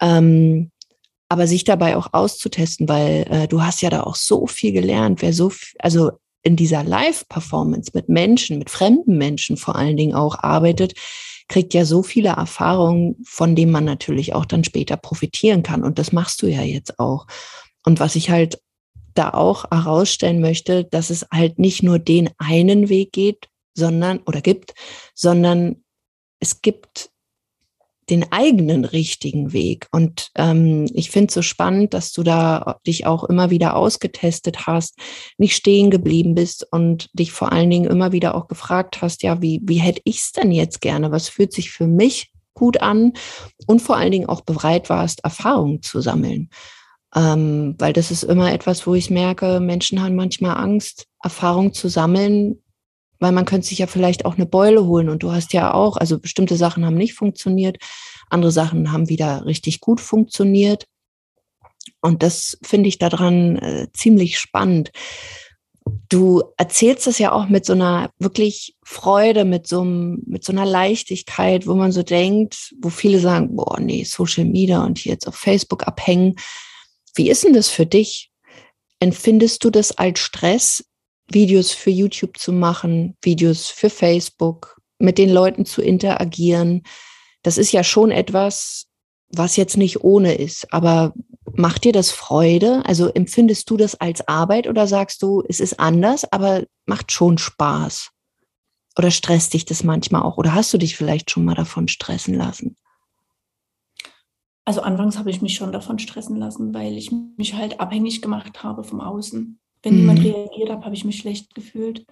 Ähm, 0.00 0.70
aber 1.30 1.46
sich 1.46 1.64
dabei 1.64 1.96
auch 1.96 2.08
auszutesten, 2.12 2.88
weil 2.88 3.26
äh, 3.30 3.48
du 3.48 3.62
hast 3.62 3.80
ja 3.82 3.90
da 3.90 4.02
auch 4.02 4.16
so 4.16 4.46
viel 4.46 4.72
gelernt, 4.72 5.22
wer 5.22 5.32
so, 5.32 5.50
viel, 5.50 5.78
also 5.78 6.12
in 6.42 6.56
dieser 6.56 6.84
Live-Performance 6.84 7.90
mit 7.94 8.08
Menschen, 8.08 8.58
mit 8.58 8.70
fremden 8.70 9.18
Menschen 9.18 9.56
vor 9.56 9.76
allen 9.76 9.96
Dingen 9.96 10.14
auch 10.14 10.38
arbeitet, 10.38 10.94
kriegt 11.48 11.74
ja 11.74 11.84
so 11.84 12.02
viele 12.02 12.30
Erfahrungen, 12.30 13.16
von 13.24 13.56
denen 13.56 13.72
man 13.72 13.84
natürlich 13.84 14.34
auch 14.34 14.44
dann 14.44 14.64
später 14.64 14.96
profitieren 14.96 15.62
kann. 15.62 15.82
Und 15.82 15.98
das 15.98 16.12
machst 16.12 16.42
du 16.42 16.46
ja 16.46 16.62
jetzt 16.62 16.98
auch. 16.98 17.26
Und 17.84 18.00
was 18.00 18.16
ich 18.16 18.30
halt 18.30 18.60
da 19.14 19.30
auch 19.30 19.64
herausstellen 19.70 20.40
möchte, 20.40 20.84
dass 20.84 21.10
es 21.10 21.26
halt 21.32 21.58
nicht 21.58 21.82
nur 21.82 21.98
den 21.98 22.30
einen 22.38 22.88
Weg 22.88 23.12
geht, 23.12 23.48
sondern 23.74 24.18
oder 24.26 24.40
gibt, 24.40 24.74
sondern 25.14 25.82
es 26.40 26.60
gibt 26.60 27.10
den 28.10 28.32
eigenen 28.32 28.84
richtigen 28.84 29.52
Weg. 29.52 29.86
Und 29.92 30.30
ähm, 30.34 30.86
ich 30.94 31.10
finde 31.10 31.28
es 31.28 31.34
so 31.34 31.42
spannend, 31.42 31.94
dass 31.94 32.12
du 32.12 32.22
da 32.22 32.78
dich 32.86 33.06
auch 33.06 33.24
immer 33.24 33.50
wieder 33.50 33.76
ausgetestet 33.76 34.66
hast, 34.66 34.98
nicht 35.36 35.54
stehen 35.54 35.90
geblieben 35.90 36.34
bist 36.34 36.66
und 36.70 37.10
dich 37.12 37.32
vor 37.32 37.52
allen 37.52 37.70
Dingen 37.70 37.90
immer 37.90 38.12
wieder 38.12 38.34
auch 38.34 38.48
gefragt 38.48 39.02
hast, 39.02 39.22
ja, 39.22 39.42
wie, 39.42 39.60
wie 39.64 39.78
hätte 39.78 40.00
ich 40.04 40.18
es 40.18 40.32
denn 40.32 40.52
jetzt 40.52 40.80
gerne? 40.80 41.10
Was 41.10 41.28
fühlt 41.28 41.52
sich 41.52 41.70
für 41.70 41.86
mich 41.86 42.32
gut 42.54 42.80
an? 42.80 43.12
Und 43.66 43.82
vor 43.82 43.96
allen 43.96 44.12
Dingen 44.12 44.28
auch 44.28 44.40
bereit 44.40 44.88
warst, 44.90 45.22
Erfahrungen 45.24 45.82
zu 45.82 46.00
sammeln. 46.00 46.50
Ähm, 47.14 47.74
weil 47.78 47.92
das 47.92 48.10
ist 48.10 48.22
immer 48.22 48.52
etwas, 48.52 48.86
wo 48.86 48.94
ich 48.94 49.10
merke, 49.10 49.60
Menschen 49.60 50.02
haben 50.02 50.14
manchmal 50.14 50.56
Angst, 50.56 51.06
Erfahrungen 51.22 51.72
zu 51.72 51.88
sammeln, 51.88 52.62
weil 53.18 53.32
man 53.32 53.44
könnte 53.44 53.66
sich 53.66 53.78
ja 53.78 53.86
vielleicht 53.86 54.24
auch 54.24 54.36
eine 54.36 54.46
Beule 54.46 54.84
holen 54.84 55.08
und 55.08 55.22
du 55.22 55.32
hast 55.32 55.52
ja 55.52 55.74
auch, 55.74 55.96
also 55.96 56.18
bestimmte 56.18 56.56
Sachen 56.56 56.84
haben 56.84 56.96
nicht 56.96 57.14
funktioniert, 57.14 57.78
andere 58.30 58.52
Sachen 58.52 58.92
haben 58.92 59.08
wieder 59.08 59.44
richtig 59.46 59.80
gut 59.80 60.00
funktioniert. 60.00 60.86
Und 62.00 62.22
das 62.22 62.58
finde 62.62 62.88
ich 62.88 62.98
daran 62.98 63.56
äh, 63.56 63.88
ziemlich 63.92 64.38
spannend. 64.38 64.92
Du 66.10 66.42
erzählst 66.58 67.06
es 67.06 67.18
ja 67.18 67.32
auch 67.32 67.48
mit 67.48 67.64
so 67.64 67.72
einer 67.72 68.10
wirklich 68.18 68.76
Freude, 68.84 69.44
mit 69.44 69.66
so, 69.66 69.80
einem, 69.80 70.22
mit 70.26 70.44
so 70.44 70.52
einer 70.52 70.66
Leichtigkeit, 70.66 71.66
wo 71.66 71.74
man 71.74 71.92
so 71.92 72.02
denkt, 72.02 72.74
wo 72.80 72.90
viele 72.90 73.18
sagen, 73.20 73.56
boah, 73.56 73.80
nee, 73.80 74.04
Social 74.04 74.44
Media 74.44 74.84
und 74.84 74.98
hier 74.98 75.12
jetzt 75.12 75.26
auf 75.26 75.34
Facebook 75.34 75.86
abhängen. 75.86 76.36
Wie 77.14 77.30
ist 77.30 77.44
denn 77.44 77.54
das 77.54 77.68
für 77.68 77.86
dich? 77.86 78.30
Empfindest 79.00 79.64
du 79.64 79.70
das 79.70 79.96
als 79.96 80.18
Stress, 80.20 80.84
Videos 81.30 81.72
für 81.72 81.90
YouTube 81.90 82.38
zu 82.38 82.52
machen, 82.52 83.16
Videos 83.22 83.68
für 83.68 83.90
Facebook, 83.90 84.80
mit 84.98 85.18
den 85.18 85.30
Leuten 85.30 85.64
zu 85.64 85.82
interagieren. 85.82 86.82
Das 87.42 87.58
ist 87.58 87.72
ja 87.72 87.84
schon 87.84 88.10
etwas, 88.10 88.86
was 89.30 89.56
jetzt 89.56 89.76
nicht 89.76 90.02
ohne 90.02 90.34
ist. 90.34 90.72
Aber 90.72 91.12
macht 91.52 91.84
dir 91.84 91.92
das 91.92 92.10
Freude? 92.10 92.82
Also 92.86 93.08
empfindest 93.08 93.68
du 93.70 93.76
das 93.76 93.94
als 93.94 94.26
Arbeit 94.26 94.66
oder 94.66 94.86
sagst 94.86 95.22
du, 95.22 95.42
es 95.48 95.60
ist 95.60 95.78
anders, 95.78 96.30
aber 96.32 96.64
macht 96.86 97.12
schon 97.12 97.38
Spaß? 97.38 98.10
Oder 98.96 99.10
stresst 99.10 99.54
dich 99.54 99.64
das 99.64 99.84
manchmal 99.84 100.22
auch? 100.22 100.38
Oder 100.38 100.54
hast 100.54 100.72
du 100.74 100.78
dich 100.78 100.96
vielleicht 100.96 101.30
schon 101.30 101.44
mal 101.44 101.54
davon 101.54 101.88
stressen 101.88 102.34
lassen? 102.34 102.76
Also 104.64 104.82
anfangs 104.82 105.16
habe 105.16 105.30
ich 105.30 105.40
mich 105.40 105.54
schon 105.54 105.72
davon 105.72 105.98
stressen 105.98 106.36
lassen, 106.36 106.74
weil 106.74 106.96
ich 106.96 107.10
mich 107.36 107.54
halt 107.54 107.80
abhängig 107.80 108.20
gemacht 108.20 108.62
habe 108.62 108.84
vom 108.84 109.00
Außen. 109.00 109.60
Wenn 109.82 109.94
mhm. 109.94 110.00
niemand 110.00 110.24
reagiert 110.24 110.70
hat, 110.70 110.84
habe 110.84 110.94
ich 110.94 111.04
mich 111.04 111.18
schlecht 111.18 111.54
gefühlt. 111.54 112.06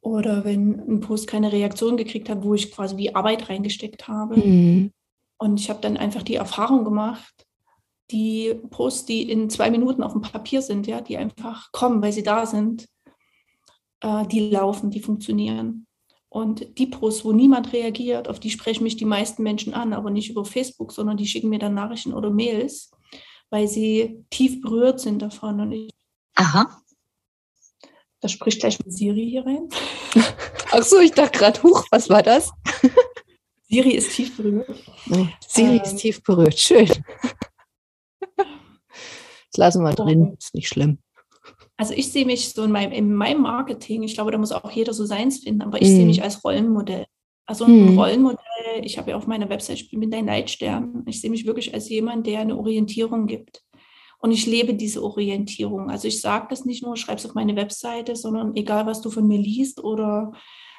Oder 0.00 0.44
wenn 0.44 0.80
ein 0.80 1.00
Post 1.00 1.26
keine 1.26 1.50
Reaktion 1.50 1.96
gekriegt 1.96 2.28
hat, 2.28 2.44
wo 2.44 2.54
ich 2.54 2.70
quasi 2.70 2.96
wie 2.96 3.14
Arbeit 3.14 3.48
reingesteckt 3.48 4.06
habe. 4.06 4.36
Mhm. 4.36 4.92
Und 5.38 5.60
ich 5.60 5.70
habe 5.70 5.80
dann 5.80 5.96
einfach 5.96 6.22
die 6.22 6.34
Erfahrung 6.34 6.84
gemacht, 6.84 7.46
die 8.10 8.54
Posts, 8.70 9.06
die 9.06 9.30
in 9.30 9.48
zwei 9.48 9.70
Minuten 9.70 10.02
auf 10.02 10.12
dem 10.12 10.20
Papier 10.20 10.62
sind, 10.62 10.86
ja, 10.86 11.00
die 11.00 11.16
einfach 11.16 11.72
kommen, 11.72 12.02
weil 12.02 12.12
sie 12.12 12.22
da 12.22 12.44
sind, 12.46 12.86
äh, 14.00 14.26
die 14.26 14.50
laufen, 14.50 14.90
die 14.90 15.00
funktionieren. 15.00 15.86
Und 16.28 16.78
die 16.78 16.86
Posts, 16.86 17.24
wo 17.24 17.32
niemand 17.32 17.72
reagiert, 17.72 18.28
auf 18.28 18.40
die 18.40 18.50
sprechen 18.50 18.82
mich 18.82 18.96
die 18.96 19.04
meisten 19.04 19.42
Menschen 19.42 19.72
an, 19.72 19.92
aber 19.92 20.10
nicht 20.10 20.30
über 20.30 20.44
Facebook, 20.44 20.92
sondern 20.92 21.16
die 21.16 21.26
schicken 21.26 21.48
mir 21.48 21.60
dann 21.60 21.74
Nachrichten 21.74 22.12
oder 22.12 22.30
Mails, 22.30 22.90
weil 23.50 23.68
sie 23.68 24.24
tief 24.30 24.60
berührt 24.60 25.00
sind 25.00 25.22
davon. 25.22 25.60
Und 25.60 25.72
ich 25.72 25.90
Aha. 26.34 26.80
Da 28.20 28.28
spricht 28.28 28.60
gleich 28.60 28.78
mit 28.78 28.92
Siri 28.92 29.28
hier 29.30 29.44
rein. 29.44 29.68
Ach 30.72 30.82
so, 30.82 30.98
ich 30.98 31.12
dachte 31.12 31.38
gerade, 31.38 31.62
huch, 31.62 31.84
was 31.90 32.08
war 32.08 32.22
das? 32.22 32.50
Siri 33.68 33.92
ist 33.92 34.14
tief 34.14 34.36
berührt. 34.36 34.68
Siri 35.46 35.76
ähm, 35.76 35.82
ist 35.82 35.96
tief 35.96 36.22
berührt, 36.22 36.58
schön. 36.58 36.88
Das 38.36 39.56
lassen 39.56 39.82
wir 39.84 39.92
drin, 39.94 40.36
ist 40.38 40.54
nicht 40.54 40.68
schlimm. 40.68 40.98
Also 41.76 41.92
ich 41.92 42.10
sehe 42.10 42.24
mich 42.24 42.50
so 42.50 42.64
in 42.64 42.70
meinem, 42.70 42.92
in 42.92 43.14
meinem 43.14 43.42
Marketing, 43.42 44.02
ich 44.02 44.14
glaube, 44.14 44.30
da 44.30 44.38
muss 44.38 44.52
auch 44.52 44.70
jeder 44.70 44.94
so 44.94 45.04
seins 45.04 45.40
finden, 45.40 45.62
aber 45.62 45.80
ich 45.82 45.88
mm. 45.88 45.92
sehe 45.92 46.06
mich 46.06 46.22
als 46.22 46.44
Rollenmodell. 46.44 47.06
Also 47.46 47.64
ein 47.64 47.94
mm. 47.94 47.98
Rollenmodell, 47.98 48.38
ich 48.82 48.96
habe 48.96 49.10
ja 49.10 49.16
auf 49.16 49.26
meiner 49.26 49.48
Website, 49.48 49.80
ich 49.80 49.90
bin 49.90 50.10
dein 50.10 50.26
Leitstern. 50.26 51.04
Ich 51.06 51.20
sehe 51.20 51.30
mich 51.30 51.46
wirklich 51.46 51.74
als 51.74 51.88
jemand, 51.88 52.26
der 52.26 52.40
eine 52.40 52.56
Orientierung 52.56 53.26
gibt. 53.26 53.62
Und 54.24 54.30
ich 54.30 54.46
lebe 54.46 54.72
diese 54.72 55.04
Orientierung. 55.04 55.90
Also 55.90 56.08
ich 56.08 56.22
sage 56.22 56.46
das 56.48 56.64
nicht 56.64 56.82
nur, 56.82 56.96
schreibe 56.96 57.18
es 57.18 57.26
auf 57.26 57.34
meine 57.34 57.56
Webseite, 57.56 58.16
sondern 58.16 58.56
egal, 58.56 58.86
was 58.86 59.02
du 59.02 59.10
von 59.10 59.28
mir 59.28 59.38
liest 59.38 59.84
oder 59.84 60.32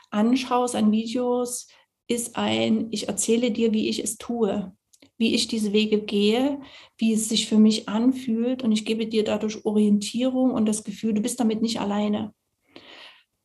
anschaust 0.09 0.75
an 0.75 0.91
Videos, 0.91 1.67
ist 2.07 2.37
ein, 2.37 2.87
ich 2.89 3.07
erzähle 3.07 3.51
dir, 3.51 3.71
wie 3.71 3.87
ich 3.87 4.03
es 4.03 4.17
tue, 4.17 4.75
wie 5.19 5.35
ich 5.35 5.47
diese 5.47 5.73
Wege 5.73 6.01
gehe, 6.01 6.59
wie 6.97 7.13
es 7.13 7.29
sich 7.29 7.47
für 7.47 7.59
mich 7.59 7.87
anfühlt 7.87 8.63
und 8.63 8.71
ich 8.71 8.83
gebe 8.83 9.05
dir 9.05 9.23
dadurch 9.23 9.63
Orientierung 9.63 10.49
und 10.49 10.65
das 10.65 10.83
Gefühl, 10.83 11.13
du 11.13 11.21
bist 11.21 11.39
damit 11.39 11.61
nicht 11.61 11.79
alleine. 11.79 12.33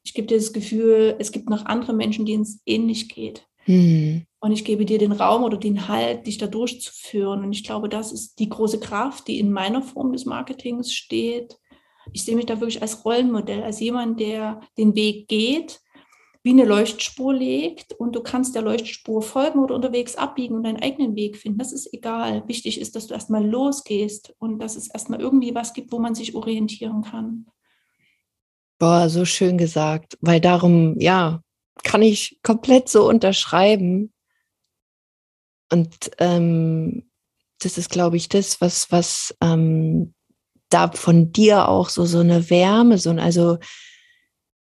Ich 0.03 0.15
gebe 0.15 0.27
dir 0.27 0.39
das 0.39 0.55
Gefühl, 0.55 1.17
es 1.19 1.31
gibt 1.31 1.51
noch 1.51 1.67
andere 1.67 1.93
Menschen, 1.93 2.25
denen 2.25 2.45
es 2.45 2.63
ähnlich 2.65 3.11
geht. 3.11 3.47
Hm. 3.65 4.25
Und 4.41 4.53
ich 4.53 4.65
gebe 4.65 4.87
dir 4.87 4.99
den 4.99 5.13
Raum 5.13 5.45
oder 5.45 5.59
den 5.59 5.87
Halt, 5.87 6.27
dich 6.27 6.39
da 6.39 6.47
durchzuführen. 6.47 7.45
Und 7.45 7.53
ich 7.53 7.63
glaube, 7.63 7.89
das 7.89 8.11
ist 8.11 8.39
die 8.39 8.49
große 8.49 8.81
Kraft, 8.81 9.29
die 9.29 9.39
in 9.39 9.53
meiner 9.53 9.83
Form 9.83 10.13
des 10.13 10.25
Marketings 10.25 10.93
steht. 10.93 11.59
Ich 12.13 12.25
sehe 12.25 12.37
mich 12.37 12.47
da 12.47 12.59
wirklich 12.59 12.81
als 12.81 13.05
Rollenmodell, 13.05 13.63
als 13.63 13.81
jemand, 13.81 14.19
der 14.19 14.61
den 14.79 14.95
Weg 14.95 15.29
geht, 15.29 15.81
wie 16.43 16.51
eine 16.51 16.65
Leuchtspur 16.65 17.35
legt 17.35 17.93
und 17.93 18.17
du 18.17 18.23
kannst 18.23 18.55
der 18.55 18.63
Leuchtspur 18.63 19.21
folgen 19.21 19.59
oder 19.59 19.75
unterwegs 19.75 20.17
abbiegen 20.17 20.57
und 20.57 20.63
deinen 20.63 20.83
eigenen 20.83 21.15
Weg 21.15 21.37
finden. 21.37 21.59
Das 21.59 21.73
ist 21.73 21.93
egal. 21.93 22.43
Wichtig 22.49 22.81
ist, 22.81 22.97
dass 22.97 23.09
du 23.09 23.15
erstmal 23.15 23.47
losgehst 23.47 24.35
und 24.39 24.59
dass 24.59 24.75
es 24.75 24.89
erstmal 24.89 25.21
irgendwie 25.21 25.55
was 25.55 25.75
gibt, 25.75 25.93
wo 25.93 25.99
man 25.99 26.15
sich 26.15 26.35
orientieren 26.35 27.03
kann. 27.03 27.47
Boah, 28.79 29.11
so 29.11 29.27
schön 29.27 29.59
gesagt, 29.59 30.17
weil 30.23 30.41
darum, 30.41 30.99
ja, 30.99 31.43
kann 31.83 32.01
ich 32.01 32.41
komplett 32.43 32.89
so 32.89 33.07
unterschreiben. 33.07 34.11
Und 35.71 36.11
ähm, 36.19 37.05
das 37.61 37.79
ist, 37.79 37.91
glaube 37.91 38.17
ich, 38.17 38.29
das, 38.29 38.61
was, 38.61 38.91
was 38.91 39.35
ähm, 39.41 40.15
da 40.69 40.91
von 40.93 41.33
dir 41.33 41.69
auch 41.69 41.89
so, 41.89 42.05
so 42.07 42.21
eine 42.21 42.51
Wärme, 42.51 42.99
so 42.99 43.11
ein, 43.11 43.19
also 43.19 43.59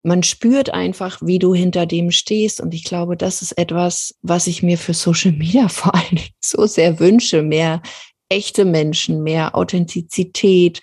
man 0.03 0.23
spürt 0.23 0.73
einfach, 0.73 1.19
wie 1.21 1.39
du 1.39 1.53
hinter 1.53 1.85
dem 1.85 2.11
stehst. 2.11 2.61
Und 2.61 2.73
ich 2.73 2.83
glaube, 2.83 3.17
das 3.17 3.41
ist 3.41 3.53
etwas, 3.53 4.15
was 4.21 4.47
ich 4.47 4.63
mir 4.63 4.77
für 4.77 4.93
Social 4.93 5.31
Media 5.31 5.67
vor 5.69 5.93
allem 5.95 6.19
so 6.39 6.65
sehr 6.65 6.99
wünsche. 6.99 7.41
Mehr 7.41 7.81
echte 8.29 8.65
Menschen, 8.65 9.23
mehr 9.23 9.55
Authentizität, 9.55 10.81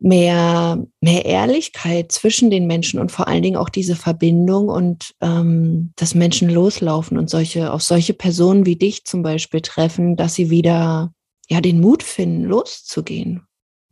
mehr, 0.00 0.84
mehr 1.00 1.24
Ehrlichkeit 1.24 2.12
zwischen 2.12 2.50
den 2.50 2.66
Menschen 2.66 3.00
und 3.00 3.10
vor 3.10 3.28
allen 3.28 3.42
Dingen 3.42 3.56
auch 3.56 3.68
diese 3.68 3.96
Verbindung 3.96 4.68
und 4.68 5.14
ähm, 5.20 5.92
dass 5.96 6.14
Menschen 6.14 6.48
loslaufen 6.48 7.18
und 7.18 7.28
solche, 7.28 7.72
auf 7.72 7.82
solche 7.82 8.14
Personen 8.14 8.64
wie 8.64 8.76
dich 8.76 9.04
zum 9.04 9.22
Beispiel 9.22 9.60
treffen, 9.60 10.16
dass 10.16 10.34
sie 10.34 10.50
wieder 10.50 11.12
ja 11.48 11.60
den 11.60 11.80
Mut 11.80 12.02
finden, 12.02 12.44
loszugehen. 12.44 13.42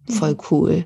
Voll 0.09 0.33
mhm. 0.33 0.41
cool 0.51 0.85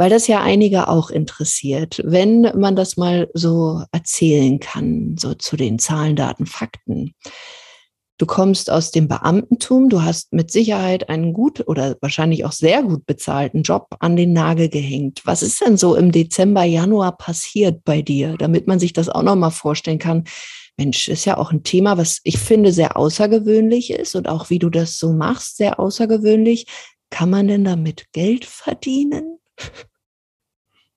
weil 0.00 0.08
das 0.08 0.28
ja 0.28 0.40
einige 0.40 0.88
auch 0.88 1.10
interessiert, 1.10 2.00
wenn 2.02 2.50
man 2.58 2.74
das 2.74 2.96
mal 2.96 3.28
so 3.34 3.82
erzählen 3.92 4.58
kann, 4.58 5.16
so 5.18 5.34
zu 5.34 5.58
den 5.58 5.78
Zahlen, 5.78 6.16
Daten, 6.16 6.46
Fakten. 6.46 7.12
Du 8.20 8.26
kommst 8.26 8.68
aus 8.68 8.90
dem 8.90 9.08
Beamtentum, 9.08 9.88
du 9.88 10.02
hast 10.02 10.34
mit 10.34 10.50
Sicherheit 10.50 11.08
einen 11.08 11.32
gut 11.32 11.66
oder 11.66 11.96
wahrscheinlich 12.02 12.44
auch 12.44 12.52
sehr 12.52 12.82
gut 12.82 13.06
bezahlten 13.06 13.62
Job 13.62 13.96
an 13.98 14.14
den 14.14 14.34
Nagel 14.34 14.68
gehängt. 14.68 15.22
Was 15.24 15.42
ist 15.42 15.62
denn 15.62 15.78
so 15.78 15.94
im 15.94 16.12
Dezember, 16.12 16.64
Januar 16.64 17.16
passiert 17.16 17.82
bei 17.82 18.02
dir, 18.02 18.36
damit 18.36 18.66
man 18.66 18.78
sich 18.78 18.92
das 18.92 19.08
auch 19.08 19.22
noch 19.22 19.36
mal 19.36 19.48
vorstellen 19.48 19.98
kann? 19.98 20.24
Mensch, 20.76 21.08
ist 21.08 21.24
ja 21.24 21.38
auch 21.38 21.50
ein 21.50 21.62
Thema, 21.62 21.96
was 21.96 22.20
ich 22.22 22.38
finde 22.38 22.74
sehr 22.74 22.98
außergewöhnlich 22.98 23.90
ist 23.90 24.14
und 24.14 24.28
auch 24.28 24.50
wie 24.50 24.58
du 24.58 24.68
das 24.68 24.98
so 24.98 25.14
machst, 25.14 25.56
sehr 25.56 25.80
außergewöhnlich. 25.80 26.66
Kann 27.08 27.30
man 27.30 27.48
denn 27.48 27.64
damit 27.64 28.12
Geld 28.12 28.44
verdienen? 28.44 29.38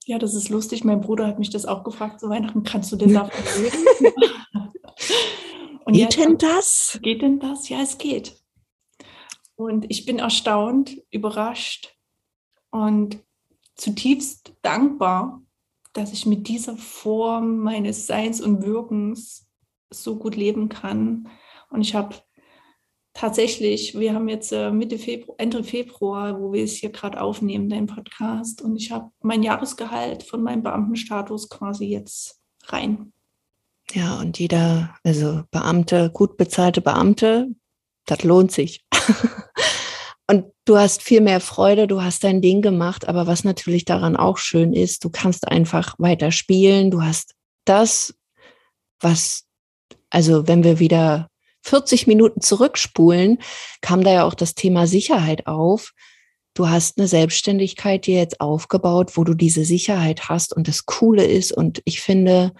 Ja, 0.04 0.18
das 0.18 0.34
ist 0.34 0.50
lustig. 0.50 0.84
Mein 0.84 1.00
Bruder 1.00 1.26
hat 1.26 1.38
mich 1.38 1.48
das 1.48 1.64
auch 1.64 1.84
gefragt 1.84 2.20
zu 2.20 2.28
Weihnachten. 2.28 2.64
Kannst 2.64 2.92
du 2.92 2.96
denn 2.96 3.14
davon 3.14 3.62
leben? 3.62 4.12
Und 5.84 5.92
geht 5.92 6.16
denn 6.16 6.38
das? 6.38 6.98
Geht 7.02 7.22
denn 7.22 7.38
das? 7.38 7.68
Ja, 7.68 7.80
es 7.80 7.98
geht. 7.98 8.36
Und 9.56 9.86
ich 9.88 10.04
bin 10.04 10.18
erstaunt, 10.18 10.96
überrascht 11.10 11.96
und 12.70 13.18
zutiefst 13.76 14.54
dankbar, 14.62 15.42
dass 15.92 16.12
ich 16.12 16.26
mit 16.26 16.48
dieser 16.48 16.76
Form 16.76 17.58
meines 17.58 18.06
Seins 18.06 18.40
und 18.40 18.64
Wirkens 18.64 19.46
so 19.90 20.16
gut 20.16 20.34
leben 20.34 20.68
kann. 20.68 21.28
Und 21.70 21.82
ich 21.82 21.94
habe 21.94 22.16
tatsächlich, 23.12 23.96
wir 23.96 24.14
haben 24.14 24.28
jetzt 24.28 24.52
äh, 24.52 24.72
Mitte 24.72 24.98
Februar, 24.98 25.36
Ende 25.38 25.62
Februar, 25.62 26.40
wo 26.40 26.52
wir 26.52 26.64
es 26.64 26.74
hier 26.74 26.90
gerade 26.90 27.20
aufnehmen, 27.20 27.68
deinen 27.68 27.86
Podcast, 27.86 28.60
und 28.60 28.76
ich 28.76 28.90
habe 28.90 29.10
mein 29.22 29.42
Jahresgehalt 29.42 30.24
von 30.24 30.42
meinem 30.42 30.62
Beamtenstatus 30.62 31.48
quasi 31.48 31.86
jetzt 31.86 32.40
rein. 32.64 33.12
Ja, 33.94 34.18
und 34.18 34.40
jeder, 34.40 34.96
also 35.04 35.44
Beamte, 35.52 36.10
gut 36.10 36.36
bezahlte 36.36 36.80
Beamte, 36.80 37.46
das 38.06 38.24
lohnt 38.24 38.50
sich. 38.50 38.84
und 40.28 40.46
du 40.64 40.76
hast 40.76 41.00
viel 41.00 41.20
mehr 41.20 41.38
Freude, 41.38 41.86
du 41.86 42.02
hast 42.02 42.24
dein 42.24 42.42
Ding 42.42 42.60
gemacht, 42.60 43.06
aber 43.06 43.28
was 43.28 43.44
natürlich 43.44 43.84
daran 43.84 44.16
auch 44.16 44.38
schön 44.38 44.72
ist, 44.72 45.04
du 45.04 45.10
kannst 45.10 45.46
einfach 45.46 45.94
weiter 45.98 46.32
spielen, 46.32 46.90
du 46.90 47.02
hast 47.02 47.34
das, 47.64 48.14
was, 48.98 49.44
also 50.10 50.48
wenn 50.48 50.64
wir 50.64 50.80
wieder 50.80 51.28
40 51.62 52.08
Minuten 52.08 52.40
zurückspulen, 52.40 53.38
kam 53.80 54.02
da 54.02 54.12
ja 54.12 54.24
auch 54.24 54.34
das 54.34 54.56
Thema 54.56 54.88
Sicherheit 54.88 55.46
auf. 55.46 55.92
Du 56.54 56.68
hast 56.68 56.98
eine 56.98 57.06
Selbstständigkeit 57.06 58.06
dir 58.06 58.18
jetzt 58.18 58.40
aufgebaut, 58.40 59.16
wo 59.16 59.22
du 59.22 59.34
diese 59.34 59.64
Sicherheit 59.64 60.28
hast 60.28 60.54
und 60.54 60.66
das 60.66 60.84
Coole 60.84 61.24
ist. 61.24 61.52
Und 61.52 61.80
ich 61.84 62.00
finde, 62.00 62.52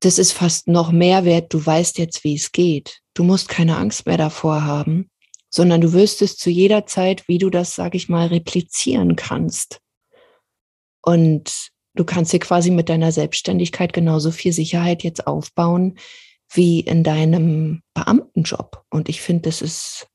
das 0.00 0.18
ist 0.18 0.32
fast 0.32 0.68
noch 0.68 0.92
mehr 0.92 1.24
wert. 1.24 1.52
Du 1.52 1.64
weißt 1.64 1.98
jetzt, 1.98 2.24
wie 2.24 2.34
es 2.34 2.52
geht. 2.52 3.00
Du 3.14 3.24
musst 3.24 3.48
keine 3.48 3.76
Angst 3.76 4.06
mehr 4.06 4.16
davor 4.16 4.64
haben, 4.64 5.10
sondern 5.50 5.80
du 5.80 5.92
wirst 5.92 6.22
es 6.22 6.36
zu 6.36 6.50
jeder 6.50 6.86
Zeit, 6.86 7.26
wie 7.28 7.38
du 7.38 7.50
das, 7.50 7.74
sage 7.74 7.96
ich 7.96 8.08
mal, 8.08 8.28
replizieren 8.28 9.16
kannst. 9.16 9.80
Und 11.02 11.70
du 11.94 12.04
kannst 12.04 12.32
dir 12.32 12.38
quasi 12.38 12.70
mit 12.70 12.88
deiner 12.88 13.12
Selbstständigkeit 13.12 13.92
genauso 13.92 14.30
viel 14.30 14.52
Sicherheit 14.52 15.02
jetzt 15.02 15.26
aufbauen, 15.26 15.98
wie 16.52 16.80
in 16.80 17.02
deinem 17.02 17.82
Beamtenjob. 17.94 18.84
Und 18.90 19.08
ich 19.08 19.20
finde, 19.20 19.42
das 19.42 19.62
ist 19.62 20.06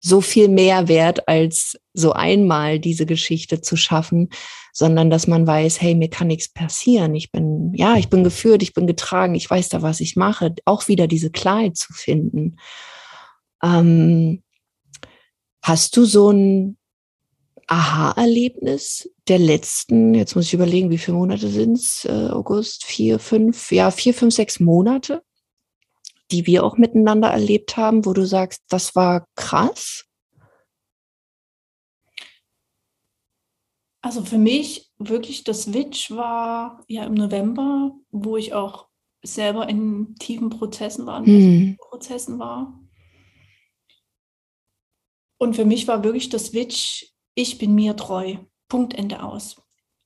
so 0.00 0.20
viel 0.20 0.48
mehr 0.48 0.88
wert, 0.88 1.28
als 1.28 1.78
so 1.92 2.12
einmal 2.12 2.78
diese 2.78 3.06
Geschichte 3.06 3.60
zu 3.60 3.76
schaffen, 3.76 4.30
sondern 4.78 5.10
dass 5.10 5.26
man 5.26 5.44
weiß, 5.44 5.80
hey, 5.80 5.96
mir 5.96 6.08
kann 6.08 6.28
nichts 6.28 6.48
passieren. 6.48 7.16
Ich 7.16 7.32
bin, 7.32 7.74
ja, 7.74 7.96
ich 7.96 8.10
bin 8.10 8.22
geführt, 8.22 8.62
ich 8.62 8.74
bin 8.74 8.86
getragen, 8.86 9.34
ich 9.34 9.50
weiß 9.50 9.70
da, 9.70 9.82
was 9.82 9.98
ich 9.98 10.14
mache. 10.14 10.54
Auch 10.66 10.86
wieder 10.86 11.08
diese 11.08 11.32
Klarheit 11.32 11.76
zu 11.76 11.92
finden. 11.92 12.58
Ähm, 13.60 14.44
hast 15.62 15.96
du 15.96 16.04
so 16.04 16.30
ein 16.30 16.76
Aha-Erlebnis 17.66 19.10
der 19.26 19.40
letzten, 19.40 20.14
jetzt 20.14 20.36
muss 20.36 20.46
ich 20.46 20.54
überlegen, 20.54 20.90
wie 20.90 20.98
viele 20.98 21.16
Monate 21.16 21.48
sind 21.48 21.76
es? 21.76 22.04
Äh, 22.04 22.28
August, 22.30 22.84
vier, 22.84 23.18
fünf, 23.18 23.72
ja, 23.72 23.90
vier, 23.90 24.14
fünf, 24.14 24.32
sechs 24.32 24.60
Monate? 24.60 25.24
die 26.30 26.46
wir 26.46 26.62
auch 26.62 26.76
miteinander 26.76 27.28
erlebt 27.28 27.78
haben, 27.78 28.04
wo 28.04 28.12
du 28.12 28.26
sagst, 28.26 28.62
das 28.68 28.94
war 28.94 29.26
krass? 29.34 30.04
Also 34.00 34.24
für 34.24 34.38
mich 34.38 34.90
wirklich 34.98 35.44
das 35.44 35.62
Switch 35.62 36.10
war 36.10 36.84
ja 36.88 37.04
im 37.04 37.14
November, 37.14 37.92
wo 38.10 38.36
ich 38.36 38.54
auch 38.54 38.88
selber 39.22 39.68
in 39.68 40.14
tiefen 40.16 40.50
Prozessen 40.50 41.06
war, 41.06 41.18
in 41.18 41.26
hm. 41.26 41.76
Prozessen 41.78 42.38
war. 42.38 42.80
Und 45.38 45.54
für 45.54 45.64
mich 45.64 45.88
war 45.88 46.04
wirklich 46.04 46.28
das 46.28 46.46
Switch, 46.46 47.12
ich 47.34 47.58
bin 47.58 47.74
mir 47.74 47.96
treu. 47.96 48.36
Punkt 48.68 48.94
Ende 48.94 49.22
aus 49.22 49.56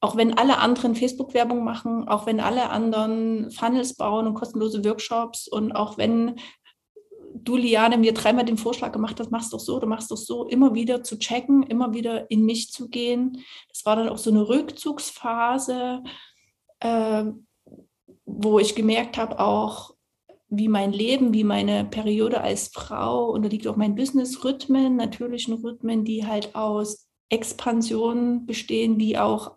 auch 0.03 0.17
wenn 0.17 0.37
alle 0.37 0.59
anderen 0.59 0.97
Facebook-Werbung 0.97 1.63
machen, 1.63 2.09
auch 2.09 2.27
wenn 2.27 2.41
alle 2.41 2.71
anderen 2.71 3.53
Funnels 3.53 3.95
bauen 3.95 4.27
und 4.27 4.35
kostenlose 4.35 4.85
Workshops 4.85 5.47
und 5.47 5.73
auch 5.73 5.97
wenn 5.97 6.41
du, 7.35 7.57
Liane, 7.57 7.99
mir 7.99 8.13
dreimal 8.13 8.45
den 8.45 8.57
Vorschlag 8.57 8.93
gemacht 8.93 9.19
hast, 9.21 9.31
machst 9.31 9.53
doch 9.53 9.61
so, 9.61 9.79
du 9.79 9.87
machst 9.87 10.11
doch 10.11 10.17
so, 10.17 10.47
immer 10.47 10.75
wieder 10.75 11.03
zu 11.03 11.19
checken, 11.19 11.63
immer 11.63 11.95
wieder 11.95 12.31
in 12.31 12.45
mich 12.45 12.73
zu 12.73 12.89
gehen. 12.89 13.43
Das 13.69 13.85
war 13.85 13.97
dann 13.97 14.09
auch 14.09 14.19
so 14.19 14.31
eine 14.31 14.49
Rückzugsphase, 14.49 16.03
äh, 16.81 17.25
wo 18.25 18.59
ich 18.59 18.75
gemerkt 18.75 19.19
habe, 19.19 19.39
auch 19.41 19.95
wie 20.49 20.69
mein 20.69 20.93
Leben, 20.93 21.33
wie 21.33 21.45
meine 21.45 21.85
Periode 21.87 22.43
als 22.43 22.69
Frau 22.69 23.31
unterliegt 23.31 23.67
auch 23.67 23.77
mein 23.77 23.95
Business-Rhythmen, 23.95 24.97
natürlichen 24.97 25.55
Rhythmen, 25.55 26.05
die 26.05 26.27
halt 26.27 26.55
aus 26.55 27.09
Expansion 27.31 28.45
bestehen, 28.45 28.99
wie 28.99 29.17
auch 29.17 29.57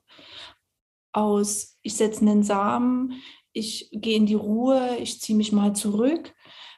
aus, 1.11 1.77
ich 1.81 1.95
setze 1.95 2.21
einen 2.21 2.43
Samen, 2.43 3.21
ich 3.51 3.89
gehe 3.91 4.15
in 4.15 4.25
die 4.25 4.35
Ruhe, 4.35 4.97
ich 5.01 5.19
ziehe 5.19 5.37
mich 5.37 5.51
mal 5.51 5.75
zurück, 5.75 6.33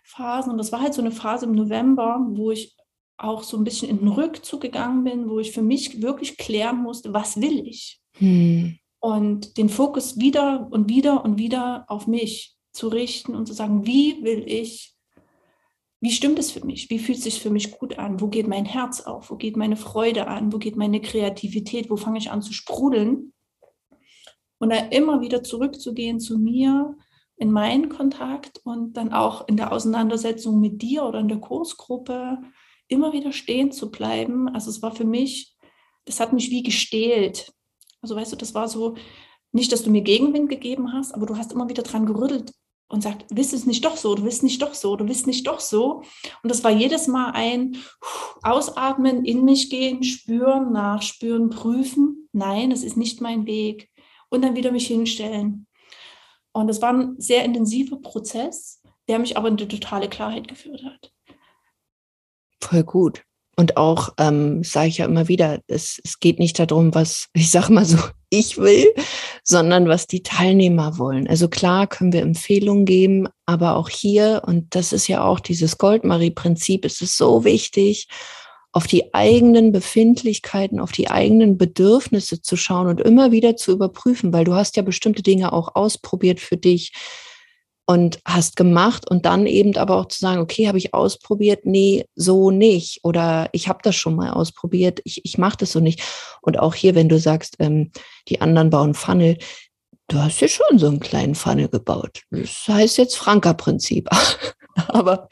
Phasen. 0.07 0.51
Und 0.51 0.57
das 0.57 0.71
war 0.71 0.81
halt 0.81 0.93
so 0.93 1.01
eine 1.01 1.11
Phase 1.11 1.45
im 1.45 1.51
November, 1.51 2.25
wo 2.29 2.51
ich 2.51 2.75
auch 3.17 3.43
so 3.43 3.57
ein 3.57 3.63
bisschen 3.63 3.89
in 3.89 3.99
den 3.99 4.07
Rückzug 4.07 4.61
gegangen 4.61 5.03
bin, 5.03 5.29
wo 5.29 5.39
ich 5.39 5.51
für 5.51 5.61
mich 5.61 6.01
wirklich 6.01 6.37
klären 6.37 6.77
musste, 6.77 7.13
was 7.13 7.41
will 7.41 7.67
ich? 7.67 7.99
Hm. 8.13 8.77
Und 8.99 9.57
den 9.57 9.69
Fokus 9.69 10.17
wieder 10.19 10.67
und 10.71 10.89
wieder 10.89 11.23
und 11.23 11.37
wieder 11.37 11.85
auf 11.87 12.07
mich 12.07 12.55
zu 12.71 12.87
richten 12.87 13.35
und 13.35 13.47
zu 13.47 13.53
sagen, 13.53 13.85
wie 13.85 14.23
will 14.23 14.43
ich, 14.47 14.95
wie 15.99 16.11
stimmt 16.11 16.39
es 16.39 16.51
für 16.51 16.65
mich? 16.65 16.89
Wie 16.89 16.99
fühlt 16.99 17.17
es 17.17 17.23
sich 17.23 17.41
für 17.41 17.49
mich 17.49 17.71
gut 17.71 17.97
an? 17.97 18.21
Wo 18.21 18.27
geht 18.27 18.47
mein 18.47 18.65
Herz 18.65 19.01
auf? 19.01 19.29
Wo 19.29 19.35
geht 19.35 19.57
meine 19.57 19.77
Freude 19.77 20.27
an? 20.27 20.53
Wo 20.53 20.57
geht 20.57 20.75
meine 20.75 21.01
Kreativität? 21.01 21.89
Wo 21.89 21.97
fange 21.97 22.19
ich 22.19 22.31
an 22.31 22.41
zu 22.41 22.53
sprudeln? 22.53 23.33
Und 24.59 24.69
dann 24.69 24.89
immer 24.91 25.21
wieder 25.21 25.43
zurückzugehen 25.43 26.19
zu 26.19 26.37
mir 26.37 26.95
in 27.37 27.51
meinen 27.51 27.89
Kontakt 27.89 28.59
und 28.63 28.97
dann 28.97 29.13
auch 29.13 29.47
in 29.47 29.57
der 29.57 29.71
Auseinandersetzung 29.71 30.59
mit 30.59 30.81
dir 30.81 31.03
oder 31.03 31.19
in 31.19 31.27
der 31.27 31.39
Kursgruppe 31.39 32.39
immer 32.87 33.13
wieder 33.13 33.31
stehen 33.31 33.71
zu 33.71 33.91
bleiben. 33.91 34.49
Also 34.49 34.69
es 34.69 34.81
war 34.81 34.93
für 34.93 35.05
mich, 35.05 35.55
das 36.05 36.19
hat 36.19 36.33
mich 36.33 36.49
wie 36.49 36.63
gestählt. 36.63 37.53
Also 38.01 38.15
weißt 38.15 38.31
du, 38.31 38.35
das 38.35 38.55
war 38.55 38.67
so, 38.67 38.95
nicht, 39.51 39.71
dass 39.71 39.83
du 39.83 39.91
mir 39.91 40.01
Gegenwind 40.01 40.49
gegeben 40.49 40.93
hast, 40.93 41.13
aber 41.13 41.25
du 41.25 41.37
hast 41.37 41.51
immer 41.51 41.69
wieder 41.69 41.83
dran 41.83 42.05
gerüttelt 42.05 42.53
und 42.89 43.01
sagt, 43.01 43.25
willst 43.29 43.53
es 43.53 43.65
nicht 43.65 43.85
doch 43.85 43.97
so, 43.97 44.15
du 44.15 44.23
willst 44.23 44.43
nicht 44.43 44.61
doch 44.61 44.73
so, 44.73 44.95
du 44.95 45.07
willst 45.07 45.27
nicht 45.27 45.45
doch 45.47 45.59
so. 45.59 46.03
Und 46.41 46.49
das 46.49 46.63
war 46.63 46.71
jedes 46.71 47.07
Mal 47.07 47.31
ein 47.31 47.77
Ausatmen, 48.43 49.25
in 49.25 49.45
mich 49.45 49.69
gehen, 49.69 50.03
spüren, 50.03 50.71
nachspüren, 50.71 51.49
prüfen. 51.49 52.29
Nein, 52.31 52.69
das 52.69 52.83
ist 52.83 52.97
nicht 52.97 53.21
mein 53.21 53.45
Weg. 53.45 53.89
Und 54.29 54.43
dann 54.43 54.55
wieder 54.55 54.71
mich 54.71 54.87
hinstellen. 54.87 55.66
Und 56.57 56.67
das 56.67 56.81
war 56.81 56.91
ein 56.91 57.15
sehr 57.19 57.45
intensiver 57.45 57.97
Prozess, 57.97 58.81
der 59.07 59.19
mich 59.19 59.37
aber 59.37 59.47
in 59.47 59.57
die 59.57 59.67
totale 59.67 60.09
Klarheit 60.09 60.47
geführt 60.47 60.83
hat. 60.83 61.11
Voll 62.63 62.83
gut. 62.83 63.21
Und 63.55 63.77
auch, 63.77 64.09
ähm, 64.17 64.63
sage 64.63 64.87
ich 64.87 64.97
ja 64.97 65.05
immer 65.05 65.27
wieder, 65.27 65.59
es, 65.67 66.01
es 66.03 66.19
geht 66.19 66.39
nicht 66.39 66.57
darum, 66.57 66.95
was, 66.95 67.27
ich 67.33 67.51
sag 67.51 67.69
mal 67.69 67.85
so, 67.85 67.99
ich 68.31 68.57
will, 68.57 68.87
sondern 69.43 69.87
was 69.87 70.07
die 70.07 70.23
Teilnehmer 70.23 70.97
wollen. 70.97 71.27
Also 71.27 71.47
klar 71.47 71.85
können 71.85 72.11
wir 72.11 72.23
Empfehlungen 72.23 72.85
geben, 72.85 73.27
aber 73.45 73.75
auch 73.75 73.89
hier, 73.89 74.41
und 74.47 74.73
das 74.73 74.93
ist 74.93 75.07
ja 75.07 75.23
auch 75.23 75.39
dieses 75.39 75.77
Goldmarie-Prinzip, 75.77 76.85
ist 76.85 77.03
es 77.03 77.15
so 77.15 77.43
wichtig, 77.43 78.07
auf 78.77 78.85
die 78.85 79.11
eigenen 79.11 79.71
Befindlichkeiten, 79.71 80.79
auf 80.79 80.91
die 80.91 81.09
eigenen 81.09 81.57
Bedürfnisse 81.57 82.43
zu 82.43 82.55
schauen 82.55 82.85
und 82.85 83.01
immer 83.01 83.31
wieder 83.31 83.55
zu 83.55 83.71
überprüfen, 83.71 84.31
weil 84.33 84.43
du 84.45 84.53
hast 84.53 84.77
ja 84.77 84.83
bestimmte 84.83 85.23
Dinge 85.23 85.51
auch 85.51 85.73
ausprobiert 85.73 86.39
für 86.39 86.57
dich 86.57 86.93
und 87.87 88.19
hast 88.23 88.55
gemacht 88.55 89.09
und 89.09 89.25
dann 89.25 89.47
eben 89.47 89.75
aber 89.77 89.95
auch 89.95 90.09
zu 90.09 90.19
sagen, 90.19 90.41
okay, 90.41 90.67
habe 90.67 90.77
ich 90.77 90.93
ausprobiert, 90.93 91.65
nee, 91.65 92.05
so 92.13 92.51
nicht 92.51 92.99
oder 93.03 93.49
ich 93.51 93.67
habe 93.67 93.79
das 93.81 93.95
schon 93.95 94.15
mal 94.15 94.29
ausprobiert, 94.29 94.99
ich, 95.05 95.25
ich 95.25 95.39
mache 95.39 95.57
das 95.57 95.71
so 95.71 95.79
nicht. 95.79 96.03
Und 96.43 96.59
auch 96.59 96.75
hier, 96.75 96.93
wenn 96.93 97.09
du 97.09 97.17
sagst, 97.17 97.55
ähm, 97.57 97.91
die 98.27 98.41
anderen 98.41 98.69
bauen 98.69 98.93
Funnel, 98.93 99.39
du 100.07 100.19
hast 100.19 100.39
ja 100.39 100.47
schon 100.47 100.77
so 100.77 100.85
einen 100.85 100.99
kleinen 100.99 101.33
Funnel 101.33 101.67
gebaut. 101.67 102.21
Das 102.29 102.67
heißt 102.67 102.99
jetzt 102.99 103.17
Franka-Prinzip. 103.17 104.07
aber 104.89 105.29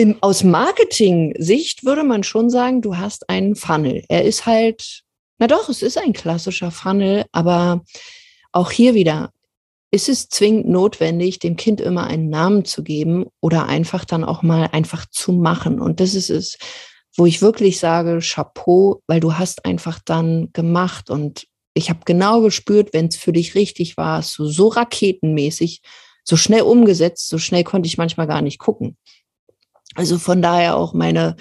im, 0.00 0.16
aus 0.22 0.44
Marketing-Sicht 0.44 1.84
würde 1.84 2.04
man 2.04 2.22
schon 2.22 2.48
sagen, 2.48 2.80
du 2.80 2.96
hast 2.96 3.28
einen 3.28 3.54
Funnel. 3.54 4.02
Er 4.08 4.24
ist 4.24 4.46
halt, 4.46 5.02
na 5.38 5.46
doch, 5.46 5.68
es 5.68 5.82
ist 5.82 5.98
ein 5.98 6.14
klassischer 6.14 6.70
Funnel, 6.70 7.26
aber 7.32 7.82
auch 8.50 8.70
hier 8.70 8.94
wieder, 8.94 9.30
ist 9.90 10.08
es 10.08 10.30
zwingend 10.30 10.70
notwendig, 10.70 11.38
dem 11.38 11.56
Kind 11.56 11.82
immer 11.82 12.06
einen 12.06 12.30
Namen 12.30 12.64
zu 12.64 12.82
geben 12.82 13.26
oder 13.40 13.66
einfach 13.66 14.06
dann 14.06 14.24
auch 14.24 14.40
mal 14.40 14.70
einfach 14.72 15.04
zu 15.10 15.32
machen. 15.32 15.78
Und 15.78 16.00
das 16.00 16.14
ist 16.14 16.30
es, 16.30 16.56
wo 17.14 17.26
ich 17.26 17.42
wirklich 17.42 17.78
sage, 17.78 18.20
Chapeau, 18.22 19.02
weil 19.06 19.20
du 19.20 19.36
hast 19.36 19.66
einfach 19.66 19.98
dann 20.02 20.48
gemacht 20.54 21.10
und 21.10 21.46
ich 21.74 21.90
habe 21.90 22.00
genau 22.06 22.40
gespürt, 22.40 22.94
wenn 22.94 23.08
es 23.08 23.16
für 23.16 23.34
dich 23.34 23.54
richtig 23.54 23.98
war, 23.98 24.24
du 24.34 24.46
so 24.46 24.68
raketenmäßig, 24.68 25.82
so 26.24 26.36
schnell 26.36 26.62
umgesetzt, 26.62 27.28
so 27.28 27.36
schnell 27.36 27.64
konnte 27.64 27.86
ich 27.86 27.98
manchmal 27.98 28.26
gar 28.26 28.40
nicht 28.40 28.58
gucken. 28.58 28.96
Also 30.00 30.18
von 30.18 30.40
daher 30.40 30.76
auch 30.76 30.94
meine 30.94 31.36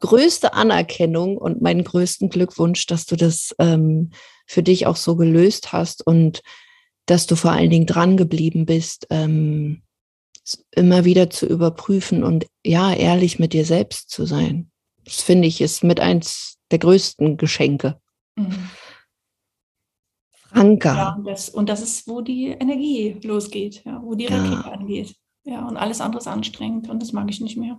größte 0.00 0.52
Anerkennung 0.52 1.36
und 1.36 1.60
meinen 1.60 1.82
größten 1.82 2.28
Glückwunsch, 2.28 2.86
dass 2.86 3.04
du 3.04 3.16
das 3.16 3.52
ähm, 3.58 4.10
für 4.46 4.62
dich 4.62 4.86
auch 4.86 4.94
so 4.94 5.16
gelöst 5.16 5.72
hast 5.72 6.06
und 6.06 6.42
dass 7.06 7.26
du 7.26 7.34
vor 7.34 7.50
allen 7.50 7.70
Dingen 7.70 7.86
dran 7.86 8.16
geblieben 8.16 8.64
bist, 8.64 9.08
ähm, 9.10 9.82
immer 10.70 11.04
wieder 11.04 11.30
zu 11.30 11.46
überprüfen 11.46 12.22
und 12.22 12.46
ja, 12.64 12.92
ehrlich 12.92 13.40
mit 13.40 13.52
dir 13.52 13.64
selbst 13.64 14.10
zu 14.10 14.24
sein. 14.24 14.70
Das 15.04 15.20
finde 15.20 15.48
ich 15.48 15.60
ist 15.60 15.82
mit 15.82 15.98
eins 15.98 16.58
der 16.70 16.78
größten 16.78 17.36
Geschenke. 17.36 18.00
Mhm. 18.36 18.70
Franka. 20.32 20.94
Ja, 20.94 21.14
und 21.14 21.26
das, 21.26 21.48
und 21.48 21.68
das 21.68 21.82
ist, 21.82 22.06
wo 22.06 22.20
die 22.20 22.46
Energie 22.46 23.18
losgeht, 23.24 23.82
ja, 23.84 24.00
wo 24.00 24.14
die 24.14 24.26
Rakete 24.26 24.68
ja. 24.68 24.72
angeht. 24.72 25.16
Ja, 25.44 25.66
und 25.66 25.76
alles 25.76 26.00
andere 26.00 26.20
ist 26.20 26.28
anstrengend 26.28 26.88
und 26.88 27.02
das 27.02 27.12
mag 27.12 27.28
ich 27.30 27.40
nicht 27.40 27.56
mehr. 27.56 27.78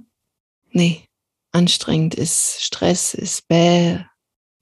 Nee, 0.72 1.04
anstrengend 1.52 2.16
ist 2.16 2.62
Stress, 2.62 3.14
ist 3.14 3.48
bäh. 3.48 4.00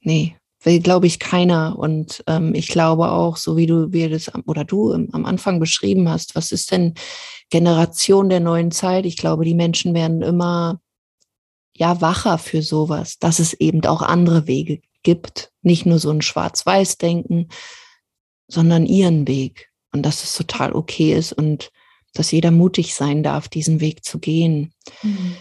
Nee, 0.01 0.35
will, 0.65 0.79
glaube 0.79 1.07
ich, 1.07 1.19
keiner. 1.19 1.77
Und 1.77 2.23
ähm, 2.27 2.53
ich 2.53 2.67
glaube 2.67 3.11
auch, 3.11 3.37
so 3.37 3.57
wie 3.57 3.67
du 3.67 3.91
wie 3.91 4.09
das 4.09 4.31
oder 4.45 4.63
du 4.63 4.93
am 4.93 5.25
Anfang 5.25 5.59
beschrieben 5.59 6.09
hast, 6.09 6.35
was 6.35 6.51
ist 6.51 6.71
denn 6.71 6.93
Generation 7.49 8.29
der 8.29 8.39
neuen 8.39 8.71
Zeit? 8.71 9.05
Ich 9.05 9.17
glaube, 9.17 9.45
die 9.45 9.55
Menschen 9.55 9.93
werden 9.93 10.21
immer 10.21 10.79
ja 11.75 12.01
wacher 12.01 12.37
für 12.37 12.61
sowas, 12.61 13.19
dass 13.19 13.39
es 13.39 13.53
eben 13.53 13.83
auch 13.85 14.01
andere 14.01 14.47
Wege 14.47 14.81
gibt, 15.03 15.51
nicht 15.61 15.85
nur 15.85 15.99
so 15.99 16.09
ein 16.09 16.21
Schwarz-Weiß-Denken, 16.21 17.49
sondern 18.47 18.85
ihren 18.85 19.27
Weg 19.27 19.69
und 19.91 20.03
dass 20.03 20.23
es 20.23 20.35
total 20.35 20.73
okay 20.73 21.13
ist 21.13 21.33
und 21.33 21.71
dass 22.13 22.31
jeder 22.31 22.51
mutig 22.51 22.95
sein 22.95 23.23
darf, 23.23 23.49
diesen 23.49 23.81
Weg 23.81 24.05
zu 24.05 24.19
gehen. 24.19 24.73
Mhm 25.03 25.35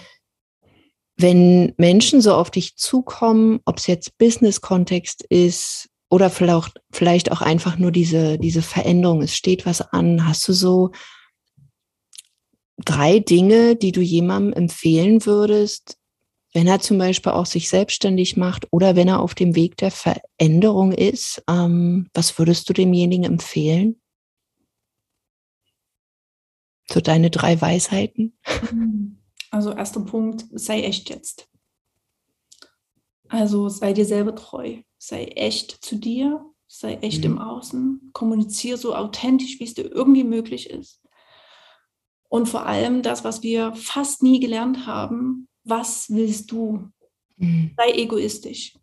wenn 1.16 1.72
Menschen 1.76 2.20
so 2.20 2.34
auf 2.34 2.50
dich 2.50 2.76
zukommen, 2.76 3.60
ob 3.64 3.78
es 3.78 3.86
jetzt 3.86 4.18
Business-Kontext 4.18 5.22
ist 5.22 5.88
oder 6.10 6.30
vielleicht, 6.30 7.32
auch 7.32 7.40
einfach 7.40 7.78
nur 7.78 7.92
diese, 7.92 8.38
diese 8.38 8.62
Veränderung, 8.62 9.22
es 9.22 9.34
steht 9.34 9.66
was 9.66 9.80
an, 9.80 10.26
hast 10.26 10.46
du 10.48 10.52
so 10.52 10.90
drei 12.78 13.20
Dinge, 13.20 13.76
die 13.76 13.92
du 13.92 14.00
jemandem 14.00 14.52
empfehlen 14.52 15.24
würdest, 15.24 15.96
wenn 16.52 16.66
er 16.66 16.80
zum 16.80 16.98
Beispiel 16.98 17.32
auch 17.32 17.46
sich 17.46 17.68
selbstständig 17.68 18.36
macht 18.36 18.68
oder 18.70 18.94
wenn 18.94 19.08
er 19.08 19.20
auf 19.20 19.34
dem 19.34 19.56
Weg 19.56 19.76
der 19.76 19.90
Veränderung 19.90 20.92
ist, 20.92 21.42
ähm, 21.48 22.08
was 22.14 22.38
würdest 22.38 22.68
du 22.68 22.72
demjenigen 22.72 23.24
empfehlen? 23.24 24.00
So 26.88 27.00
deine 27.00 27.30
drei 27.30 27.60
Weisheiten? 27.60 28.38
Mhm. 28.70 29.23
Also 29.54 29.70
erster 29.70 30.00
Punkt, 30.00 30.46
sei 30.50 30.82
echt 30.82 31.10
jetzt. 31.10 31.48
Also 33.28 33.68
sei 33.68 33.92
dir 33.92 34.04
selber 34.04 34.34
treu, 34.34 34.78
sei 34.98 35.26
echt 35.26 35.84
zu 35.84 35.94
dir, 35.94 36.44
sei 36.66 36.94
echt 36.94 37.20
mhm. 37.20 37.24
im 37.24 37.38
Außen, 37.38 38.10
kommuniziere 38.12 38.78
so 38.78 38.96
authentisch, 38.96 39.60
wie 39.60 39.64
es 39.64 39.74
dir 39.74 39.84
irgendwie 39.84 40.24
möglich 40.24 40.70
ist. 40.70 41.00
Und 42.28 42.48
vor 42.48 42.66
allem 42.66 43.02
das, 43.02 43.22
was 43.22 43.44
wir 43.44 43.72
fast 43.76 44.24
nie 44.24 44.40
gelernt 44.40 44.88
haben, 44.88 45.46
was 45.62 46.10
willst 46.10 46.50
du? 46.50 46.88
Mhm. 47.36 47.74
Sei 47.76 47.92
egoistisch. 47.92 48.76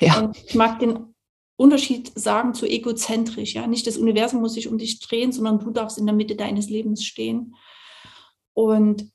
Ja. 0.00 0.18
Und 0.18 0.38
ich 0.46 0.54
mag 0.54 0.78
den 0.78 1.14
Unterschied 1.56 2.10
sagen 2.18 2.54
zu 2.54 2.64
egozentrisch. 2.64 3.52
Ja? 3.52 3.66
Nicht 3.66 3.86
das 3.86 3.98
Universum 3.98 4.40
muss 4.40 4.54
sich 4.54 4.66
um 4.66 4.78
dich 4.78 4.98
drehen, 4.98 5.30
sondern 5.30 5.58
du 5.58 5.70
darfst 5.72 5.98
in 5.98 6.06
der 6.06 6.14
Mitte 6.14 6.36
deines 6.36 6.70
Lebens 6.70 7.04
stehen. 7.04 7.54
Und 8.54 9.12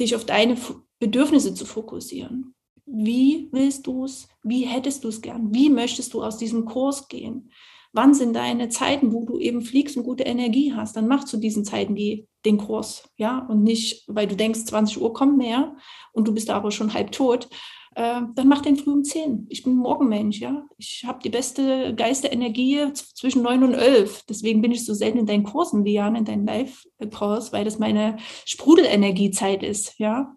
dich 0.00 0.14
auf 0.14 0.24
deine 0.24 0.56
Bedürfnisse 0.98 1.54
zu 1.54 1.66
fokussieren. 1.66 2.54
Wie 2.86 3.48
willst 3.52 3.86
du 3.86 4.04
es? 4.04 4.28
Wie 4.42 4.62
hättest 4.62 5.04
du 5.04 5.08
es 5.08 5.20
gern? 5.20 5.52
Wie 5.54 5.68
möchtest 5.68 6.14
du 6.14 6.22
aus 6.22 6.38
diesem 6.38 6.64
Kurs 6.64 7.08
gehen? 7.08 7.50
Wann 7.92 8.14
sind 8.14 8.34
deine 8.34 8.68
Zeiten, 8.68 9.12
wo 9.12 9.24
du 9.24 9.38
eben 9.38 9.62
fliegst 9.62 9.96
und 9.96 10.04
gute 10.04 10.24
Energie 10.24 10.72
hast? 10.74 10.96
Dann 10.96 11.08
mach 11.08 11.24
zu 11.24 11.38
diesen 11.38 11.64
Zeiten 11.64 11.94
die, 11.94 12.28
den 12.44 12.58
Kurs, 12.58 13.10
ja, 13.16 13.46
und 13.46 13.62
nicht, 13.62 14.04
weil 14.08 14.26
du 14.26 14.36
denkst, 14.36 14.64
20 14.66 15.00
Uhr 15.00 15.12
kommt 15.12 15.38
mehr 15.38 15.76
und 16.12 16.28
du 16.28 16.32
bist 16.32 16.50
aber 16.50 16.70
schon 16.70 16.94
halb 16.94 17.12
tot, 17.12 17.48
äh, 17.94 18.20
dann 18.34 18.48
mach 18.48 18.62
den 18.62 18.76
früh 18.76 18.92
um 18.92 19.04
10. 19.04 19.46
Ich 19.48 19.62
bin 19.62 19.76
Morgenmensch, 19.76 20.38
ja. 20.40 20.66
Ich 20.76 21.04
habe 21.06 21.20
die 21.22 21.30
beste 21.30 21.94
Geisterenergie 21.94 22.92
zwischen 22.92 23.42
9 23.42 23.64
und 23.64 23.74
11. 23.74 24.24
Deswegen 24.28 24.62
bin 24.62 24.72
ich 24.72 24.84
so 24.84 24.94
selten 24.94 25.18
in 25.18 25.26
deinen 25.26 25.44
Kursen, 25.44 25.84
Lian, 25.84 26.14
in 26.14 26.24
deinen 26.24 26.46
Live-Kurs, 26.46 27.52
weil 27.52 27.64
das 27.64 27.78
meine 27.78 28.16
Sprudelenergiezeit 28.44 29.62
ist, 29.62 29.98
ja. 29.98 30.36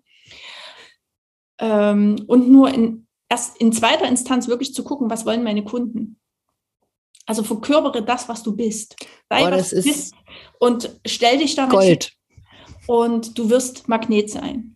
Ähm, 1.60 2.24
und 2.28 2.50
nur 2.50 2.74
in, 2.74 3.08
erst 3.30 3.58
in 3.58 3.72
zweiter 3.72 4.08
Instanz 4.08 4.48
wirklich 4.48 4.74
zu 4.74 4.84
gucken, 4.84 5.10
was 5.10 5.26
wollen 5.26 5.44
meine 5.44 5.64
Kunden. 5.64 6.20
Also 7.28 7.44
verkörpere 7.44 8.04
das, 8.04 8.28
was 8.28 8.44
du 8.44 8.56
bist. 8.56 8.96
Sei, 9.30 9.48
oh, 9.48 9.52
was 9.52 9.70
du 9.70 9.84
bist 9.84 10.16
und 10.60 11.00
stell 11.06 11.38
dich 11.38 11.56
damit 11.56 11.72
Gold. 11.72 12.14
und 12.88 13.38
du 13.38 13.50
wirst 13.50 13.88
Magnet 13.88 14.30
sein. 14.30 14.76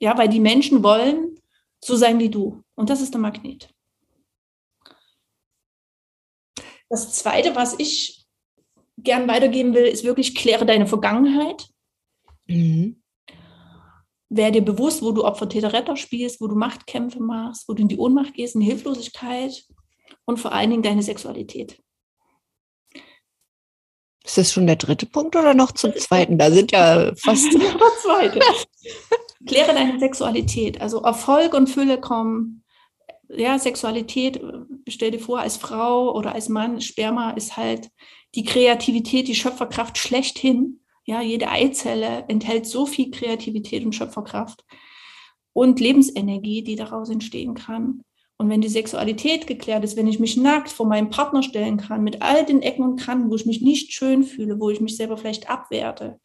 Ja, 0.00 0.18
weil 0.18 0.28
die 0.28 0.40
Menschen 0.40 0.82
wollen 0.82 1.37
so 1.82 1.96
sein 1.96 2.18
wie 2.18 2.30
du. 2.30 2.62
Und 2.74 2.90
das 2.90 3.00
ist 3.00 3.14
der 3.14 3.20
Magnet. 3.20 3.70
Das 6.88 7.12
Zweite, 7.12 7.54
was 7.54 7.78
ich 7.78 8.26
gern 8.96 9.28
weitergeben 9.28 9.74
will, 9.74 9.84
ist 9.84 10.04
wirklich, 10.04 10.34
kläre 10.34 10.66
deine 10.66 10.86
Vergangenheit. 10.86 11.68
Mhm. 12.46 13.02
Werde 14.30 14.60
dir 14.60 14.72
bewusst, 14.72 15.02
wo 15.02 15.12
du 15.12 15.24
Opfer-Täter-Retter 15.24 15.96
spielst, 15.96 16.40
wo 16.40 16.48
du 16.48 16.54
Machtkämpfe 16.54 17.22
machst, 17.22 17.68
wo 17.68 17.74
du 17.74 17.82
in 17.82 17.88
die 17.88 17.98
Ohnmacht 17.98 18.34
gehst, 18.34 18.54
in 18.54 18.60
Hilflosigkeit 18.60 19.64
und 20.24 20.38
vor 20.38 20.52
allen 20.52 20.70
Dingen 20.70 20.82
deine 20.82 21.02
Sexualität. 21.02 21.80
Ist 24.24 24.36
das 24.36 24.52
schon 24.52 24.66
der 24.66 24.76
dritte 24.76 25.06
Punkt 25.06 25.36
oder 25.36 25.54
noch 25.54 25.72
zum 25.72 25.94
zweiten? 25.96 26.36
Da 26.36 26.50
sind 26.50 26.72
ja 26.72 27.14
fast. 27.16 27.50
der 27.54 27.78
zweite. 28.02 28.40
Kläre 29.46 29.74
deine 29.74 29.98
Sexualität. 29.98 30.80
Also 30.80 31.02
Erfolg 31.02 31.54
und 31.54 31.68
Fülle 31.68 32.00
kommen. 32.00 32.64
Ja, 33.28 33.58
Sexualität, 33.58 34.40
stell 34.88 35.10
dir 35.10 35.20
vor, 35.20 35.40
als 35.40 35.56
Frau 35.56 36.14
oder 36.14 36.34
als 36.34 36.48
Mann, 36.48 36.80
Sperma 36.80 37.30
ist 37.32 37.56
halt 37.56 37.90
die 38.34 38.44
Kreativität, 38.44 39.28
die 39.28 39.34
Schöpferkraft 39.34 39.98
schlechthin. 39.98 40.80
Ja, 41.04 41.20
jede 41.20 41.50
Eizelle 41.50 42.24
enthält 42.28 42.66
so 42.66 42.86
viel 42.86 43.10
Kreativität 43.10 43.84
und 43.84 43.94
Schöpferkraft 43.94 44.64
und 45.52 45.80
Lebensenergie, 45.80 46.62
die 46.62 46.76
daraus 46.76 47.08
entstehen 47.08 47.54
kann. 47.54 48.02
Und 48.36 48.48
wenn 48.50 48.60
die 48.60 48.68
Sexualität 48.68 49.46
geklärt 49.46 49.82
ist, 49.82 49.96
wenn 49.96 50.06
ich 50.06 50.20
mich 50.20 50.36
nackt 50.36 50.70
vor 50.70 50.86
meinem 50.86 51.10
Partner 51.10 51.42
stellen 51.42 51.76
kann, 51.76 52.04
mit 52.04 52.22
all 52.22 52.46
den 52.46 52.62
Ecken 52.62 52.84
und 52.84 53.00
Kanten, 53.00 53.30
wo 53.30 53.34
ich 53.34 53.46
mich 53.46 53.60
nicht 53.60 53.92
schön 53.92 54.22
fühle, 54.22 54.60
wo 54.60 54.70
ich 54.70 54.80
mich 54.80 54.96
selber 54.96 55.16
vielleicht 55.16 55.50
abwerte, 55.50 56.20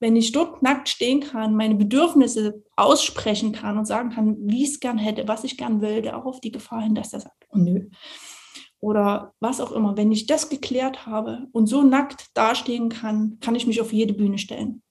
wenn 0.00 0.16
ich 0.16 0.32
dort 0.32 0.62
nackt 0.62 0.88
stehen 0.88 1.20
kann, 1.20 1.54
meine 1.54 1.74
Bedürfnisse 1.74 2.64
aussprechen 2.74 3.52
kann 3.52 3.78
und 3.78 3.84
sagen 3.84 4.10
kann, 4.10 4.36
wie 4.40 4.64
ich 4.64 4.70
es 4.70 4.80
gern 4.80 4.98
hätte, 4.98 5.28
was 5.28 5.44
ich 5.44 5.58
gern 5.58 5.82
will, 5.82 6.08
auch 6.08 6.24
auf 6.24 6.40
die 6.40 6.50
Gefahr 6.50 6.82
hin, 6.82 6.94
dass 6.94 7.10
der 7.10 7.20
sagt, 7.20 7.46
oh, 7.50 7.58
nö. 7.58 7.88
Oder 8.80 9.34
was 9.40 9.60
auch 9.60 9.72
immer. 9.72 9.98
Wenn 9.98 10.10
ich 10.10 10.26
das 10.26 10.48
geklärt 10.48 11.04
habe 11.04 11.46
und 11.52 11.66
so 11.66 11.82
nackt 11.82 12.28
dastehen 12.32 12.88
kann, 12.88 13.36
kann 13.40 13.54
ich 13.54 13.66
mich 13.66 13.82
auf 13.82 13.92
jede 13.92 14.14
Bühne 14.14 14.38
stellen. 14.38 14.82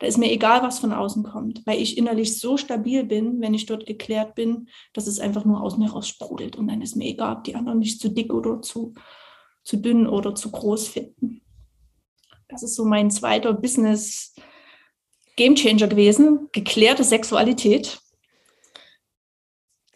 Da 0.00 0.08
ist 0.08 0.18
mir 0.18 0.32
egal, 0.32 0.64
was 0.64 0.80
von 0.80 0.92
außen 0.92 1.22
kommt, 1.22 1.64
weil 1.64 1.80
ich 1.80 1.96
innerlich 1.96 2.40
so 2.40 2.56
stabil 2.56 3.04
bin, 3.04 3.40
wenn 3.40 3.54
ich 3.54 3.66
dort 3.66 3.86
geklärt 3.86 4.34
bin, 4.34 4.68
dass 4.92 5.06
es 5.06 5.20
einfach 5.20 5.44
nur 5.44 5.62
aus 5.62 5.78
mir 5.78 5.92
raus 5.92 6.08
sprudelt. 6.08 6.56
Und 6.56 6.66
dann 6.66 6.82
ist 6.82 6.96
mir 6.96 7.06
egal, 7.06 7.36
ob 7.36 7.44
die 7.44 7.54
anderen 7.54 7.78
nicht 7.78 8.00
zu 8.00 8.08
dick 8.08 8.34
oder 8.34 8.60
zu, 8.60 8.94
zu 9.62 9.76
dünn 9.76 10.08
oder 10.08 10.34
zu 10.34 10.50
groß 10.50 10.88
finden. 10.88 11.42
Das 12.52 12.62
ist 12.62 12.76
so 12.76 12.84
mein 12.84 13.10
zweiter 13.10 13.54
Business 13.54 14.34
Game 15.36 15.54
Changer 15.54 15.88
gewesen. 15.88 16.48
Geklärte 16.52 17.02
Sexualität. 17.02 17.98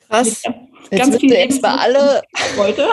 Krass. 0.08 0.42
Ja, 0.42 0.54
ganz 0.90 1.16
viele 1.18 1.36
jetzt 1.36 1.60
mal 1.60 1.76
alle 1.76 2.22
heute. 2.56 2.88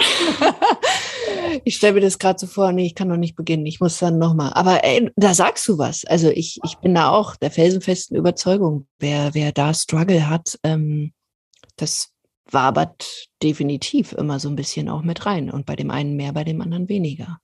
ich 1.63 1.77
stelle 1.77 1.93
mir 1.93 2.01
das 2.01 2.19
gerade 2.19 2.39
so 2.39 2.47
vor, 2.47 2.73
nee, 2.73 2.85
ich 2.85 2.95
kann 2.95 3.07
noch 3.07 3.17
nicht 3.17 3.35
beginnen, 3.35 3.65
ich 3.65 3.79
muss 3.79 3.99
dann 3.99 4.17
nochmal. 4.17 4.51
Aber 4.53 4.83
ey, 4.83 5.09
da 5.15 5.33
sagst 5.33 5.65
du 5.69 5.77
was. 5.77 6.03
Also 6.05 6.29
ich, 6.29 6.59
ich 6.65 6.77
bin 6.79 6.93
da 6.93 7.11
auch 7.11 7.37
der 7.37 7.51
felsenfesten 7.51 8.17
Überzeugung, 8.17 8.87
wer, 8.99 9.33
wer 9.33 9.53
da 9.53 9.73
Struggle 9.73 10.27
hat, 10.29 10.59
ähm, 10.63 11.13
das 11.77 12.09
wabert 12.51 13.29
definitiv 13.41 14.11
immer 14.11 14.39
so 14.39 14.49
ein 14.49 14.55
bisschen 14.57 14.89
auch 14.89 15.03
mit 15.03 15.25
rein. 15.25 15.49
Und 15.49 15.65
bei 15.65 15.75
dem 15.77 15.89
einen 15.89 16.15
mehr, 16.15 16.33
bei 16.33 16.43
dem 16.43 16.61
anderen 16.61 16.89
weniger. 16.89 17.39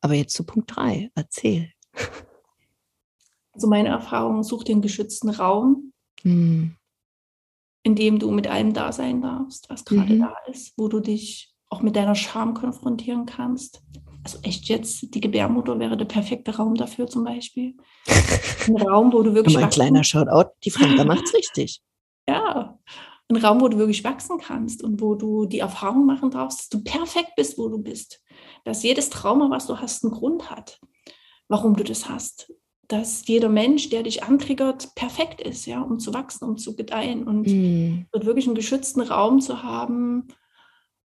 Aber 0.00 0.14
jetzt 0.14 0.34
zu 0.34 0.44
Punkt 0.44 0.74
drei, 0.74 1.10
erzähl. 1.14 1.70
Also 3.52 3.68
meine 3.68 3.88
Erfahrung, 3.88 4.42
such 4.42 4.64
den 4.64 4.82
geschützten 4.82 5.30
Raum, 5.30 5.92
hm. 6.22 6.76
in 7.82 7.94
dem 7.94 8.18
du 8.18 8.30
mit 8.30 8.46
allem 8.46 8.74
da 8.74 8.92
sein 8.92 9.22
darfst, 9.22 9.70
was 9.70 9.84
gerade 9.84 10.14
mhm. 10.14 10.20
da 10.20 10.34
ist, 10.50 10.74
wo 10.76 10.88
du 10.88 11.00
dich 11.00 11.54
auch 11.68 11.82
mit 11.82 11.96
deiner 11.96 12.14
Scham 12.14 12.54
konfrontieren 12.54 13.26
kannst. 13.26 13.82
Also 14.22 14.38
echt 14.42 14.64
jetzt, 14.66 15.14
die 15.14 15.20
Gebärmutter 15.20 15.78
wäre 15.78 15.96
der 15.96 16.04
perfekte 16.04 16.56
Raum 16.56 16.74
dafür 16.74 17.06
zum 17.06 17.24
Beispiel. 17.24 17.76
Ein 18.66 18.76
Raum, 18.76 19.12
wo 19.12 19.22
du 19.22 19.34
wirklich. 19.34 19.56
Ein 19.56 19.70
kleiner 19.70 20.04
Shoutout, 20.04 20.50
die 20.64 20.70
Franka 20.70 21.04
macht's 21.04 21.32
richtig. 21.34 21.80
Ja, 22.28 22.78
ein 23.28 23.36
Raum, 23.36 23.60
wo 23.60 23.68
du 23.68 23.78
wirklich 23.78 24.04
wachsen 24.04 24.38
kannst 24.38 24.82
und 24.82 25.00
wo 25.00 25.14
du 25.14 25.46
die 25.46 25.58
Erfahrung 25.58 26.06
machen 26.06 26.30
darfst, 26.30 26.60
dass 26.60 26.68
du 26.68 26.84
perfekt 26.84 27.30
bist, 27.36 27.58
wo 27.58 27.68
du 27.68 27.78
bist. 27.78 28.20
Dass 28.66 28.82
jedes 28.82 29.10
Trauma, 29.10 29.48
was 29.48 29.68
du 29.68 29.78
hast, 29.78 30.02
einen 30.02 30.12
Grund 30.12 30.50
hat, 30.50 30.80
warum 31.46 31.76
du 31.76 31.84
das 31.84 32.08
hast. 32.08 32.52
Dass 32.88 33.24
jeder 33.28 33.48
Mensch, 33.48 33.90
der 33.90 34.02
dich 34.02 34.24
antriggert, 34.24 34.92
perfekt 34.96 35.40
ist, 35.40 35.66
ja, 35.66 35.80
um 35.80 36.00
zu 36.00 36.12
wachsen, 36.12 36.48
um 36.48 36.56
zu 36.56 36.74
gedeihen 36.74 37.28
und 37.28 37.46
mm. 37.46 38.08
wirklich 38.12 38.46
einen 38.46 38.56
geschützten 38.56 39.02
Raum 39.02 39.40
zu 39.40 39.62
haben, 39.62 40.26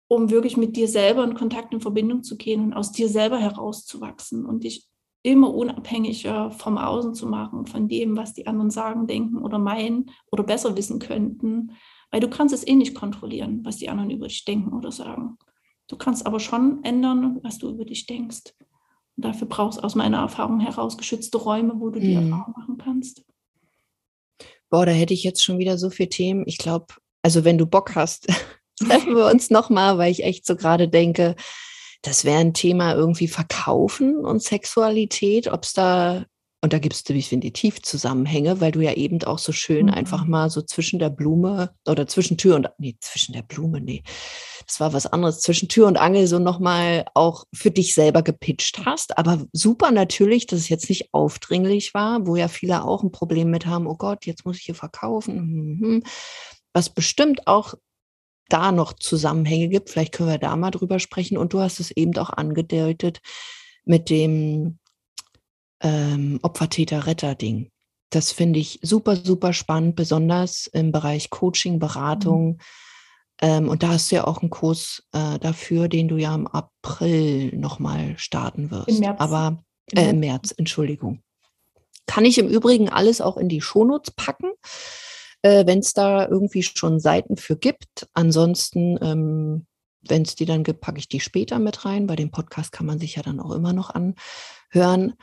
um 0.09 0.29
wirklich 0.29 0.57
mit 0.57 0.75
dir 0.75 0.89
selber 0.89 1.23
in 1.23 1.35
Kontakt 1.35 1.73
in 1.73 1.79
Verbindung 1.79 2.21
zu 2.21 2.35
gehen 2.35 2.65
und 2.65 2.73
aus 2.73 2.91
dir 2.91 3.07
selber 3.07 3.37
herauszuwachsen 3.37 4.45
und 4.45 4.65
dich 4.65 4.89
immer 5.23 5.53
unabhängiger 5.53 6.51
vom 6.51 6.77
Außen 6.77 7.13
zu 7.13 7.27
machen, 7.27 7.65
von 7.65 7.87
dem, 7.87 8.17
was 8.17 8.33
die 8.33 8.45
anderen 8.45 8.71
sagen, 8.71 9.07
denken 9.07 9.37
oder 9.37 9.57
meinen 9.57 10.11
oder 10.31 10.43
besser 10.43 10.75
wissen 10.75 10.99
könnten. 10.99 11.71
Weil 12.11 12.19
du 12.19 12.29
kannst 12.29 12.53
es 12.53 12.67
eh 12.67 12.75
nicht 12.75 12.93
kontrollieren, 12.93 13.61
was 13.63 13.77
die 13.77 13.87
anderen 13.87 14.11
über 14.11 14.27
dich 14.27 14.43
denken 14.43 14.73
oder 14.73 14.91
sagen. 14.91 15.37
Du 15.87 15.95
kannst 15.97 16.25
aber 16.25 16.39
schon 16.39 16.83
ändern, 16.83 17.39
was 17.43 17.57
du 17.57 17.69
über 17.69 17.85
dich 17.85 18.05
denkst. 18.05 18.53
Und 19.15 19.25
dafür 19.25 19.47
brauchst 19.47 19.79
du 19.79 19.83
aus 19.83 19.95
meiner 19.95 20.19
Erfahrung 20.19 20.59
heraus 20.59 20.97
geschützte 20.97 21.37
Räume, 21.37 21.73
wo 21.77 21.89
du 21.89 21.99
die 21.99 22.15
mhm. 22.15 22.31
Erfahrung 22.31 22.53
machen 22.57 22.77
kannst. 22.77 23.23
Boah, 24.69 24.85
da 24.85 24.91
hätte 24.91 25.13
ich 25.13 25.23
jetzt 25.23 25.43
schon 25.43 25.59
wieder 25.59 25.77
so 25.77 25.89
viele 25.89 26.09
Themen. 26.09 26.43
Ich 26.45 26.57
glaube, 26.57 26.87
also 27.21 27.43
wenn 27.43 27.57
du 27.57 27.65
Bock 27.65 27.95
hast, 27.95 28.27
treffen 28.79 29.15
wir 29.15 29.25
uns 29.25 29.49
nochmal, 29.49 29.97
weil 29.97 30.11
ich 30.11 30.23
echt 30.23 30.45
so 30.45 30.55
gerade 30.55 30.87
denke, 30.87 31.35
das 32.01 32.25
wäre 32.25 32.39
ein 32.39 32.53
Thema 32.53 32.93
irgendwie 32.93 33.27
Verkaufen 33.27 34.17
und 34.25 34.43
Sexualität, 34.43 35.47
ob 35.47 35.63
es 35.63 35.73
da, 35.73 36.25
und 36.61 36.73
da 36.73 36.79
gibt 36.79 36.95
es 36.95 37.03
definitiv 37.03 37.81
Zusammenhänge, 37.83 38.59
weil 38.59 38.71
du 38.71 38.81
ja 38.81 38.93
eben 38.93 39.23
auch 39.23 39.37
so 39.37 39.51
schön 39.51 39.87
mhm. 39.87 39.93
einfach 39.93 40.25
mal 40.25 40.49
so 40.49 40.61
zwischen 40.61 40.97
der 40.97 41.11
Blume 41.11 41.75
oder 41.87 42.07
zwischen 42.07 42.37
Tür 42.37 42.55
und, 42.55 42.69
nee, 42.79 42.95
zwischen 42.99 43.33
der 43.33 43.43
Blume, 43.43 43.79
nee, 43.79 44.03
das 44.65 44.79
war 44.79 44.91
was 44.91 45.05
anderes, 45.05 45.39
zwischen 45.41 45.69
Tür 45.69 45.87
und 45.87 45.97
Angel 45.97 46.25
so 46.27 46.39
nochmal 46.39 47.05
auch 47.13 47.45
für 47.53 47.69
dich 47.69 47.93
selber 47.93 48.23
gepitcht 48.23 48.85
hast. 48.85 49.17
Aber 49.17 49.45
super 49.53 49.91
natürlich, 49.91 50.47
dass 50.47 50.59
es 50.59 50.69
jetzt 50.69 50.89
nicht 50.89 51.13
aufdringlich 51.13 51.93
war, 51.93 52.25
wo 52.25 52.35
ja 52.35 52.47
viele 52.47 52.83
auch 52.83 53.03
ein 53.03 53.11
Problem 53.11 53.51
mit 53.51 53.65
haben, 53.65 53.87
oh 53.87 53.95
Gott, 53.95 54.25
jetzt 54.25 54.45
muss 54.45 54.57
ich 54.57 54.63
hier 54.63 54.75
verkaufen. 54.75 55.79
Mhm. 55.79 56.03
Was 56.73 56.89
bestimmt 56.89 57.47
auch 57.47 57.75
da 58.49 58.71
noch 58.71 58.93
Zusammenhänge 58.93 59.67
gibt. 59.67 59.89
Vielleicht 59.89 60.13
können 60.13 60.29
wir 60.29 60.37
da 60.37 60.55
mal 60.55 60.71
drüber 60.71 60.99
sprechen. 60.99 61.37
Und 61.37 61.53
du 61.53 61.59
hast 61.59 61.79
es 61.79 61.91
eben 61.91 62.15
auch 62.17 62.29
angedeutet 62.29 63.19
mit 63.85 64.09
dem 64.09 64.79
ähm, 65.81 66.39
Opfer-Täter-Retter-Ding. 66.41 67.69
Das 68.09 68.31
finde 68.31 68.59
ich 68.59 68.79
super, 68.81 69.15
super 69.15 69.53
spannend, 69.53 69.95
besonders 69.95 70.67
im 70.67 70.91
Bereich 70.91 71.29
Coaching. 71.29 71.79
Beratung. 71.79 72.47
Mhm. 72.47 72.57
Ähm, 73.39 73.69
und 73.69 73.83
da 73.83 73.89
hast 73.89 74.11
du 74.11 74.15
ja 74.15 74.25
auch 74.25 74.41
einen 74.41 74.49
Kurs 74.49 75.03
äh, 75.11 75.37
dafür, 75.39 75.87
den 75.87 76.07
du 76.07 76.17
ja 76.17 76.33
im 76.33 76.47
April 76.47 77.55
nochmal 77.55 78.17
starten 78.17 78.71
wirst. 78.71 78.87
Im 78.87 78.99
März. 78.99 79.19
Aber 79.19 79.57
äh, 79.93 80.09
im 80.09 80.19
März, 80.19 80.53
Entschuldigung. 80.57 81.21
Kann 82.07 82.25
ich 82.25 82.37
im 82.37 82.47
Übrigen 82.47 82.89
alles 82.89 83.21
auch 83.21 83.37
in 83.37 83.49
die 83.49 83.61
Shownotes 83.61 84.11
packen 84.11 84.51
äh, 85.41 85.65
wenn 85.65 85.79
es 85.79 85.93
da 85.93 86.27
irgendwie 86.27 86.63
schon 86.63 86.99
Seiten 86.99 87.37
für 87.37 87.57
gibt. 87.57 88.07
Ansonsten, 88.13 88.97
ähm, 89.01 89.65
wenn 90.01 90.21
es 90.23 90.35
die 90.35 90.45
dann 90.45 90.63
gibt, 90.63 90.81
packe 90.81 90.99
ich 90.99 91.07
die 91.07 91.19
später 91.19 91.59
mit 91.59 91.85
rein. 91.85 92.07
Bei 92.07 92.15
dem 92.15 92.31
Podcast 92.31 92.71
kann 92.71 92.85
man 92.85 92.99
sich 92.99 93.15
ja 93.15 93.23
dann 93.23 93.39
auch 93.39 93.51
immer 93.51 93.73
noch 93.73 93.91
anhören. 93.91 95.13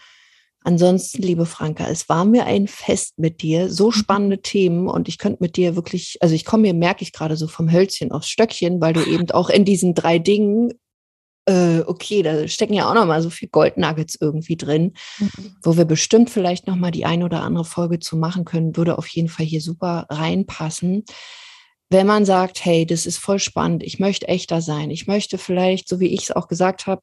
Ansonsten, 0.67 1.23
liebe 1.23 1.45
Franka, 1.45 1.87
es 1.89 2.09
war 2.09 2.25
mir 2.25 2.47
ein 2.47 2.69
Fest 2.69 3.19
mit 3.19 3.43
dir. 3.43 3.71
So 3.71 3.89
mhm. 3.89 3.93
spannende 3.93 4.43
Themen 4.43 4.89
und 4.89 5.09
ich 5.09 5.19
könnte 5.19 5.43
mit 5.43 5.57
dir 5.57 5.77
wirklich, 5.77 6.17
also 6.21 6.35
ich 6.35 6.47
komme 6.47 6.63
mir, 6.63 6.75
merke 6.75 7.03
ich 7.03 7.13
gerade 7.13 7.37
so 7.37 7.47
vom 7.47 7.71
Hölzchen 7.71 8.11
aufs 8.11 8.31
Stöckchen, 8.31 8.81
weil 8.81 8.95
du 8.95 9.05
eben 9.05 9.31
auch 9.31 9.51
in 9.51 9.67
diesen 9.67 9.95
drei 9.95 10.19
Dingen 10.19 10.73
äh, 11.47 11.81
okay, 11.81 12.23
da 12.23 12.49
stecken 12.49 12.73
ja 12.73 12.89
auch 12.89 12.95
noch 12.95 13.05
mal 13.05 13.21
so 13.21 13.29
viel 13.29 13.49
Goldnuggets 13.49 14.17
irgendwie 14.19 14.57
drin, 14.57 14.95
mhm. 15.19 15.57
wo 15.63 15.77
wir 15.77 15.85
bestimmt 15.85 16.31
vielleicht 16.31 16.67
noch 16.67 16.77
mal 16.77 16.91
die 16.91 17.05
ein 17.05 17.23
oder 17.23 17.43
andere 17.43 17.67
Folge 17.67 17.99
zu 17.99 18.17
machen 18.17 18.47
können, 18.47 18.77
würde 18.77 18.97
auf 18.97 19.07
jeden 19.09 19.29
Fall 19.29 19.45
hier 19.45 19.61
super 19.61 20.07
reinpassen. 20.09 21.05
Wenn 21.91 22.07
man 22.07 22.25
sagt, 22.25 22.65
hey, 22.65 22.87
das 22.87 23.05
ist 23.05 23.19
voll 23.19 23.39
spannend, 23.39 23.83
ich 23.83 23.99
möchte 23.99 24.27
echter 24.27 24.63
sein, 24.63 24.91
ich 24.91 25.07
möchte 25.07 25.37
vielleicht, 25.37 25.87
so 25.87 26.01
wie 26.01 26.09
ich 26.09 26.23
es 26.23 26.31
auch 26.31 26.49
gesagt 26.49 26.87
habe, 26.87 27.03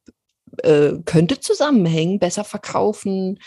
äh, 0.58 0.92
könnte 1.04 1.40
zusammenhängen, 1.40 2.18
besser 2.18 2.44
verkaufen, 2.44 3.38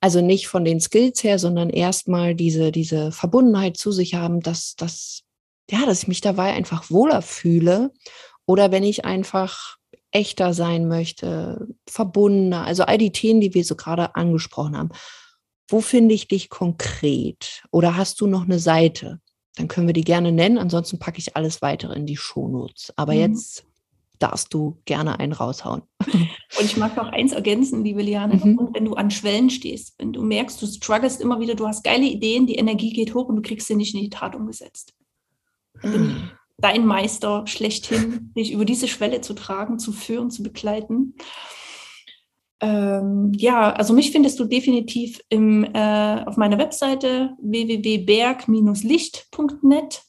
also 0.00 0.20
nicht 0.20 0.48
von 0.48 0.64
den 0.64 0.80
Skills 0.80 1.22
her, 1.22 1.38
sondern 1.38 1.70
erstmal 1.70 2.34
diese, 2.34 2.72
diese 2.72 3.12
Verbundenheit 3.12 3.76
zu 3.76 3.92
sich 3.92 4.14
haben, 4.14 4.40
dass, 4.40 4.74
dass, 4.74 5.22
ja, 5.70 5.86
dass 5.86 6.02
ich 6.02 6.08
mich 6.08 6.20
dabei 6.20 6.52
einfach 6.52 6.90
wohler 6.90 7.22
fühle. 7.22 7.92
Oder 8.44 8.72
wenn 8.72 8.82
ich 8.82 9.04
einfach 9.04 9.76
echter 10.10 10.54
sein 10.54 10.88
möchte, 10.88 11.66
verbundener, 11.88 12.64
also 12.66 12.84
all 12.84 12.98
die 12.98 13.12
Themen, 13.12 13.40
die 13.40 13.54
wir 13.54 13.64
so 13.64 13.76
gerade 13.76 14.14
angesprochen 14.14 14.76
haben. 14.76 14.90
Wo 15.68 15.80
finde 15.80 16.14
ich 16.14 16.28
dich 16.28 16.50
konkret? 16.50 17.62
Oder 17.70 17.96
hast 17.96 18.20
du 18.20 18.26
noch 18.26 18.42
eine 18.42 18.58
Seite? 18.58 19.20
Dann 19.56 19.68
können 19.68 19.86
wir 19.86 19.94
die 19.94 20.04
gerne 20.04 20.32
nennen. 20.32 20.58
Ansonsten 20.58 20.98
packe 20.98 21.18
ich 21.18 21.36
alles 21.36 21.62
weitere 21.62 21.94
in 21.94 22.06
die 22.06 22.16
Shownotes. 22.16 22.92
Aber 22.96 23.14
mhm. 23.14 23.20
jetzt 23.20 23.64
darfst 24.22 24.54
du 24.54 24.80
gerne 24.84 25.18
einen 25.18 25.32
raushauen. 25.32 25.82
Und 26.06 26.64
ich 26.64 26.76
mag 26.76 26.96
noch 26.96 27.08
eins 27.08 27.32
ergänzen, 27.32 27.82
liebe 27.82 28.02
Liane. 28.02 28.36
Mhm. 28.36 28.68
wenn 28.72 28.84
du 28.84 28.94
an 28.94 29.10
Schwellen 29.10 29.50
stehst, 29.50 29.94
wenn 29.98 30.12
du 30.12 30.22
merkst, 30.22 30.62
du 30.62 30.66
struggles 30.66 31.16
immer 31.16 31.40
wieder, 31.40 31.54
du 31.54 31.66
hast 31.66 31.82
geile 31.82 32.06
Ideen, 32.06 32.46
die 32.46 32.56
Energie 32.56 32.92
geht 32.92 33.14
hoch 33.14 33.28
und 33.28 33.36
du 33.36 33.42
kriegst 33.42 33.66
sie 33.66 33.74
nicht 33.74 33.94
in 33.94 34.00
die 34.00 34.10
Tat 34.10 34.36
umgesetzt. 34.36 34.94
Dann 35.82 36.30
dein 36.58 36.86
Meister 36.86 37.46
schlechthin, 37.46 38.32
dich 38.36 38.52
über 38.52 38.64
diese 38.64 38.88
Schwelle 38.88 39.20
zu 39.20 39.34
tragen, 39.34 39.78
zu 39.78 39.92
führen, 39.92 40.30
zu 40.30 40.42
begleiten. 40.42 41.14
ähm, 42.60 43.32
ja, 43.34 43.72
also 43.72 43.92
mich 43.92 44.12
findest 44.12 44.38
du 44.38 44.44
definitiv 44.44 45.20
im, 45.28 45.64
äh, 45.64 46.24
auf 46.24 46.36
meiner 46.36 46.58
Webseite 46.58 47.36
www.berg-licht.net 47.40 50.02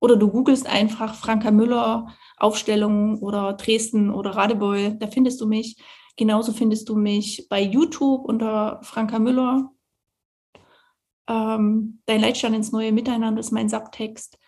oder 0.00 0.16
du 0.16 0.28
googelst 0.28 0.66
einfach 0.66 1.14
Franka 1.14 1.50
Müller 1.50 2.14
Aufstellungen 2.36 3.18
oder 3.18 3.54
Dresden 3.54 4.10
oder 4.10 4.30
Radebeul, 4.30 4.96
da 4.98 5.06
findest 5.06 5.40
du 5.40 5.46
mich. 5.46 5.76
Genauso 6.16 6.52
findest 6.52 6.88
du 6.88 6.96
mich 6.96 7.46
bei 7.48 7.62
YouTube 7.62 8.24
unter 8.24 8.80
Franka 8.82 9.18
Müller. 9.18 9.70
Ähm, 11.28 12.00
Dein 12.06 12.20
Leitstand 12.20 12.56
ins 12.56 12.72
neue 12.72 12.92
Miteinander 12.92 13.40
ist 13.40 13.52
mein 13.52 13.68
Subtext. 13.68 14.38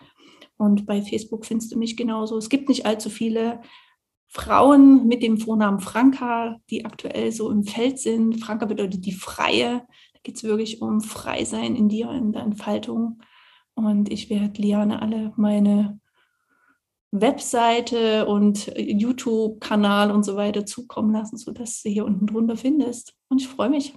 Und 0.57 0.86
bei 0.86 1.03
Facebook 1.03 1.47
findest 1.47 1.72
du 1.72 1.78
mich 1.78 1.97
genauso. 1.97 2.36
Es 2.36 2.49
gibt 2.49 2.68
nicht 2.68 2.86
allzu 2.86 3.11
viele 3.11 3.61
Frauen 4.28 5.07
mit 5.07 5.22
dem 5.22 5.39
Vornamen 5.39 5.80
Franka, 5.80 6.61
die 6.68 6.84
aktuell 6.84 7.32
so 7.32 7.51
im 7.51 7.64
Feld 7.64 7.99
sind. 7.99 8.45
Franka 8.45 8.66
bedeutet 8.66 9.07
die 9.07 9.12
Freie. 9.12 9.86
Da 10.12 10.20
geht 10.22 10.36
es 10.36 10.45
wirklich 10.45 10.82
um 10.82 11.01
Freisein 11.01 11.76
in 11.76 11.89
dir, 11.89 12.11
in 12.11 12.32
der 12.32 12.43
Entfaltung. 12.43 13.20
Und 13.74 14.11
ich 14.11 14.28
werde 14.28 14.61
Liane 14.61 15.01
alle 15.01 15.32
meine 15.36 16.01
Webseite 17.11 18.27
und 18.27 18.73
YouTube-Kanal 18.77 20.11
und 20.11 20.25
so 20.25 20.37
weiter 20.37 20.67
zukommen 20.67 21.13
lassen, 21.13 21.37
sodass 21.37 21.83
du 21.83 21.89
hier 21.89 22.05
unten 22.05 22.27
drunter 22.27 22.57
findest. 22.57 23.15
Und 23.29 23.41
ich 23.41 23.49
freue 23.49 23.71
mich. 23.71 23.95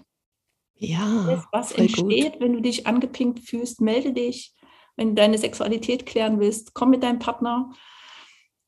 Ja. 0.76 1.44
Was 1.52 1.74
entsteht, 1.74 2.34
gut. 2.34 2.42
wenn 2.42 2.54
du 2.54 2.62
dich 2.62 2.88
angepinkt 2.88 3.40
fühlst, 3.42 3.82
melde 3.82 4.14
dich. 4.14 4.54
Wenn 4.96 5.10
du 5.10 5.16
deine 5.16 5.38
Sexualität 5.38 6.06
klären 6.06 6.40
willst, 6.40 6.74
komm 6.74 6.90
mit 6.90 7.04
deinem 7.04 7.20
Partner 7.20 7.72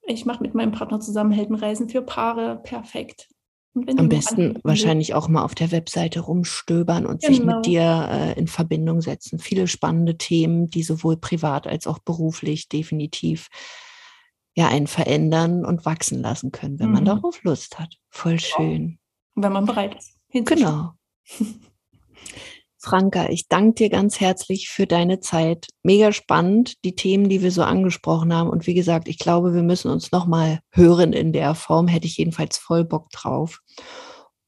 ich 0.05 0.25
mache 0.25 0.41
mit 0.41 0.53
meinem 0.53 0.71
Partner 0.71 0.99
zusammen 0.99 1.31
Heldenreisen 1.31 1.89
für 1.89 2.01
Paare. 2.01 2.59
Perfekt. 2.63 3.29
Am 3.75 4.07
besten 4.07 4.59
wahrscheinlich 4.63 5.15
auch 5.15 5.27
mal 5.27 5.43
auf 5.43 5.55
der 5.55 5.71
Webseite 5.71 6.19
rumstöbern 6.19 7.07
und 7.07 7.21
genau. 7.21 7.33
sich 7.33 7.39
mit 7.39 7.49
genau. 7.49 7.61
dir 7.61 8.07
äh, 8.11 8.39
in 8.39 8.47
Verbindung 8.47 9.01
setzen. 9.01 9.39
Viele 9.39 9.67
spannende 9.67 10.15
Themen, 10.15 10.69
die 10.69 10.83
sowohl 10.83 11.17
privat 11.17 11.65
als 11.65 11.87
auch 11.87 11.97
beruflich 11.97 12.69
definitiv 12.69 13.47
ja 14.55 14.67
einen 14.67 14.87
verändern 14.87 15.65
und 15.65 15.85
wachsen 15.85 16.21
lassen 16.21 16.51
können, 16.51 16.79
wenn 16.79 16.87
mhm. 16.87 16.93
man 16.93 17.05
darauf 17.05 17.43
Lust 17.43 17.79
hat. 17.79 17.95
Voll 18.09 18.39
schön. 18.39 18.99
Wenn 19.35 19.51
man 19.51 19.65
bereit 19.65 19.95
ist. 19.95 20.17
Genau. 20.31 20.91
Franka, 22.83 23.29
ich 23.29 23.47
danke 23.47 23.75
dir 23.75 23.89
ganz 23.89 24.19
herzlich 24.19 24.67
für 24.67 24.85
deine 24.85 25.21
Zeit. 25.21 25.67
Mega 25.83 26.11
spannend, 26.11 26.83
die 26.83 26.95
Themen, 26.95 27.29
die 27.29 27.41
wir 27.41 27.51
so 27.51 27.63
angesprochen 27.63 28.33
haben. 28.33 28.49
Und 28.49 28.67
wie 28.67 28.73
gesagt, 28.73 29.07
ich 29.07 29.17
glaube, 29.17 29.53
wir 29.53 29.63
müssen 29.63 29.89
uns 29.89 30.11
nochmal 30.11 30.59
hören 30.69 31.13
in 31.13 31.31
der 31.31 31.55
Form. 31.55 31.87
Hätte 31.87 32.07
ich 32.07 32.17
jedenfalls 32.17 32.57
voll 32.57 32.83
Bock 32.83 33.09
drauf. 33.11 33.61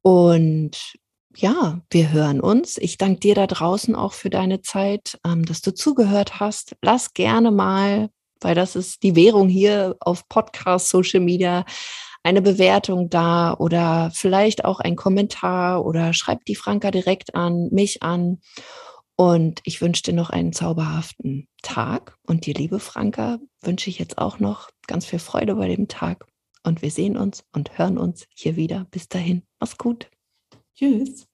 Und 0.02 0.96
ja, 1.34 1.80
wir 1.90 2.12
hören 2.12 2.42
uns. 2.42 2.78
Ich 2.78 2.98
danke 2.98 3.22
dir 3.22 3.36
da 3.36 3.48
draußen 3.48 3.96
auch 3.96 4.12
für 4.12 4.30
deine 4.30 4.62
Zeit, 4.62 5.18
ähm, 5.26 5.46
dass 5.46 5.62
du 5.62 5.74
zugehört 5.74 6.40
hast. 6.42 6.76
Lass 6.82 7.14
gerne 7.14 7.52
mal, 7.52 8.10
weil 8.42 8.56
das 8.56 8.76
ist 8.76 9.04
die 9.04 9.16
Währung 9.16 9.50
hier 9.50 9.96
auf 10.00 10.28
Podcast, 10.28 10.90
Social 10.90 11.20
Media, 11.20 11.66
eine 12.24 12.42
Bewertung 12.42 13.10
da 13.10 13.54
oder 13.54 14.12
vielleicht 14.14 14.66
auch 14.66 14.80
ein 14.80 14.96
Kommentar 14.96 15.86
oder 15.86 16.14
schreibt 16.14 16.48
die 16.48 16.56
Franka 16.56 16.90
direkt 16.90 17.36
an, 17.36 17.70
mich 17.72 18.02
an. 18.02 18.40
Und 19.16 19.62
ich 19.64 19.80
wünsche 19.80 20.04
dir 20.04 20.14
noch 20.14 20.30
einen 20.30 20.52
zauberhaften 20.52 21.48
Tag. 21.62 22.18
Und 22.24 22.46
dir, 22.46 22.54
liebe 22.56 22.80
Franka, 22.80 23.38
wünsche 23.62 23.90
ich 23.90 24.00
jetzt 24.00 24.18
auch 24.18 24.40
noch 24.40 24.70
ganz 24.88 25.06
viel 25.06 25.20
Freude 25.20 25.56
bei 25.56 25.68
dem 25.68 25.88
Tag. 25.88 26.26
Und 26.64 26.82
wir 26.82 26.92
sehen 26.92 27.16
uns 27.16 27.46
und 27.54 27.78
hören 27.78 27.98
uns 27.98 28.26
hier 28.34 28.56
wieder. 28.56 28.88
Bis 28.90 29.08
dahin. 29.08 29.44
Mach's 29.60 29.78
gut. 29.78 30.10
Tschüss. 30.76 31.28